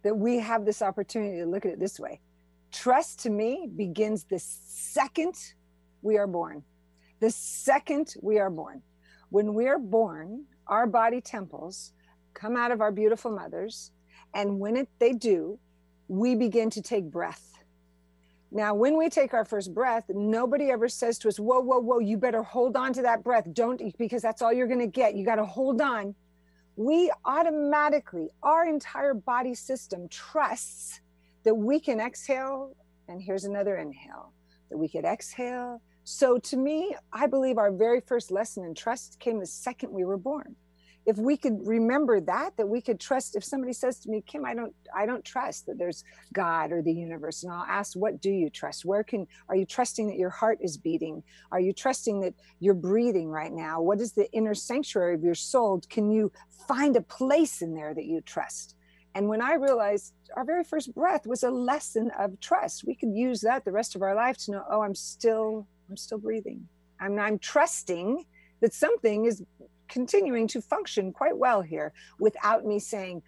that 0.03 0.17
we 0.17 0.39
have 0.39 0.65
this 0.65 0.81
opportunity 0.81 1.37
to 1.37 1.45
look 1.45 1.65
at 1.65 1.71
it 1.71 1.79
this 1.79 1.99
way. 1.99 2.19
Trust 2.71 3.19
to 3.23 3.29
me 3.29 3.69
begins 3.73 4.25
the 4.25 4.39
second 4.39 5.35
we 6.01 6.17
are 6.17 6.27
born. 6.27 6.63
The 7.21 7.29
second 7.29 8.15
we 8.19 8.39
are 8.39 8.49
born. 8.49 8.81
When 9.29 9.53
we 9.53 9.67
are 9.67 9.77
born, 9.77 10.45
our 10.67 10.87
body 10.87 11.21
temples 11.21 11.93
come 12.33 12.57
out 12.57 12.71
of 12.71 12.81
our 12.81 12.91
beautiful 12.91 13.31
mothers. 13.31 13.91
And 14.33 14.59
when 14.59 14.75
it, 14.75 14.89
they 14.97 15.13
do, 15.13 15.59
we 16.07 16.33
begin 16.35 16.71
to 16.71 16.81
take 16.81 17.05
breath. 17.05 17.51
Now, 18.51 18.73
when 18.73 18.97
we 18.97 19.07
take 19.07 19.35
our 19.35 19.45
first 19.45 19.73
breath, 19.73 20.05
nobody 20.09 20.71
ever 20.71 20.89
says 20.89 21.19
to 21.19 21.27
us, 21.27 21.39
Whoa, 21.39 21.59
whoa, 21.59 21.79
whoa, 21.79 21.99
you 21.99 22.17
better 22.17 22.41
hold 22.41 22.75
on 22.75 22.91
to 22.93 23.03
that 23.03 23.23
breath. 23.23 23.45
Don't, 23.53 23.81
because 23.99 24.23
that's 24.23 24.41
all 24.41 24.51
you're 24.51 24.67
going 24.67 24.79
to 24.79 24.87
get. 24.87 25.15
You 25.15 25.23
got 25.23 25.35
to 25.35 25.45
hold 25.45 25.79
on. 25.79 26.15
We 26.75 27.11
automatically, 27.23 28.29
our 28.41 28.65
entire 28.65 29.13
body 29.13 29.53
system 29.53 30.09
trusts 30.09 31.01
that 31.43 31.53
we 31.53 31.79
can 31.79 31.99
exhale. 31.99 32.75
And 33.07 33.21
here's 33.21 33.45
another 33.45 33.77
inhale 33.77 34.33
that 34.71 34.77
we 34.77 34.89
could 34.89 35.05
exhale. 35.05 35.81
So, 36.13 36.37
to 36.37 36.57
me, 36.57 36.93
I 37.13 37.25
believe 37.25 37.57
our 37.57 37.71
very 37.71 38.01
first 38.01 38.31
lesson 38.31 38.65
in 38.65 38.75
trust 38.75 39.17
came 39.21 39.39
the 39.39 39.45
second 39.45 39.93
we 39.93 40.03
were 40.03 40.17
born. 40.17 40.57
If 41.05 41.17
we 41.17 41.37
could 41.37 41.65
remember 41.65 42.19
that 42.19 42.57
that 42.57 42.67
we 42.67 42.81
could 42.81 42.99
trust 42.99 43.37
if 43.37 43.45
somebody 43.45 43.71
says 43.71 43.97
to 43.99 44.09
me 44.09 44.21
kim 44.27 44.45
i 44.45 44.53
don't 44.53 44.75
i 44.93 45.05
don't 45.05 45.23
trust 45.23 45.67
that 45.67 45.77
there's 45.79 46.03
god 46.33 46.73
or 46.73 46.81
the 46.81 46.91
universe 46.91 47.43
and 47.43 47.51
i'll 47.51 47.65
ask 47.65 47.95
what 47.95 48.19
do 48.19 48.29
you 48.29 48.49
trust? 48.49 48.83
Where 48.83 49.05
can 49.05 49.25
are 49.47 49.55
you 49.55 49.65
trusting 49.65 50.07
that 50.07 50.17
your 50.17 50.29
heart 50.29 50.59
is 50.61 50.75
beating? 50.75 51.23
Are 51.49 51.61
you 51.61 51.71
trusting 51.71 52.19
that 52.19 52.33
you're 52.59 52.73
breathing 52.73 53.29
right 53.29 53.53
now? 53.53 53.81
What 53.81 54.01
is 54.01 54.11
the 54.11 54.29
inner 54.33 54.53
sanctuary 54.53 55.15
of 55.15 55.23
your 55.23 55.33
soul? 55.33 55.81
Can 55.89 56.11
you 56.11 56.29
find 56.67 56.97
a 56.97 57.01
place 57.01 57.61
in 57.61 57.73
there 57.73 57.93
that 57.93 58.05
you 58.05 58.19
trust? 58.19 58.75
And 59.15 59.29
when 59.29 59.41
i 59.41 59.53
realized 59.53 60.13
our 60.35 60.43
very 60.43 60.65
first 60.65 60.93
breath 60.93 61.25
was 61.25 61.43
a 61.43 61.51
lesson 61.51 62.11
of 62.19 62.37
trust 62.41 62.83
we 62.85 62.95
could 62.95 63.13
use 63.13 63.39
that 63.41 63.63
the 63.63 63.71
rest 63.71 63.95
of 63.95 64.01
our 64.01 64.15
life 64.15 64.37
to 64.37 64.51
know 64.51 64.63
oh 64.69 64.81
i'm 64.81 64.95
still 64.95 65.67
i'm 65.91 65.97
still 65.97 66.17
breathing 66.17 66.67
i'm 66.99 67.19
i'm 67.19 67.37
trusting 67.37 68.25
that 68.61 68.73
something 68.73 69.25
is 69.25 69.43
continuing 69.91 70.47
to 70.47 70.61
function 70.61 71.11
quite 71.11 71.37
well 71.37 71.61
here 71.61 71.91
without 72.19 72.65
me 72.65 72.79
saying, 72.79 73.21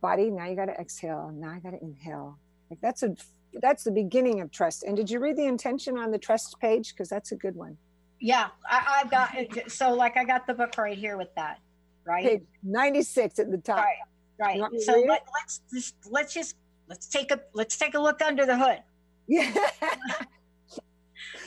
body, 0.00 0.30
now 0.30 0.46
you 0.46 0.56
got 0.56 0.66
to 0.66 0.72
exhale. 0.72 1.30
Now 1.34 1.50
I 1.50 1.58
got 1.58 1.70
to 1.70 1.82
inhale. 1.82 2.38
Like 2.70 2.80
that's 2.80 3.02
a 3.02 3.14
that's 3.60 3.84
the 3.84 3.92
beginning 3.92 4.40
of 4.40 4.50
trust. 4.50 4.82
And 4.82 4.96
did 4.96 5.08
you 5.10 5.20
read 5.20 5.36
the 5.36 5.44
intention 5.44 5.96
on 5.96 6.10
the 6.10 6.18
trust 6.18 6.58
page? 6.60 6.92
Because 6.92 7.08
that's 7.08 7.32
a 7.32 7.36
good 7.36 7.54
one. 7.54 7.76
Yeah, 8.20 8.48
I, 8.68 9.00
I've 9.02 9.10
got 9.10 9.36
it. 9.36 9.70
So 9.70 9.92
like 9.92 10.16
I 10.16 10.24
got 10.24 10.46
the 10.46 10.54
book 10.54 10.76
right 10.78 10.96
here 10.96 11.16
with 11.16 11.32
that, 11.36 11.60
right? 12.04 12.24
Page 12.24 12.42
96 12.62 13.38
at 13.38 13.50
the 13.50 13.58
top. 13.58 13.84
Right. 14.38 14.60
Right. 14.60 14.80
So 14.82 14.92
let, 15.08 15.26
let's 15.34 15.62
just 15.72 15.94
let's 16.10 16.34
just 16.34 16.56
let's 16.88 17.06
take 17.06 17.30
a 17.30 17.40
let's 17.54 17.76
take 17.76 17.94
a 17.94 17.98
look 17.98 18.20
under 18.20 18.44
the 18.44 18.56
hood. 18.56 18.82
Yeah. 19.28 19.52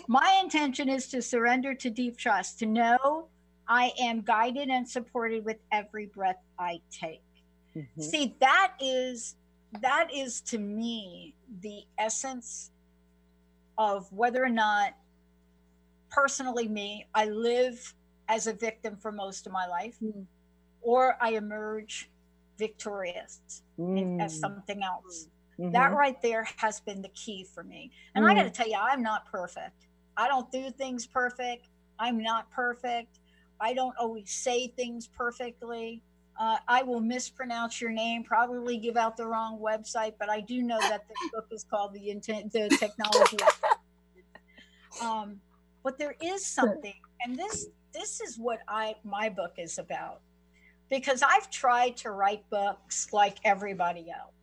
My 0.07 0.39
intention 0.43 0.89
is 0.89 1.07
to 1.09 1.21
surrender 1.21 1.73
to 1.75 1.89
deep 1.89 2.17
trust, 2.17 2.59
to 2.59 2.65
know 2.65 3.27
I 3.67 3.91
am 3.99 4.21
guided 4.21 4.69
and 4.69 4.87
supported 4.87 5.45
with 5.45 5.57
every 5.71 6.07
breath 6.07 6.41
I 6.57 6.81
take. 6.91 7.21
Mm-hmm. 7.75 8.01
See, 8.01 8.35
that 8.39 8.73
is 8.79 9.35
that 9.81 10.07
is 10.11 10.41
to 10.41 10.57
me 10.57 11.35
the 11.61 11.83
essence 11.99 12.71
of 13.77 14.11
whether 14.11 14.43
or 14.43 14.49
not 14.49 14.93
personally 16.09 16.67
me 16.67 17.05
I 17.13 17.25
live 17.25 17.93
as 18.27 18.47
a 18.47 18.53
victim 18.53 18.97
for 18.97 19.11
most 19.11 19.45
of 19.45 19.53
my 19.53 19.67
life 19.67 19.95
mm. 20.03 20.25
or 20.81 21.15
I 21.21 21.31
emerge 21.31 22.09
victorious 22.57 23.63
mm. 23.79 24.21
as 24.21 24.39
something 24.39 24.83
else. 24.83 25.27
Mm-hmm. 25.59 25.71
That 25.71 25.91
right 25.91 26.21
there 26.21 26.47
has 26.55 26.79
been 26.79 27.01
the 27.01 27.09
key 27.09 27.45
for 27.53 27.63
me. 27.63 27.91
And 28.15 28.23
mm. 28.23 28.29
I 28.29 28.33
got 28.33 28.43
to 28.43 28.49
tell 28.49 28.67
you, 28.67 28.77
I'm 28.79 29.03
not 29.03 29.29
perfect. 29.29 29.87
I 30.15 30.27
don't 30.27 30.49
do 30.51 30.71
things 30.71 31.05
perfect. 31.05 31.67
I'm 31.99 32.21
not 32.21 32.49
perfect. 32.51 33.19
I 33.59 33.73
don't 33.73 33.95
always 33.99 34.31
say 34.31 34.67
things 34.67 35.07
perfectly. 35.07 36.01
Uh, 36.39 36.57
I 36.69 36.83
will 36.83 37.01
mispronounce 37.01 37.81
your 37.81 37.91
name, 37.91 38.23
probably 38.23 38.77
give 38.77 38.95
out 38.95 39.17
the 39.17 39.25
wrong 39.27 39.59
website, 39.59 40.13
but 40.17 40.29
I 40.29 40.39
do 40.39 40.61
know 40.61 40.79
that 40.79 41.05
the 41.09 41.15
book 41.33 41.47
is 41.51 41.65
called 41.65 41.93
the 41.93 42.09
intent, 42.09 42.53
the 42.53 42.69
technology. 42.69 43.37
um, 45.01 45.41
but 45.83 45.99
there 45.99 46.15
is 46.23 46.45
something, 46.45 46.95
and 47.21 47.37
this 47.37 47.67
this 47.93 48.21
is 48.21 48.37
what 48.37 48.59
I 48.69 48.95
my 49.03 49.27
book 49.27 49.55
is 49.57 49.79
about, 49.79 50.21
because 50.89 51.21
I've 51.21 51.49
tried 51.49 51.97
to 51.97 52.11
write 52.11 52.49
books 52.49 53.11
like 53.11 53.37
everybody 53.43 54.09
else. 54.09 54.38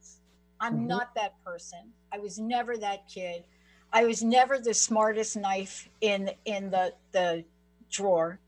I'm 0.61 0.74
mm-hmm. 0.74 0.86
not 0.86 1.14
that 1.14 1.42
person. 1.44 1.92
I 2.12 2.18
was 2.18 2.38
never 2.38 2.76
that 2.78 3.09
kid. 3.09 3.44
I 3.92 4.04
was 4.04 4.22
never 4.22 4.59
the 4.59 4.74
smartest 4.74 5.36
knife 5.36 5.88
in 6.00 6.30
in 6.44 6.70
the 6.70 6.92
the 7.12 7.44
drawer. 7.90 8.38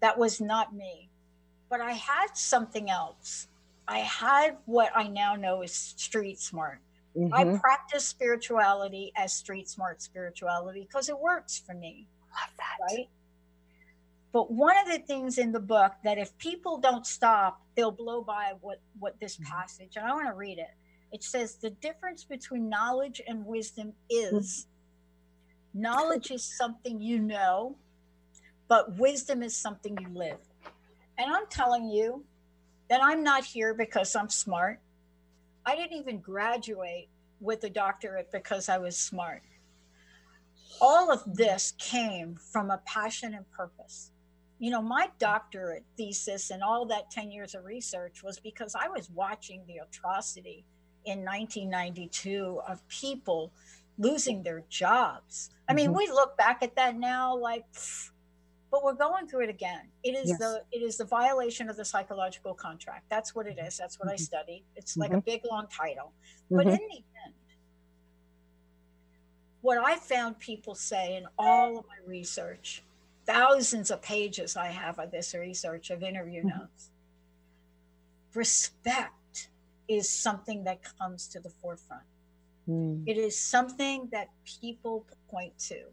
That 0.00 0.18
was 0.18 0.40
not 0.40 0.74
me. 0.74 1.08
But 1.68 1.80
I 1.80 1.92
had 1.92 2.28
something 2.34 2.88
else. 2.88 3.48
I 3.86 3.98
had 3.98 4.56
what 4.66 4.90
I 4.94 5.08
now 5.08 5.34
know 5.34 5.62
is 5.62 5.72
street 5.72 6.38
smart. 6.40 6.80
Mm-hmm. 7.16 7.34
I 7.34 7.58
practice 7.58 8.06
spirituality 8.06 9.12
as 9.16 9.32
street 9.32 9.68
smart 9.68 10.02
spirituality 10.02 10.82
because 10.82 11.08
it 11.08 11.18
works 11.18 11.62
for 11.64 11.74
me. 11.74 12.06
Love 12.30 12.50
that. 12.58 12.94
Right? 12.96 13.08
But 14.32 14.52
one 14.52 14.76
of 14.78 14.86
the 14.86 14.98
things 14.98 15.38
in 15.38 15.52
the 15.52 15.60
book 15.60 15.92
that 16.04 16.18
if 16.18 16.36
people 16.38 16.78
don't 16.78 17.06
stop, 17.06 17.62
they'll 17.74 17.90
blow 17.90 18.22
by 18.22 18.52
what 18.60 18.80
what 18.98 19.18
this 19.20 19.36
mm-hmm. 19.36 19.50
passage. 19.52 19.96
And 19.96 20.06
I 20.06 20.12
want 20.12 20.28
to 20.28 20.34
read 20.34 20.58
it. 20.58 20.70
It 21.12 21.22
says 21.22 21.56
the 21.56 21.70
difference 21.70 22.24
between 22.24 22.68
knowledge 22.68 23.20
and 23.26 23.46
wisdom 23.46 23.92
is 24.10 24.66
mm-hmm. 25.74 25.80
knowledge 25.82 26.30
is 26.30 26.44
something 26.44 27.00
you 27.00 27.18
know, 27.18 27.76
but 28.68 28.98
wisdom 28.98 29.42
is 29.42 29.56
something 29.56 29.96
you 30.00 30.08
live. 30.12 30.38
And 31.16 31.34
I'm 31.34 31.46
telling 31.50 31.88
you 31.88 32.24
that 32.88 33.02
I'm 33.02 33.22
not 33.22 33.44
here 33.44 33.74
because 33.74 34.14
I'm 34.14 34.28
smart. 34.28 34.80
I 35.64 35.76
didn't 35.76 35.98
even 35.98 36.20
graduate 36.20 37.08
with 37.40 37.64
a 37.64 37.70
doctorate 37.70 38.30
because 38.32 38.68
I 38.68 38.78
was 38.78 38.96
smart. 38.96 39.42
All 40.80 41.10
of 41.10 41.22
this 41.34 41.74
came 41.78 42.36
from 42.36 42.70
a 42.70 42.80
passion 42.86 43.34
and 43.34 43.50
purpose. 43.50 44.10
You 44.58 44.70
know, 44.70 44.82
my 44.82 45.08
doctorate 45.18 45.84
thesis 45.96 46.50
and 46.50 46.62
all 46.62 46.86
that 46.86 47.10
10 47.10 47.30
years 47.30 47.54
of 47.54 47.64
research 47.64 48.22
was 48.22 48.38
because 48.38 48.74
I 48.74 48.88
was 48.88 49.10
watching 49.10 49.62
the 49.66 49.78
atrocity 49.78 50.64
in 51.08 51.24
1992 51.24 52.60
of 52.68 52.86
people 52.88 53.52
losing 53.98 54.42
their 54.42 54.62
jobs. 54.68 55.50
I 55.68 55.74
mean, 55.74 55.88
mm-hmm. 55.88 55.98
we 55.98 56.06
look 56.08 56.36
back 56.36 56.62
at 56.62 56.76
that 56.76 56.96
now 56.96 57.36
like, 57.36 57.70
pff, 57.72 58.10
but 58.70 58.84
we're 58.84 58.94
going 58.94 59.26
through 59.26 59.44
it 59.44 59.50
again 59.50 59.88
it 60.02 60.12
is 60.12 60.28
yes. 60.28 60.38
the 60.38 60.62
it 60.72 60.78
is 60.78 60.96
the 60.96 61.04
violation 61.04 61.68
of 61.68 61.76
the 61.76 61.84
psychological 61.84 62.54
contract 62.54 63.04
that's 63.08 63.34
what 63.34 63.46
it 63.46 63.58
is 63.58 63.76
that's 63.76 63.98
what 63.98 64.06
mm-hmm. 64.06 64.14
i 64.14 64.16
study 64.16 64.64
it's 64.76 64.96
like 64.96 65.10
mm-hmm. 65.10 65.18
a 65.18 65.22
big 65.22 65.40
long 65.50 65.66
title 65.74 66.12
but 66.50 66.66
mm-hmm. 66.66 66.70
in 66.70 66.88
the 66.90 67.02
end 67.24 67.34
what 69.60 69.78
i 69.78 69.96
found 69.96 70.38
people 70.38 70.74
say 70.74 71.16
in 71.16 71.24
all 71.38 71.78
of 71.78 71.84
my 71.86 71.96
research 72.06 72.82
thousands 73.26 73.90
of 73.90 74.02
pages 74.02 74.56
i 74.56 74.66
have 74.66 74.98
of 74.98 75.10
this 75.10 75.34
research 75.34 75.90
of 75.90 76.02
interview 76.02 76.40
mm-hmm. 76.40 76.58
notes 76.58 76.90
respect 78.34 79.12
is 79.88 80.08
something 80.08 80.64
that 80.64 80.80
comes 80.98 81.26
to 81.28 81.40
the 81.40 81.50
forefront 81.50 82.02
mm. 82.68 83.02
it 83.06 83.16
is 83.16 83.36
something 83.38 84.08
that 84.12 84.28
people 84.44 85.06
point 85.30 85.56
to 85.58 85.84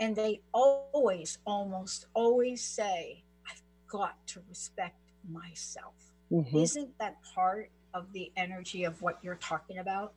and 0.00 0.16
they 0.16 0.40
always, 0.52 1.38
almost 1.46 2.06
always 2.14 2.62
say, 2.62 3.22
I've 3.48 3.62
got 3.88 4.14
to 4.28 4.40
respect 4.48 4.98
myself. 5.30 5.94
Mm-hmm. 6.32 6.56
Isn't 6.56 6.98
that 6.98 7.16
part 7.34 7.70
of 7.92 8.12
the 8.12 8.32
energy 8.36 8.84
of 8.84 9.00
what 9.02 9.18
you're 9.22 9.36
talking 9.36 9.78
about? 9.78 10.14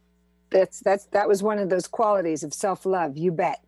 That's 0.50 0.80
that's 0.80 1.06
that 1.08 1.28
was 1.28 1.43
one 1.43 1.60
of 1.60 1.70
those 1.70 1.88
qualities 1.88 2.43
of 2.43 2.54
self-love, 2.54 3.18
you 3.18 3.32
bet. 3.32 3.64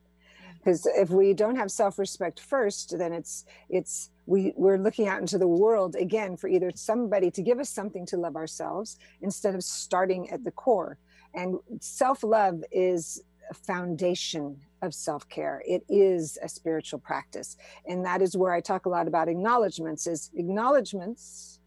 Because 0.59 0.85
if 0.85 1.09
we 1.09 1.33
don't 1.33 1.55
have 1.55 1.71
self-respect 1.71 2.39
first, 2.39 2.97
then 2.97 3.13
it's 3.13 3.45
it's 3.69 4.09
we 4.25 4.53
we're 4.55 4.77
looking 4.77 5.07
out 5.07 5.21
into 5.21 5.37
the 5.37 5.47
world 5.47 5.95
again 5.95 6.35
for 6.37 6.47
either 6.47 6.71
somebody 6.75 7.31
to 7.31 7.41
give 7.41 7.59
us 7.59 7.69
something 7.69 8.05
to 8.07 8.17
love 8.17 8.35
ourselves 8.35 8.97
instead 9.21 9.55
of 9.55 9.63
starting 9.63 10.29
at 10.29 10.43
the 10.43 10.51
core. 10.51 10.97
And 11.33 11.59
self-love 11.79 12.63
is 12.71 13.23
a 13.49 13.53
foundation 13.53 14.59
of 14.81 14.93
self 14.93 15.27
care. 15.29 15.61
It 15.65 15.83
is 15.89 16.37
a 16.41 16.49
spiritual 16.49 16.99
practice. 16.99 17.57
And 17.87 18.05
that 18.05 18.21
is 18.21 18.37
where 18.37 18.53
I 18.53 18.61
talk 18.61 18.85
a 18.85 18.89
lot 18.89 19.07
about 19.07 19.29
acknowledgments 19.29 20.07
is 20.07 20.29
acknowledgments 20.35 21.59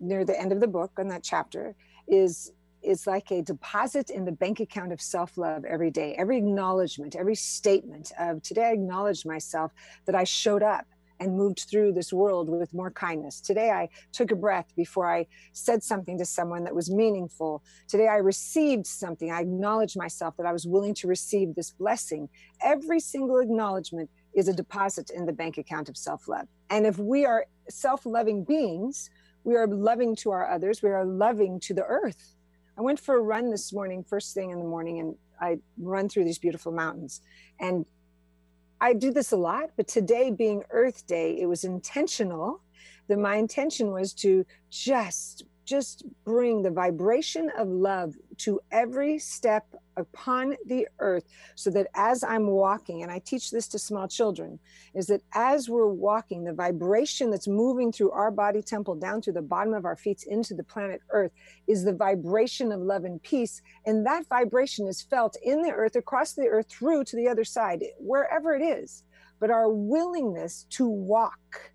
near 0.00 0.24
the 0.24 0.38
end 0.38 0.52
of 0.52 0.60
the 0.60 0.66
book 0.66 0.92
on 0.98 1.08
that 1.08 1.22
chapter 1.22 1.74
is 2.08 2.52
is 2.82 3.06
like 3.06 3.30
a 3.30 3.42
deposit 3.42 4.10
in 4.10 4.24
the 4.24 4.32
bank 4.32 4.60
account 4.60 4.92
of 4.92 5.00
self-love 5.00 5.64
every 5.64 5.90
day 5.90 6.14
every 6.18 6.38
acknowledgement 6.38 7.16
every 7.16 7.34
statement 7.34 8.12
of 8.18 8.42
today 8.42 8.66
i 8.66 8.72
acknowledge 8.72 9.24
myself 9.24 9.72
that 10.06 10.14
i 10.14 10.24
showed 10.24 10.62
up 10.62 10.86
and 11.20 11.36
moved 11.36 11.66
through 11.70 11.92
this 11.92 12.12
world 12.12 12.48
with 12.48 12.72
more 12.72 12.90
kindness. 12.90 13.40
Today, 13.40 13.70
I 13.70 13.90
took 14.10 14.30
a 14.30 14.36
breath 14.36 14.72
before 14.74 15.08
I 15.08 15.26
said 15.52 15.82
something 15.82 16.18
to 16.18 16.24
someone 16.24 16.64
that 16.64 16.74
was 16.74 16.90
meaningful. 16.90 17.62
Today, 17.88 18.08
I 18.08 18.16
received 18.16 18.86
something. 18.86 19.30
I 19.30 19.42
acknowledged 19.42 19.98
myself 19.98 20.36
that 20.38 20.46
I 20.46 20.52
was 20.52 20.66
willing 20.66 20.94
to 20.94 21.06
receive 21.06 21.54
this 21.54 21.70
blessing. 21.70 22.28
Every 22.62 23.00
single 23.00 23.38
acknowledgement 23.38 24.10
is 24.34 24.48
a 24.48 24.54
deposit 24.54 25.10
in 25.10 25.26
the 25.26 25.32
bank 25.32 25.58
account 25.58 25.88
of 25.88 25.96
self 25.96 26.26
love. 26.26 26.48
And 26.70 26.86
if 26.86 26.98
we 26.98 27.26
are 27.26 27.44
self 27.68 28.06
loving 28.06 28.42
beings, 28.44 29.10
we 29.44 29.56
are 29.56 29.66
loving 29.66 30.16
to 30.16 30.30
our 30.30 30.50
others, 30.50 30.82
we 30.82 30.90
are 30.90 31.04
loving 31.04 31.60
to 31.60 31.74
the 31.74 31.84
earth. 31.84 32.34
I 32.80 32.82
went 32.82 32.98
for 32.98 33.14
a 33.14 33.20
run 33.20 33.50
this 33.50 33.74
morning, 33.74 34.02
first 34.02 34.32
thing 34.32 34.52
in 34.52 34.58
the 34.58 34.64
morning, 34.64 35.00
and 35.00 35.14
I 35.38 35.58
run 35.76 36.08
through 36.08 36.24
these 36.24 36.38
beautiful 36.38 36.72
mountains. 36.72 37.20
And 37.60 37.84
I 38.80 38.94
do 38.94 39.12
this 39.12 39.32
a 39.32 39.36
lot, 39.36 39.72
but 39.76 39.86
today 39.86 40.30
being 40.30 40.62
Earth 40.70 41.06
Day, 41.06 41.38
it 41.38 41.44
was 41.44 41.64
intentional. 41.64 42.62
That 43.08 43.18
my 43.18 43.36
intention 43.36 43.92
was 43.92 44.14
to 44.14 44.46
just 44.70 45.44
just 45.70 46.02
bring 46.24 46.62
the 46.62 46.70
vibration 46.70 47.48
of 47.56 47.68
love 47.68 48.16
to 48.38 48.58
every 48.72 49.20
step 49.20 49.64
upon 49.96 50.56
the 50.66 50.88
earth 50.98 51.22
so 51.54 51.70
that 51.70 51.86
as 51.94 52.24
I'm 52.24 52.48
walking, 52.48 53.04
and 53.04 53.12
I 53.12 53.20
teach 53.20 53.52
this 53.52 53.68
to 53.68 53.78
small 53.78 54.08
children, 54.08 54.58
is 54.94 55.06
that 55.06 55.22
as 55.32 55.68
we're 55.68 55.86
walking, 55.86 56.42
the 56.42 56.52
vibration 56.52 57.30
that's 57.30 57.46
moving 57.46 57.92
through 57.92 58.10
our 58.10 58.32
body 58.32 58.62
temple 58.62 58.96
down 58.96 59.20
to 59.22 59.30
the 59.30 59.42
bottom 59.42 59.72
of 59.72 59.84
our 59.84 59.94
feet 59.94 60.24
into 60.26 60.54
the 60.54 60.64
planet 60.64 61.02
earth 61.10 61.30
is 61.68 61.84
the 61.84 61.94
vibration 61.94 62.72
of 62.72 62.80
love 62.80 63.04
and 63.04 63.22
peace. 63.22 63.62
And 63.86 64.04
that 64.06 64.26
vibration 64.26 64.88
is 64.88 65.00
felt 65.00 65.36
in 65.40 65.62
the 65.62 65.70
earth, 65.70 65.94
across 65.94 66.32
the 66.32 66.48
earth, 66.48 66.66
through 66.68 67.04
to 67.04 67.16
the 67.16 67.28
other 67.28 67.44
side, 67.44 67.84
wherever 67.98 68.56
it 68.56 68.62
is. 68.62 69.04
But 69.38 69.50
our 69.50 69.68
willingness 69.68 70.66
to 70.70 70.88
walk 70.88 71.70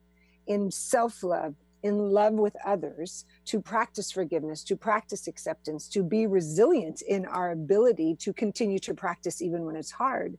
in 0.48 0.70
self 0.70 1.24
love, 1.24 1.56
in 1.86 2.00
love 2.00 2.34
with 2.34 2.56
others, 2.66 3.26
to 3.46 3.62
practice 3.62 4.12
forgiveness, 4.12 4.64
to 4.64 4.76
practice 4.76 5.28
acceptance, 5.28 5.88
to 5.90 6.02
be 6.02 6.26
resilient 6.26 7.04
in 7.04 7.26
our 7.28 7.52
ability 7.52 8.16
to 8.16 8.34
continue 8.34 8.80
to 8.80 8.96
practice 8.96 9.40
even 9.40 9.66
when 9.66 9.76
it's 9.76 9.92
hard, 9.92 10.36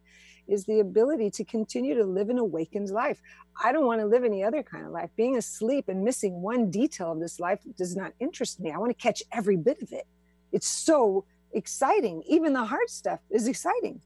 is 0.48 0.64
the 0.64 0.80
ability 0.80 1.30
to 1.30 1.44
continue 1.44 1.94
to 1.94 2.04
live 2.04 2.30
an 2.30 2.38
awakened 2.38 2.90
life. 2.90 3.22
I 3.62 3.70
don't 3.70 3.86
want 3.86 4.00
to 4.00 4.06
live 4.06 4.24
any 4.24 4.42
other 4.42 4.64
kind 4.64 4.84
of 4.84 4.90
life. 4.90 5.10
Being 5.16 5.36
asleep 5.36 5.88
and 5.88 6.02
missing 6.02 6.42
one 6.42 6.68
detail 6.68 7.12
of 7.12 7.20
this 7.20 7.38
life 7.38 7.60
does 7.78 7.94
not 7.94 8.12
interest 8.18 8.58
me. 8.58 8.72
I 8.72 8.78
want 8.78 8.90
to 8.90 9.02
catch 9.02 9.22
every 9.30 9.56
bit 9.56 9.80
of 9.82 9.92
it. 9.92 10.06
It's 10.50 10.68
so 10.68 11.24
exciting. 11.52 12.24
Even 12.26 12.54
the 12.54 12.64
hard 12.64 12.90
stuff 12.90 13.20
is 13.30 13.46
exciting 13.46 14.00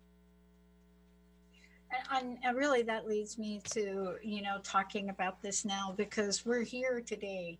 and, 2.12 2.38
and, 2.42 2.56
really 2.56 2.82
that 2.82 3.06
leads 3.06 3.38
me 3.38 3.60
to 3.72 4.16
you 4.22 4.42
know 4.42 4.58
talking 4.62 5.08
about 5.08 5.42
this 5.42 5.64
now 5.64 5.94
because 5.96 6.44
we're 6.44 6.62
here 6.62 7.00
today 7.00 7.58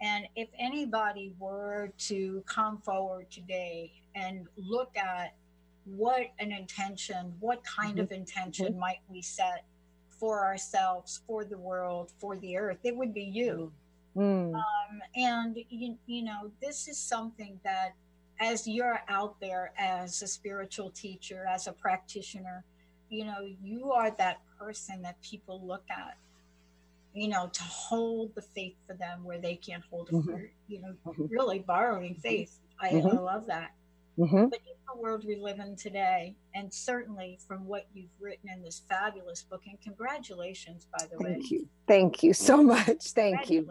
and 0.00 0.26
if 0.36 0.48
anybody 0.58 1.34
were 1.38 1.90
to 1.98 2.42
come 2.46 2.78
forward 2.78 3.30
today 3.30 3.92
and 4.14 4.46
look 4.56 4.96
at 4.96 5.34
what 5.84 6.22
an 6.38 6.52
intention 6.52 7.32
what 7.40 7.62
kind 7.64 7.94
mm-hmm. 7.94 8.00
of 8.00 8.12
intention 8.12 8.66
mm-hmm. 8.66 8.80
might 8.80 9.00
we 9.08 9.22
set 9.22 9.64
for 10.08 10.44
ourselves 10.44 11.22
for 11.26 11.44
the 11.44 11.58
world 11.58 12.12
for 12.18 12.36
the 12.38 12.56
earth 12.56 12.78
it 12.84 12.94
would 12.94 13.14
be 13.14 13.22
you 13.22 13.72
mm. 14.16 14.54
um, 14.54 15.00
and 15.14 15.58
you, 15.70 15.96
you 16.06 16.22
know 16.22 16.50
this 16.60 16.88
is 16.88 16.98
something 16.98 17.58
that 17.64 17.94
as 18.38 18.66
you're 18.66 19.00
out 19.08 19.38
there 19.40 19.72
as 19.78 20.22
a 20.22 20.26
spiritual 20.26 20.90
teacher 20.90 21.46
as 21.48 21.66
a 21.66 21.72
practitioner 21.72 22.64
you 23.10 23.24
know, 23.24 23.46
you 23.62 23.92
are 23.92 24.10
that 24.12 24.40
person 24.58 25.02
that 25.02 25.20
people 25.20 25.60
look 25.66 25.84
at, 25.90 26.16
you 27.12 27.28
know, 27.28 27.50
to 27.52 27.62
hold 27.62 28.34
the 28.34 28.42
faith 28.42 28.76
for 28.86 28.94
them 28.94 29.24
where 29.24 29.38
they 29.38 29.56
can't 29.56 29.82
hold 29.90 30.08
it 30.08 30.14
mm-hmm. 30.14 30.30
for, 30.30 30.50
you 30.68 30.80
know, 30.80 30.94
mm-hmm. 31.06 31.26
really 31.28 31.58
borrowing 31.58 32.14
faith. 32.14 32.58
I, 32.80 32.90
mm-hmm. 32.90 33.18
I 33.18 33.20
love 33.20 33.46
that. 33.46 33.72
Mm-hmm. 34.18 34.48
But 34.48 34.60
in 34.60 34.76
the 34.94 35.00
world 35.00 35.24
we 35.26 35.36
live 35.36 35.58
in 35.58 35.76
today, 35.76 36.36
and 36.54 36.72
certainly 36.72 37.38
from 37.46 37.66
what 37.66 37.86
you've 37.94 38.10
written 38.20 38.48
in 38.48 38.62
this 38.62 38.82
fabulous 38.88 39.42
book, 39.42 39.62
and 39.66 39.80
congratulations, 39.80 40.86
by 40.96 41.04
the 41.04 41.16
Thank 41.16 41.20
way. 41.20 41.32
Thank 41.32 41.50
you. 41.50 41.68
Thank 41.88 42.22
you 42.22 42.32
so 42.32 42.62
much. 42.62 43.02
Thank 43.12 43.50
you. 43.50 43.68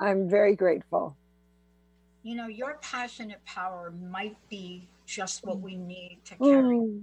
I'm 0.00 0.28
very 0.28 0.56
grateful. 0.56 1.16
You 2.22 2.34
know, 2.34 2.46
your 2.48 2.78
passionate 2.80 3.44
power 3.44 3.92
might 4.10 4.36
be 4.48 4.88
just 5.06 5.44
what 5.44 5.60
we 5.60 5.76
need 5.76 6.18
to 6.24 6.36
carry 6.36 6.76
mm. 6.76 7.02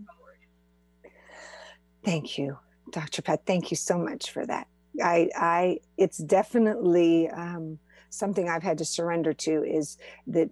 Thank 2.04 2.38
you, 2.38 2.58
Dr. 2.91 3.22
Pat. 3.22 3.45
Thank 3.45 3.72
you 3.72 3.78
so 3.78 3.97
much 3.97 4.32
for 4.32 4.45
that. 4.45 4.68
I, 5.04 5.30
I, 5.36 5.80
it's 5.97 6.18
definitely 6.18 7.30
um, 7.30 7.80
something 8.10 8.49
I've 8.49 8.64
had 8.64 8.78
to 8.80 8.86
surrender 8.86 9.34
to. 9.34 9.64
Is 9.64 9.97
that 10.28 10.49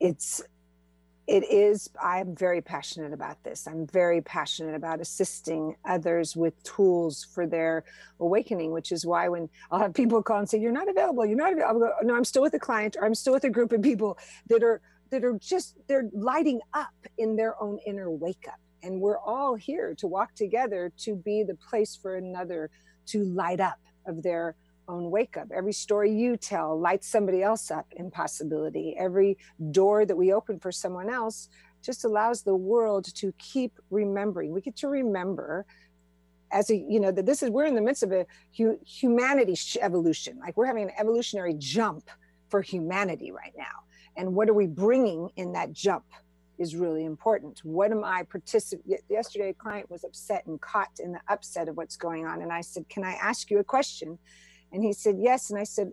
it's, 0.00 0.42
it 1.26 1.44
is. 1.50 1.90
I'm 2.02 2.34
very 2.34 2.62
passionate 2.62 3.12
about 3.12 3.42
this. 3.44 3.66
I'm 3.66 3.86
very 3.88 4.20
passionate 4.22 4.74
about 4.74 5.00
assisting 5.00 5.76
others 5.84 6.36
with 6.36 6.60
tools 6.62 7.26
for 7.34 7.46
their 7.46 7.84
awakening. 8.20 8.72
Which 8.72 8.92
is 8.92 9.04
why 9.04 9.28
when 9.28 9.48
I'll 9.70 9.80
have 9.80 9.92
people 9.92 10.22
call 10.22 10.38
and 10.38 10.48
say, 10.48 10.58
"You're 10.58 10.72
not 10.72 10.88
available. 10.88 11.26
You're 11.26 11.36
not 11.36 11.52
available." 11.52 11.80
Go, 11.80 11.92
no, 12.02 12.14
I'm 12.14 12.24
still 12.24 12.42
with 12.42 12.54
a 12.54 12.60
client, 12.60 12.96
or 12.98 13.04
I'm 13.04 13.14
still 13.14 13.32
with 13.32 13.44
a 13.44 13.50
group 13.50 13.72
of 13.72 13.82
people 13.82 14.18
that 14.48 14.62
are 14.62 14.80
that 15.10 15.24
are 15.24 15.36
just 15.38 15.76
they're 15.88 16.08
lighting 16.12 16.60
up 16.74 16.94
in 17.18 17.36
their 17.36 17.60
own 17.60 17.78
inner 17.86 18.10
wake 18.10 18.46
up 18.48 18.60
and 18.86 19.00
we're 19.00 19.18
all 19.18 19.56
here 19.56 19.94
to 19.96 20.06
walk 20.06 20.34
together 20.34 20.92
to 20.98 21.16
be 21.16 21.42
the 21.42 21.56
place 21.56 21.96
for 21.96 22.16
another 22.16 22.70
to 23.06 23.24
light 23.24 23.60
up 23.60 23.80
of 24.06 24.22
their 24.22 24.54
own 24.88 25.10
wake 25.10 25.36
up. 25.36 25.48
Every 25.52 25.72
story 25.72 26.12
you 26.12 26.36
tell 26.36 26.78
lights 26.78 27.08
somebody 27.08 27.42
else 27.42 27.72
up 27.72 27.86
in 27.90 28.12
possibility. 28.12 28.94
Every 28.96 29.38
door 29.72 30.06
that 30.06 30.16
we 30.16 30.32
open 30.32 30.60
for 30.60 30.70
someone 30.70 31.10
else 31.10 31.48
just 31.82 32.04
allows 32.04 32.42
the 32.42 32.54
world 32.54 33.04
to 33.16 33.32
keep 33.38 33.72
remembering. 33.90 34.52
We 34.52 34.60
get 34.60 34.76
to 34.76 34.88
remember 34.88 35.66
as 36.52 36.70
a 36.70 36.76
you 36.76 37.00
know 37.00 37.10
that 37.10 37.26
this 37.26 37.42
is 37.42 37.50
we're 37.50 37.64
in 37.64 37.74
the 37.74 37.80
midst 37.80 38.04
of 38.04 38.12
a 38.12 38.24
hu- 38.56 38.78
humanity 38.86 39.56
evolution. 39.80 40.38
Like 40.38 40.56
we're 40.56 40.66
having 40.66 40.84
an 40.84 40.92
evolutionary 40.96 41.54
jump 41.58 42.08
for 42.50 42.62
humanity 42.62 43.32
right 43.32 43.52
now. 43.56 43.82
And 44.16 44.36
what 44.36 44.48
are 44.48 44.54
we 44.54 44.68
bringing 44.68 45.30
in 45.34 45.52
that 45.52 45.72
jump? 45.72 46.04
Is 46.58 46.76
really 46.76 47.04
important. 47.04 47.60
What 47.64 47.90
am 47.90 48.04
I 48.04 48.22
participating? 48.22 48.98
Yesterday, 49.08 49.50
a 49.50 49.54
client 49.54 49.90
was 49.90 50.04
upset 50.04 50.46
and 50.46 50.60
caught 50.60 50.98
in 50.98 51.12
the 51.12 51.20
upset 51.28 51.68
of 51.68 51.76
what's 51.76 51.96
going 51.96 52.26
on. 52.26 52.42
And 52.42 52.52
I 52.52 52.60
said, 52.60 52.88
Can 52.88 53.04
I 53.04 53.12
ask 53.12 53.50
you 53.50 53.58
a 53.58 53.64
question? 53.64 54.18
And 54.72 54.82
he 54.82 54.92
said, 54.92 55.16
Yes. 55.18 55.50
And 55.50 55.58
I 55.58 55.64
said, 55.64 55.92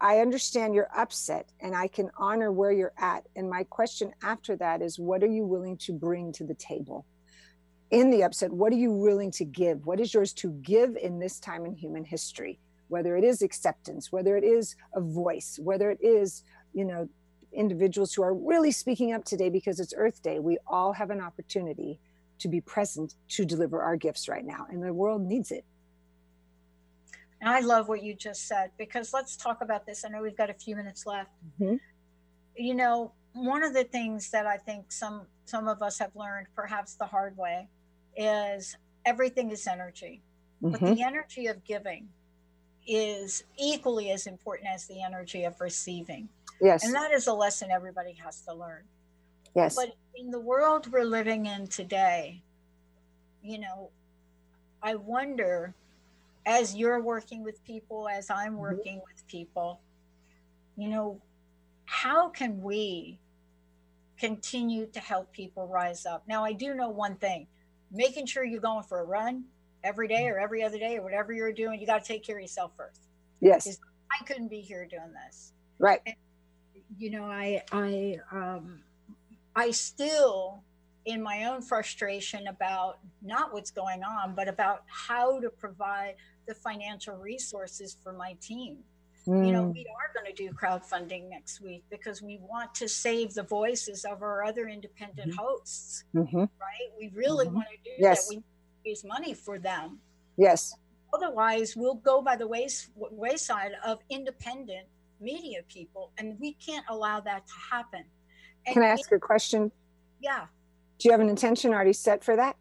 I 0.00 0.18
understand 0.20 0.74
you're 0.74 0.90
upset 0.96 1.50
and 1.60 1.74
I 1.74 1.88
can 1.88 2.10
honor 2.16 2.52
where 2.52 2.70
you're 2.70 2.92
at. 2.98 3.26
And 3.34 3.50
my 3.50 3.64
question 3.64 4.12
after 4.22 4.56
that 4.56 4.80
is, 4.80 4.98
What 4.98 5.22
are 5.22 5.28
you 5.28 5.44
willing 5.44 5.76
to 5.78 5.92
bring 5.92 6.32
to 6.34 6.44
the 6.44 6.54
table? 6.54 7.04
In 7.90 8.10
the 8.10 8.22
upset, 8.22 8.52
what 8.52 8.70
are 8.72 8.76
you 8.76 8.92
willing 8.92 9.30
to 9.32 9.46
give? 9.46 9.86
What 9.86 9.98
is 9.98 10.12
yours 10.12 10.34
to 10.34 10.50
give 10.50 10.96
in 10.96 11.18
this 11.18 11.40
time 11.40 11.64
in 11.64 11.74
human 11.74 12.04
history? 12.04 12.60
Whether 12.88 13.16
it 13.16 13.24
is 13.24 13.40
acceptance, 13.40 14.12
whether 14.12 14.36
it 14.36 14.44
is 14.44 14.76
a 14.94 15.00
voice, 15.00 15.58
whether 15.62 15.90
it 15.90 15.98
is, 16.02 16.44
you 16.74 16.84
know, 16.84 17.08
individuals 17.52 18.14
who 18.14 18.22
are 18.22 18.34
really 18.34 18.72
speaking 18.72 19.12
up 19.12 19.24
today 19.24 19.48
because 19.48 19.80
it's 19.80 19.94
Earth 19.96 20.22
Day. 20.22 20.38
We 20.38 20.58
all 20.66 20.92
have 20.92 21.10
an 21.10 21.20
opportunity 21.20 22.00
to 22.38 22.48
be 22.48 22.60
present 22.60 23.14
to 23.30 23.44
deliver 23.44 23.82
our 23.82 23.96
gifts 23.96 24.28
right 24.28 24.44
now, 24.44 24.66
and 24.70 24.82
the 24.82 24.92
world 24.92 25.22
needs 25.22 25.50
it. 25.50 25.64
And 27.40 27.50
I 27.50 27.60
love 27.60 27.88
what 27.88 28.02
you 28.02 28.14
just 28.14 28.48
said 28.48 28.70
because 28.78 29.12
let's 29.12 29.36
talk 29.36 29.60
about 29.60 29.86
this. 29.86 30.04
I 30.04 30.08
know 30.08 30.22
we've 30.22 30.36
got 30.36 30.50
a 30.50 30.54
few 30.54 30.74
minutes 30.74 31.06
left. 31.06 31.30
Mm-hmm. 31.60 31.76
You 32.56 32.74
know, 32.74 33.12
one 33.32 33.62
of 33.62 33.74
the 33.74 33.84
things 33.84 34.30
that 34.30 34.46
I 34.46 34.56
think 34.56 34.90
some 34.90 35.22
some 35.44 35.68
of 35.68 35.82
us 35.82 35.98
have 35.98 36.14
learned, 36.14 36.48
perhaps 36.54 36.94
the 36.94 37.06
hard 37.06 37.36
way, 37.36 37.68
is 38.16 38.76
everything 39.04 39.50
is 39.50 39.66
energy, 39.66 40.20
mm-hmm. 40.62 40.72
but 40.72 40.80
the 40.80 41.02
energy 41.02 41.46
of 41.46 41.64
giving 41.64 42.08
is 42.86 43.44
equally 43.58 44.10
as 44.10 44.26
important 44.26 44.68
as 44.72 44.86
the 44.86 45.02
energy 45.02 45.44
of 45.44 45.60
receiving. 45.60 46.28
Yes. 46.60 46.84
And 46.84 46.94
that 46.94 47.12
is 47.12 47.26
a 47.26 47.32
lesson 47.32 47.70
everybody 47.70 48.14
has 48.24 48.40
to 48.42 48.54
learn. 48.54 48.82
Yes. 49.54 49.74
But 49.74 49.94
in 50.14 50.30
the 50.30 50.40
world 50.40 50.90
we're 50.90 51.04
living 51.04 51.46
in 51.46 51.66
today, 51.66 52.42
you 53.42 53.58
know, 53.58 53.90
I 54.82 54.94
wonder 54.96 55.74
as 56.46 56.74
you're 56.74 57.00
working 57.00 57.42
with 57.42 57.62
people, 57.64 58.08
as 58.08 58.30
I'm 58.30 58.52
mm-hmm. 58.52 58.56
working 58.56 58.96
mm-hmm. 58.96 59.12
with 59.12 59.26
people, 59.28 59.80
you 60.76 60.88
know, 60.88 61.20
how 61.84 62.28
can 62.28 62.62
we 62.62 63.18
continue 64.18 64.86
to 64.86 65.00
help 65.00 65.32
people 65.32 65.66
rise 65.66 66.06
up? 66.06 66.24
Now, 66.28 66.44
I 66.44 66.52
do 66.52 66.74
know 66.74 66.88
one 66.88 67.16
thing 67.16 67.46
making 67.90 68.26
sure 68.26 68.44
you're 68.44 68.60
going 68.60 68.82
for 68.82 69.00
a 69.00 69.04
run 69.04 69.44
every 69.84 70.08
day 70.08 70.28
or 70.28 70.38
every 70.38 70.62
other 70.62 70.78
day 70.78 70.96
or 70.96 71.02
whatever 71.02 71.32
you're 71.32 71.52
doing, 71.52 71.80
you 71.80 71.86
got 71.86 72.04
to 72.04 72.08
take 72.08 72.24
care 72.24 72.36
of 72.36 72.42
yourself 72.42 72.72
first. 72.76 73.02
Yes. 73.40 73.78
I 74.10 74.24
couldn't 74.24 74.48
be 74.48 74.60
here 74.60 74.86
doing 74.86 75.12
this. 75.26 75.52
Right. 75.78 76.00
And 76.06 76.16
you 76.98 77.10
know, 77.10 77.24
I 77.24 77.62
I 77.72 78.18
um, 78.32 78.80
I 79.54 79.70
still 79.70 80.62
in 81.06 81.22
my 81.22 81.44
own 81.44 81.62
frustration 81.62 82.48
about 82.48 82.98
not 83.22 83.52
what's 83.52 83.70
going 83.70 84.02
on, 84.02 84.34
but 84.34 84.48
about 84.48 84.82
how 84.86 85.40
to 85.40 85.48
provide 85.48 86.16
the 86.46 86.54
financial 86.54 87.16
resources 87.16 87.96
for 88.02 88.12
my 88.12 88.36
team. 88.40 88.78
Mm. 89.26 89.46
You 89.46 89.52
know, 89.52 89.62
we 89.62 89.86
are 89.86 90.12
going 90.14 90.34
to 90.34 90.42
do 90.42 90.50
crowdfunding 90.52 91.28
next 91.28 91.60
week 91.60 91.84
because 91.90 92.20
we 92.22 92.38
want 92.42 92.74
to 92.76 92.88
save 92.88 93.34
the 93.34 93.42
voices 93.42 94.04
of 94.04 94.22
our 94.22 94.44
other 94.44 94.68
independent 94.68 95.30
mm-hmm. 95.30 95.44
hosts, 95.44 96.04
mm-hmm. 96.14 96.38
right? 96.38 96.88
We 96.98 97.10
really 97.14 97.46
mm-hmm. 97.46 97.56
want 97.56 97.68
to 97.68 97.90
do 97.90 97.96
yes. 97.98 98.28
that. 98.28 98.36
We 98.36 98.42
raise 98.90 99.04
money 99.04 99.34
for 99.34 99.58
them. 99.58 99.98
Yes. 100.36 100.74
Otherwise, 101.12 101.74
we'll 101.76 101.94
go 101.94 102.22
by 102.22 102.36
the 102.36 102.46
ways, 102.46 102.90
wayside 102.96 103.72
of 103.84 104.00
independent 104.10 104.86
media 105.20 105.60
people, 105.68 106.12
and 106.18 106.38
we 106.40 106.54
can't 106.54 106.84
allow 106.88 107.20
that 107.20 107.46
to 107.46 107.54
happen. 107.70 108.04
And 108.66 108.74
Can 108.74 108.82
I 108.82 108.88
ask 108.88 109.10
a 109.12 109.18
question? 109.18 109.70
Yeah. 110.20 110.46
Do 110.98 111.08
you 111.08 111.12
have 111.12 111.20
an 111.20 111.28
intention 111.28 111.72
already 111.72 111.92
set 111.92 112.24
for 112.24 112.36
that? 112.36 112.56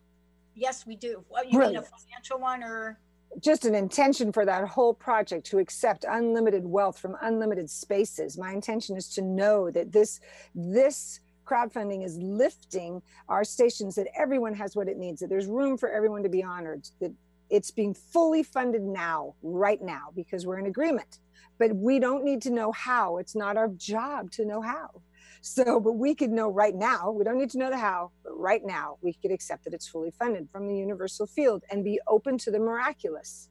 Yes, 0.55 0.85
we 0.85 0.95
do. 0.95 1.23
Well, 1.29 1.45
you 1.45 1.59
mean 1.59 1.75
a 1.75 1.81
financial 1.81 2.39
one 2.39 2.63
or? 2.63 2.99
just 3.39 3.65
an 3.65 3.75
intention 3.75 4.31
for 4.31 4.45
that 4.45 4.67
whole 4.67 4.93
project 4.93 5.45
to 5.47 5.59
accept 5.59 6.05
unlimited 6.09 6.65
wealth 6.65 6.97
from 6.97 7.15
unlimited 7.21 7.69
spaces 7.69 8.37
my 8.37 8.51
intention 8.51 8.95
is 8.95 9.09
to 9.09 9.21
know 9.21 9.69
that 9.69 9.91
this 9.91 10.19
this 10.55 11.19
crowdfunding 11.45 12.03
is 12.03 12.17
lifting 12.17 13.01
our 13.29 13.43
stations 13.43 13.95
that 13.95 14.07
everyone 14.17 14.53
has 14.53 14.75
what 14.75 14.87
it 14.87 14.97
needs 14.97 15.19
that 15.19 15.27
there's 15.29 15.45
room 15.45 15.77
for 15.77 15.89
everyone 15.89 16.23
to 16.23 16.29
be 16.29 16.43
honored 16.43 16.87
that 16.99 17.13
it's 17.49 17.71
being 17.71 17.93
fully 17.93 18.43
funded 18.43 18.81
now 18.81 19.33
right 19.41 19.81
now 19.81 20.09
because 20.15 20.45
we're 20.45 20.59
in 20.59 20.65
agreement 20.65 21.19
but 21.57 21.75
we 21.75 21.99
don't 21.99 22.23
need 22.23 22.41
to 22.43 22.49
know 22.49 22.71
how. 22.71 23.17
It's 23.17 23.35
not 23.35 23.57
our 23.57 23.69
job 23.69 24.31
to 24.31 24.45
know 24.45 24.61
how. 24.61 25.01
So 25.41 25.79
but 25.79 25.93
we 25.93 26.15
could 26.15 26.31
know 26.31 26.49
right 26.49 26.75
now 26.75 27.11
we 27.11 27.23
don't 27.23 27.37
need 27.37 27.51
to 27.51 27.57
know 27.57 27.69
the 27.69 27.77
how 27.77 28.11
but 28.23 28.37
right 28.37 28.65
now 28.65 28.97
we 29.01 29.13
could 29.13 29.31
accept 29.31 29.63
that 29.65 29.73
it's 29.73 29.87
fully 29.87 30.11
funded 30.11 30.49
from 30.51 30.67
the 30.67 30.75
universal 30.75 31.25
field 31.27 31.63
and 31.69 31.83
be 31.83 31.99
open 32.07 32.37
to 32.39 32.51
the 32.51 32.59
miraculous. 32.59 33.49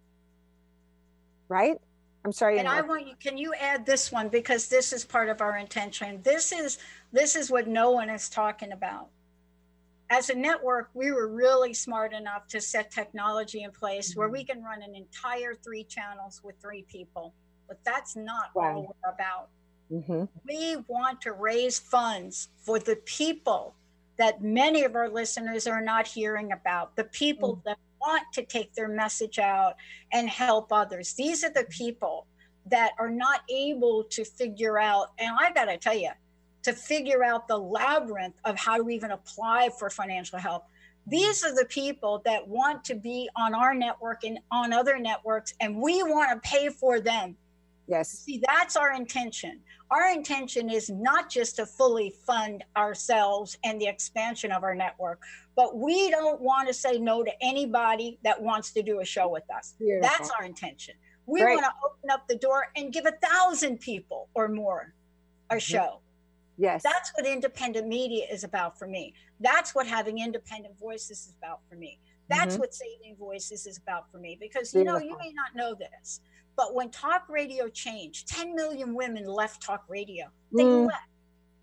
Right? 1.48 1.78
I'm 2.26 2.32
sorry 2.32 2.58
And 2.58 2.66
I 2.66 2.80
want 2.80 3.06
you, 3.06 3.14
can 3.20 3.38
you 3.38 3.54
add 3.54 3.86
this 3.86 4.10
one? 4.10 4.28
Because 4.28 4.66
this 4.66 4.92
is 4.92 5.04
part 5.04 5.28
of 5.28 5.40
our 5.40 5.58
intention. 5.58 6.20
This 6.24 6.50
is, 6.50 6.78
this 7.12 7.36
is 7.36 7.52
what 7.52 7.68
no 7.68 7.92
one 7.92 8.10
is 8.10 8.28
talking 8.28 8.72
about. 8.72 9.10
As 10.10 10.28
a 10.28 10.34
network, 10.34 10.90
we 10.92 11.12
were 11.12 11.28
really 11.28 11.72
smart 11.72 12.12
enough 12.12 12.48
to 12.48 12.60
set 12.60 12.90
technology 12.90 13.62
in 13.62 13.70
place 13.70 14.16
where 14.16 14.28
we 14.28 14.40
mm-hmm. 14.40 14.54
can 14.54 14.64
run 14.64 14.82
an 14.82 14.96
entire 14.96 15.54
three 15.54 15.84
channels 15.84 16.40
with 16.42 16.56
three 16.60 16.84
people. 16.90 17.32
But 17.68 17.82
that's 17.84 18.16
not 18.16 18.54
Wow. 18.54 18.74
all 18.76 18.96
we're 19.02 19.10
about. 19.10 19.48
Mhm. 19.90 20.28
We 20.44 20.76
want 20.88 21.20
to 21.22 21.32
raise 21.32 21.78
funds 21.78 22.48
for 22.58 22.78
the 22.78 22.96
people 22.96 23.74
that 24.16 24.40
many 24.42 24.82
of 24.82 24.96
our 24.96 25.08
listeners 25.08 25.66
are 25.66 25.80
not 25.80 26.06
hearing 26.06 26.52
about, 26.52 26.96
the 26.96 27.04
people 27.04 27.60
that 27.64 27.78
want 28.00 28.22
to 28.32 28.42
take 28.42 28.74
their 28.74 28.88
message 28.88 29.38
out 29.38 29.74
and 30.12 30.28
help 30.28 30.72
others. 30.72 31.14
These 31.14 31.44
are 31.44 31.50
the 31.50 31.64
people 31.64 32.26
that 32.66 32.92
are 32.98 33.10
not 33.10 33.42
able 33.48 34.04
to 34.04 34.24
figure 34.24 34.78
out, 34.78 35.12
and 35.18 35.36
I 35.38 35.52
got 35.52 35.66
to 35.66 35.76
tell 35.76 35.94
you, 35.94 36.10
to 36.62 36.72
figure 36.72 37.22
out 37.22 37.46
the 37.46 37.58
labyrinth 37.58 38.40
of 38.44 38.56
how 38.58 38.78
to 38.78 38.90
even 38.90 39.12
apply 39.12 39.68
for 39.78 39.88
financial 39.88 40.38
help. 40.38 40.64
These 41.06 41.44
are 41.44 41.54
the 41.54 41.66
people 41.66 42.18
that 42.24 42.48
want 42.48 42.82
to 42.86 42.96
be 42.96 43.30
on 43.36 43.54
our 43.54 43.72
network 43.72 44.24
and 44.24 44.40
on 44.50 44.72
other 44.72 44.98
networks, 44.98 45.54
and 45.60 45.80
we 45.80 46.02
want 46.02 46.30
to 46.42 46.48
pay 46.48 46.68
for 46.70 46.98
them. 47.00 47.36
Yes. 47.88 48.10
See, 48.10 48.42
that's 48.46 48.76
our 48.76 48.92
intention. 48.92 49.60
Our 49.90 50.10
intention 50.12 50.68
is 50.70 50.90
not 50.90 51.30
just 51.30 51.56
to 51.56 51.66
fully 51.66 52.14
fund 52.26 52.64
ourselves 52.76 53.56
and 53.64 53.80
the 53.80 53.86
expansion 53.86 54.50
of 54.50 54.64
our 54.64 54.74
network, 54.74 55.22
but 55.54 55.76
we 55.76 56.10
don't 56.10 56.40
want 56.40 56.66
to 56.68 56.74
say 56.74 56.98
no 56.98 57.22
to 57.22 57.30
anybody 57.40 58.18
that 58.24 58.40
wants 58.42 58.72
to 58.72 58.82
do 58.82 59.00
a 59.00 59.04
show 59.04 59.28
with 59.28 59.44
us. 59.56 59.74
Beautiful. 59.78 60.08
That's 60.08 60.30
our 60.38 60.44
intention. 60.44 60.94
We 61.26 61.40
Great. 61.40 61.54
want 61.54 61.66
to 61.66 61.72
open 61.84 62.10
up 62.10 62.26
the 62.28 62.36
door 62.36 62.66
and 62.76 62.92
give 62.92 63.06
a 63.06 63.12
thousand 63.24 63.78
people 63.80 64.28
or 64.34 64.48
more 64.48 64.94
a 65.50 65.60
show. 65.60 66.00
Yes. 66.58 66.82
That's 66.82 67.12
what 67.14 67.26
independent 67.26 67.86
media 67.86 68.26
is 68.30 68.42
about 68.42 68.78
for 68.78 68.88
me. 68.88 69.14
That's 69.40 69.74
what 69.74 69.86
having 69.86 70.18
independent 70.18 70.78
voices 70.78 71.26
is 71.26 71.34
about 71.38 71.60
for 71.68 71.76
me. 71.76 72.00
That's 72.28 72.56
Mhm. 72.56 72.60
what 72.60 72.74
saving 72.74 73.16
voices 73.16 73.66
is 73.66 73.78
about 73.78 74.10
for 74.10 74.18
me. 74.18 74.36
Because 74.40 74.74
you 74.74 74.82
know, 74.82 74.98
you 74.98 75.16
may 75.18 75.32
not 75.32 75.54
know 75.54 75.74
this, 75.74 76.20
but 76.56 76.74
when 76.74 76.90
talk 76.90 77.28
radio 77.28 77.68
changed, 77.68 78.28
10 78.28 78.54
million 78.54 78.94
women 78.94 79.24
left 79.26 79.62
talk 79.62 79.84
radio. 79.88 80.26
They 80.52 80.64
Mm. 80.64 80.86
left. 80.86 81.08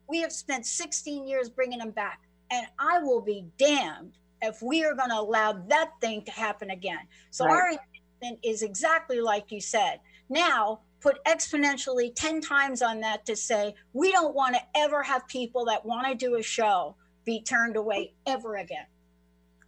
We 0.07 0.19
have 0.21 0.31
spent 0.31 0.65
16 0.65 1.27
years 1.27 1.49
bringing 1.49 1.79
them 1.79 1.91
back. 1.91 2.21
And 2.51 2.67
I 2.77 2.99
will 2.99 3.21
be 3.21 3.45
damned 3.57 4.17
if 4.41 4.61
we 4.61 4.83
are 4.85 4.93
going 4.93 5.09
to 5.09 5.19
allow 5.19 5.53
that 5.53 5.91
thing 6.01 6.23
to 6.25 6.31
happen 6.31 6.69
again. 6.69 7.07
So 7.31 7.45
Right. 7.45 7.53
our 7.53 7.69
intention 7.69 8.39
is 8.43 8.61
exactly 8.61 9.19
like 9.21 9.51
you 9.51 9.59
said. 9.59 9.99
Now, 10.29 10.81
put 10.99 11.23
exponentially 11.25 12.13
10 12.15 12.41
times 12.41 12.81
on 12.81 12.99
that 13.01 13.25
to 13.25 13.35
say, 13.35 13.73
we 13.93 14.11
don't 14.11 14.35
want 14.35 14.55
to 14.55 14.61
ever 14.75 15.01
have 15.01 15.27
people 15.27 15.65
that 15.65 15.83
want 15.85 16.05
to 16.07 16.15
do 16.15 16.35
a 16.35 16.43
show 16.43 16.95
be 17.25 17.41
turned 17.41 17.75
away 17.77 18.13
ever 18.27 18.57
again. 18.57 18.85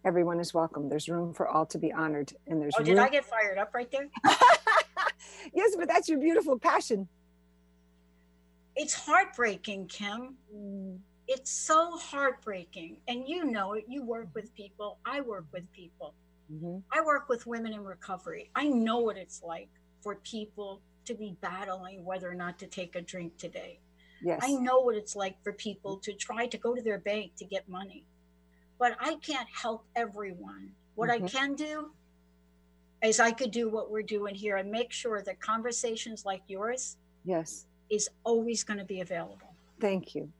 everyone 0.04 0.38
is 0.38 0.54
welcome 0.54 0.88
there's 0.88 1.08
room 1.08 1.34
for 1.34 1.48
all 1.48 1.66
to 1.66 1.78
be 1.78 1.92
honored 1.92 2.32
and 2.46 2.60
there's 2.62 2.74
Oh, 2.78 2.82
did 2.84 2.96
I 2.98 3.08
get 3.08 3.24
fired 3.24 3.58
up 3.58 3.74
right 3.74 3.90
there? 3.90 4.06
yes 5.54 5.74
but 5.76 5.88
that's 5.88 6.08
your 6.08 6.18
beautiful 6.18 6.58
passion 6.58 7.08
It's 8.78 8.92
heartbreaking, 8.92 9.88
Kim. 9.88 10.36
It's 11.28 11.50
so 11.50 11.96
heartbreaking. 11.96 12.98
And 13.08 13.26
you 13.26 13.44
know 13.44 13.72
it. 13.72 13.84
You 13.88 14.02
work 14.04 14.28
with 14.34 14.54
people. 14.54 14.98
I 15.06 15.22
work 15.22 15.46
with 15.50 15.64
people. 15.72 16.14
Mhm. 16.52 16.82
I 16.92 17.00
work 17.00 17.28
with 17.30 17.46
women 17.46 17.72
in 17.72 17.82
recovery. 17.84 18.50
I 18.54 18.68
know 18.68 18.98
what 19.00 19.16
it's 19.16 19.42
like 19.42 19.70
for 20.02 20.16
people 20.16 20.82
to 21.06 21.14
be 21.14 21.36
battling 21.40 22.04
whether 22.04 22.30
or 22.30 22.34
not 22.34 22.58
to 22.58 22.66
take 22.66 22.96
a 22.96 23.00
drink 23.00 23.36
today. 23.38 23.80
yes 24.22 24.40
I 24.42 24.52
know 24.66 24.80
what 24.80 24.94
it's 24.96 25.16
like 25.16 25.36
for 25.42 25.52
people 25.54 25.98
to 25.98 26.12
try 26.14 26.46
to 26.46 26.58
go 26.58 26.74
to 26.74 26.82
their 26.82 26.98
bank 26.98 27.34
to 27.36 27.44
get 27.44 27.68
money. 27.68 28.04
But 28.78 28.96
I 29.00 29.16
can't 29.16 29.48
help 29.48 29.86
everyone. 29.94 30.74
What 30.96 31.08
I 31.10 31.20
Mhm. 31.20 31.28
can 31.32 31.54
do 31.54 31.92
is 33.02 33.20
I 33.20 33.30
could 33.30 33.50
do 33.50 33.68
what 33.68 33.90
we're 33.90 34.02
doing 34.02 34.34
here 34.34 34.56
and 34.56 34.70
make 34.70 34.92
sure 34.92 35.22
that 35.22 35.40
conversations 35.40 36.24
like 36.24 36.42
yours 36.48 36.96
yes 37.24 37.66
is 37.90 38.08
always 38.24 38.64
going 38.64 38.78
to 38.78 38.84
be 38.84 39.00
available. 39.00 39.54
Thank 39.80 40.14
you. 40.14 40.30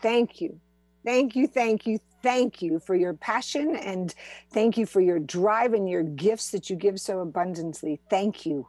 Thank 0.00 0.40
you. 0.40 0.58
Thank 1.04 1.36
you. 1.36 1.46
Thank 1.46 1.86
you. 1.86 1.98
Thank 2.22 2.62
you 2.62 2.78
for 2.80 2.94
your 2.94 3.12
passion 3.14 3.76
and 3.76 4.14
thank 4.50 4.78
you 4.78 4.86
for 4.86 5.00
your 5.00 5.18
drive 5.18 5.74
and 5.74 5.88
your 5.88 6.02
gifts 6.02 6.50
that 6.52 6.70
you 6.70 6.76
give 6.76 6.98
so 6.98 7.20
abundantly. 7.20 8.00
Thank 8.08 8.46
you. 8.46 8.66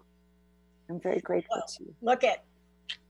I'm 0.89 0.99
very 0.99 1.21
grateful 1.21 1.61
to 1.77 1.83
you. 1.83 1.95
Look 2.01 2.23
at 2.23 2.43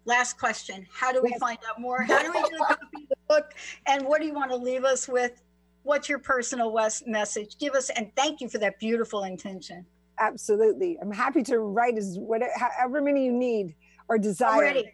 last 0.05 0.37
question. 0.37 0.85
How 0.93 1.11
do 1.11 1.21
we 1.21 1.35
find 1.39 1.57
out 1.67 1.81
more? 1.81 2.03
How 2.03 2.21
do 2.21 2.31
we 2.31 2.41
get 2.41 2.53
a 2.53 2.65
copy 2.65 3.03
of 3.03 3.09
the 3.09 3.15
book? 3.27 3.53
And 3.87 4.05
what 4.05 4.21
do 4.21 4.27
you 4.27 4.33
want 4.33 4.51
to 4.51 4.57
leave 4.57 4.83
us 4.83 5.07
with? 5.07 5.41
What's 5.81 6.07
your 6.07 6.19
personal 6.19 6.71
west 6.71 7.07
message? 7.07 7.57
Give 7.57 7.73
us 7.73 7.89
and 7.89 8.15
thank 8.15 8.41
you 8.41 8.49
for 8.49 8.59
that 8.59 8.79
beautiful 8.79 9.23
intention. 9.23 9.85
Absolutely. 10.19 10.97
I'm 11.01 11.11
happy 11.11 11.43
to 11.43 11.59
write 11.59 11.97
as 11.97 12.17
whatever, 12.19 12.51
however 12.55 13.01
many 13.01 13.25
you 13.25 13.31
need 13.33 13.75
or 14.07 14.17
desire. 14.17 14.51
I'm 14.53 14.59
ready. 14.59 14.85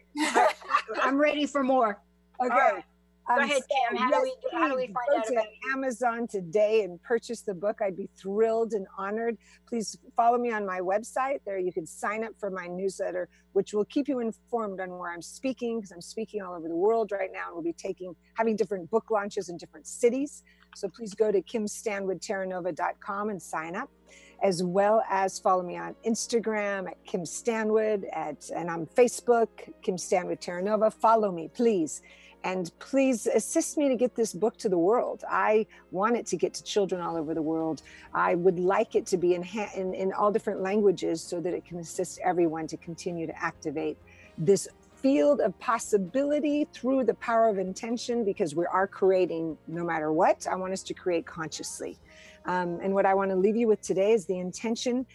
I'm 1.02 1.18
ready 1.18 1.46
for 1.46 1.62
more. 1.62 2.00
Okay. 2.40 2.48
Right. 2.54 2.84
Go 3.28 3.34
Um, 3.34 3.40
ahead, 3.44 3.62
Cam. 3.70 3.96
How 3.96 4.10
do 4.10 4.20
we 4.22 4.34
how 4.52 4.68
do 4.68 4.74
we 4.74 4.86
find 4.86 4.96
go 5.10 5.16
out 5.18 5.24
to 5.26 5.32
about 5.34 5.46
Amazon 5.72 6.26
today 6.26 6.82
and 6.82 7.00
purchase 7.04 7.42
the 7.42 7.54
book? 7.54 7.78
I'd 7.80 7.96
be 7.96 8.08
thrilled 8.20 8.72
and 8.72 8.84
honored. 8.98 9.38
Please 9.68 9.96
follow 10.16 10.38
me 10.38 10.50
on 10.50 10.66
my 10.66 10.80
website. 10.80 11.38
There 11.46 11.56
you 11.56 11.72
can 11.72 11.86
sign 11.86 12.24
up 12.24 12.32
for 12.40 12.50
my 12.50 12.66
newsletter, 12.66 13.28
which 13.52 13.72
will 13.74 13.84
keep 13.84 14.08
you 14.08 14.18
informed 14.18 14.80
on 14.80 14.90
where 14.98 15.12
I'm 15.12 15.22
speaking 15.22 15.78
because 15.78 15.92
I'm 15.92 16.00
speaking 16.00 16.42
all 16.42 16.52
over 16.54 16.66
the 16.66 16.74
world 16.74 17.12
right 17.12 17.30
now 17.32 17.46
and 17.46 17.54
we'll 17.54 17.62
be 17.62 17.72
taking 17.74 18.12
having 18.34 18.56
different 18.56 18.90
book 18.90 19.08
launches 19.08 19.48
in 19.50 19.56
different 19.56 19.86
cities. 19.86 20.42
So 20.74 20.88
please 20.88 21.14
go 21.14 21.30
to 21.30 21.40
kimstanwoodterranova.com 21.42 23.28
and 23.30 23.40
sign 23.40 23.76
up, 23.76 23.90
as 24.42 24.62
well 24.62 25.02
as 25.08 25.38
follow 25.38 25.62
me 25.62 25.76
on 25.76 25.94
Instagram 26.04 26.88
at 26.88 27.02
Kim 27.04 27.24
Stanwood 27.24 28.04
at 28.12 28.50
and 28.54 28.68
on 28.68 28.86
Facebook, 28.86 29.48
Kim 29.82 29.96
Stanwood 29.96 30.40
Terranova. 30.40 30.92
Follow 30.92 31.30
me, 31.30 31.48
please. 31.54 32.02
And 32.44 32.72
please 32.80 33.28
assist 33.28 33.78
me 33.78 33.88
to 33.88 33.94
get 33.94 34.16
this 34.16 34.32
book 34.32 34.56
to 34.58 34.68
the 34.68 34.78
world. 34.78 35.22
I 35.30 35.64
want 35.92 36.16
it 36.16 36.26
to 36.26 36.36
get 36.36 36.52
to 36.54 36.64
children 36.64 37.00
all 37.00 37.16
over 37.16 37.34
the 37.34 37.42
world. 37.42 37.82
I 38.12 38.34
would 38.34 38.58
like 38.58 38.96
it 38.96 39.06
to 39.06 39.16
be 39.16 39.34
in, 39.34 39.44
ha- 39.44 39.70
in, 39.76 39.94
in 39.94 40.12
all 40.12 40.32
different 40.32 40.60
languages 40.60 41.22
so 41.22 41.40
that 41.40 41.54
it 41.54 41.64
can 41.64 41.78
assist 41.78 42.18
everyone 42.24 42.66
to 42.66 42.76
continue 42.76 43.28
to 43.28 43.42
activate 43.42 43.96
this 44.36 44.66
field 44.96 45.40
of 45.40 45.56
possibility 45.60 46.66
through 46.72 47.04
the 47.04 47.14
power 47.14 47.48
of 47.48 47.58
intention 47.58 48.24
because 48.24 48.54
we 48.54 48.66
are 48.66 48.86
creating 48.86 49.56
no 49.68 49.84
matter 49.84 50.12
what. 50.12 50.46
I 50.50 50.56
want 50.56 50.72
us 50.72 50.82
to 50.84 50.94
create 50.94 51.26
consciously. 51.26 51.98
Um, 52.44 52.80
and 52.82 52.94
what 52.94 53.06
I 53.06 53.14
want 53.14 53.30
to 53.30 53.36
leave 53.36 53.56
you 53.56 53.68
with 53.68 53.80
today 53.80 54.12
is 54.12 54.26
the 54.26 54.38
intention 54.38 55.06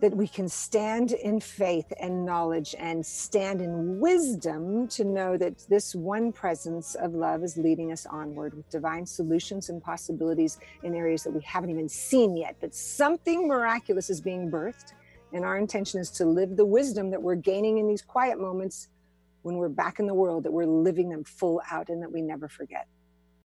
that 0.00 0.16
we 0.16 0.28
can 0.28 0.48
stand 0.48 1.12
in 1.12 1.40
faith 1.40 1.92
and 2.00 2.24
knowledge 2.24 2.74
and 2.78 3.04
stand 3.04 3.60
in 3.60 3.98
wisdom 3.98 4.86
to 4.86 5.04
know 5.04 5.36
that 5.36 5.58
this 5.68 5.94
one 5.94 6.30
presence 6.30 6.94
of 6.94 7.14
love 7.14 7.42
is 7.42 7.56
leading 7.56 7.90
us 7.90 8.06
onward 8.06 8.54
with 8.54 8.68
divine 8.70 9.04
solutions 9.04 9.70
and 9.70 9.82
possibilities 9.82 10.58
in 10.84 10.94
areas 10.94 11.24
that 11.24 11.32
we 11.32 11.40
haven't 11.40 11.70
even 11.70 11.88
seen 11.88 12.36
yet. 12.36 12.54
But 12.60 12.74
something 12.74 13.48
miraculous 13.48 14.08
is 14.08 14.20
being 14.20 14.50
birthed. 14.50 14.92
And 15.32 15.44
our 15.44 15.58
intention 15.58 16.00
is 16.00 16.10
to 16.12 16.24
live 16.24 16.56
the 16.56 16.64
wisdom 16.64 17.10
that 17.10 17.20
we're 17.20 17.34
gaining 17.34 17.78
in 17.78 17.88
these 17.88 18.02
quiet 18.02 18.40
moments 18.40 18.88
when 19.42 19.56
we're 19.56 19.68
back 19.68 19.98
in 19.98 20.06
the 20.06 20.14
world, 20.14 20.44
that 20.44 20.52
we're 20.52 20.64
living 20.64 21.08
them 21.08 21.24
full 21.24 21.60
out 21.70 21.88
and 21.88 22.02
that 22.02 22.10
we 22.10 22.22
never 22.22 22.48
forget. 22.48 22.86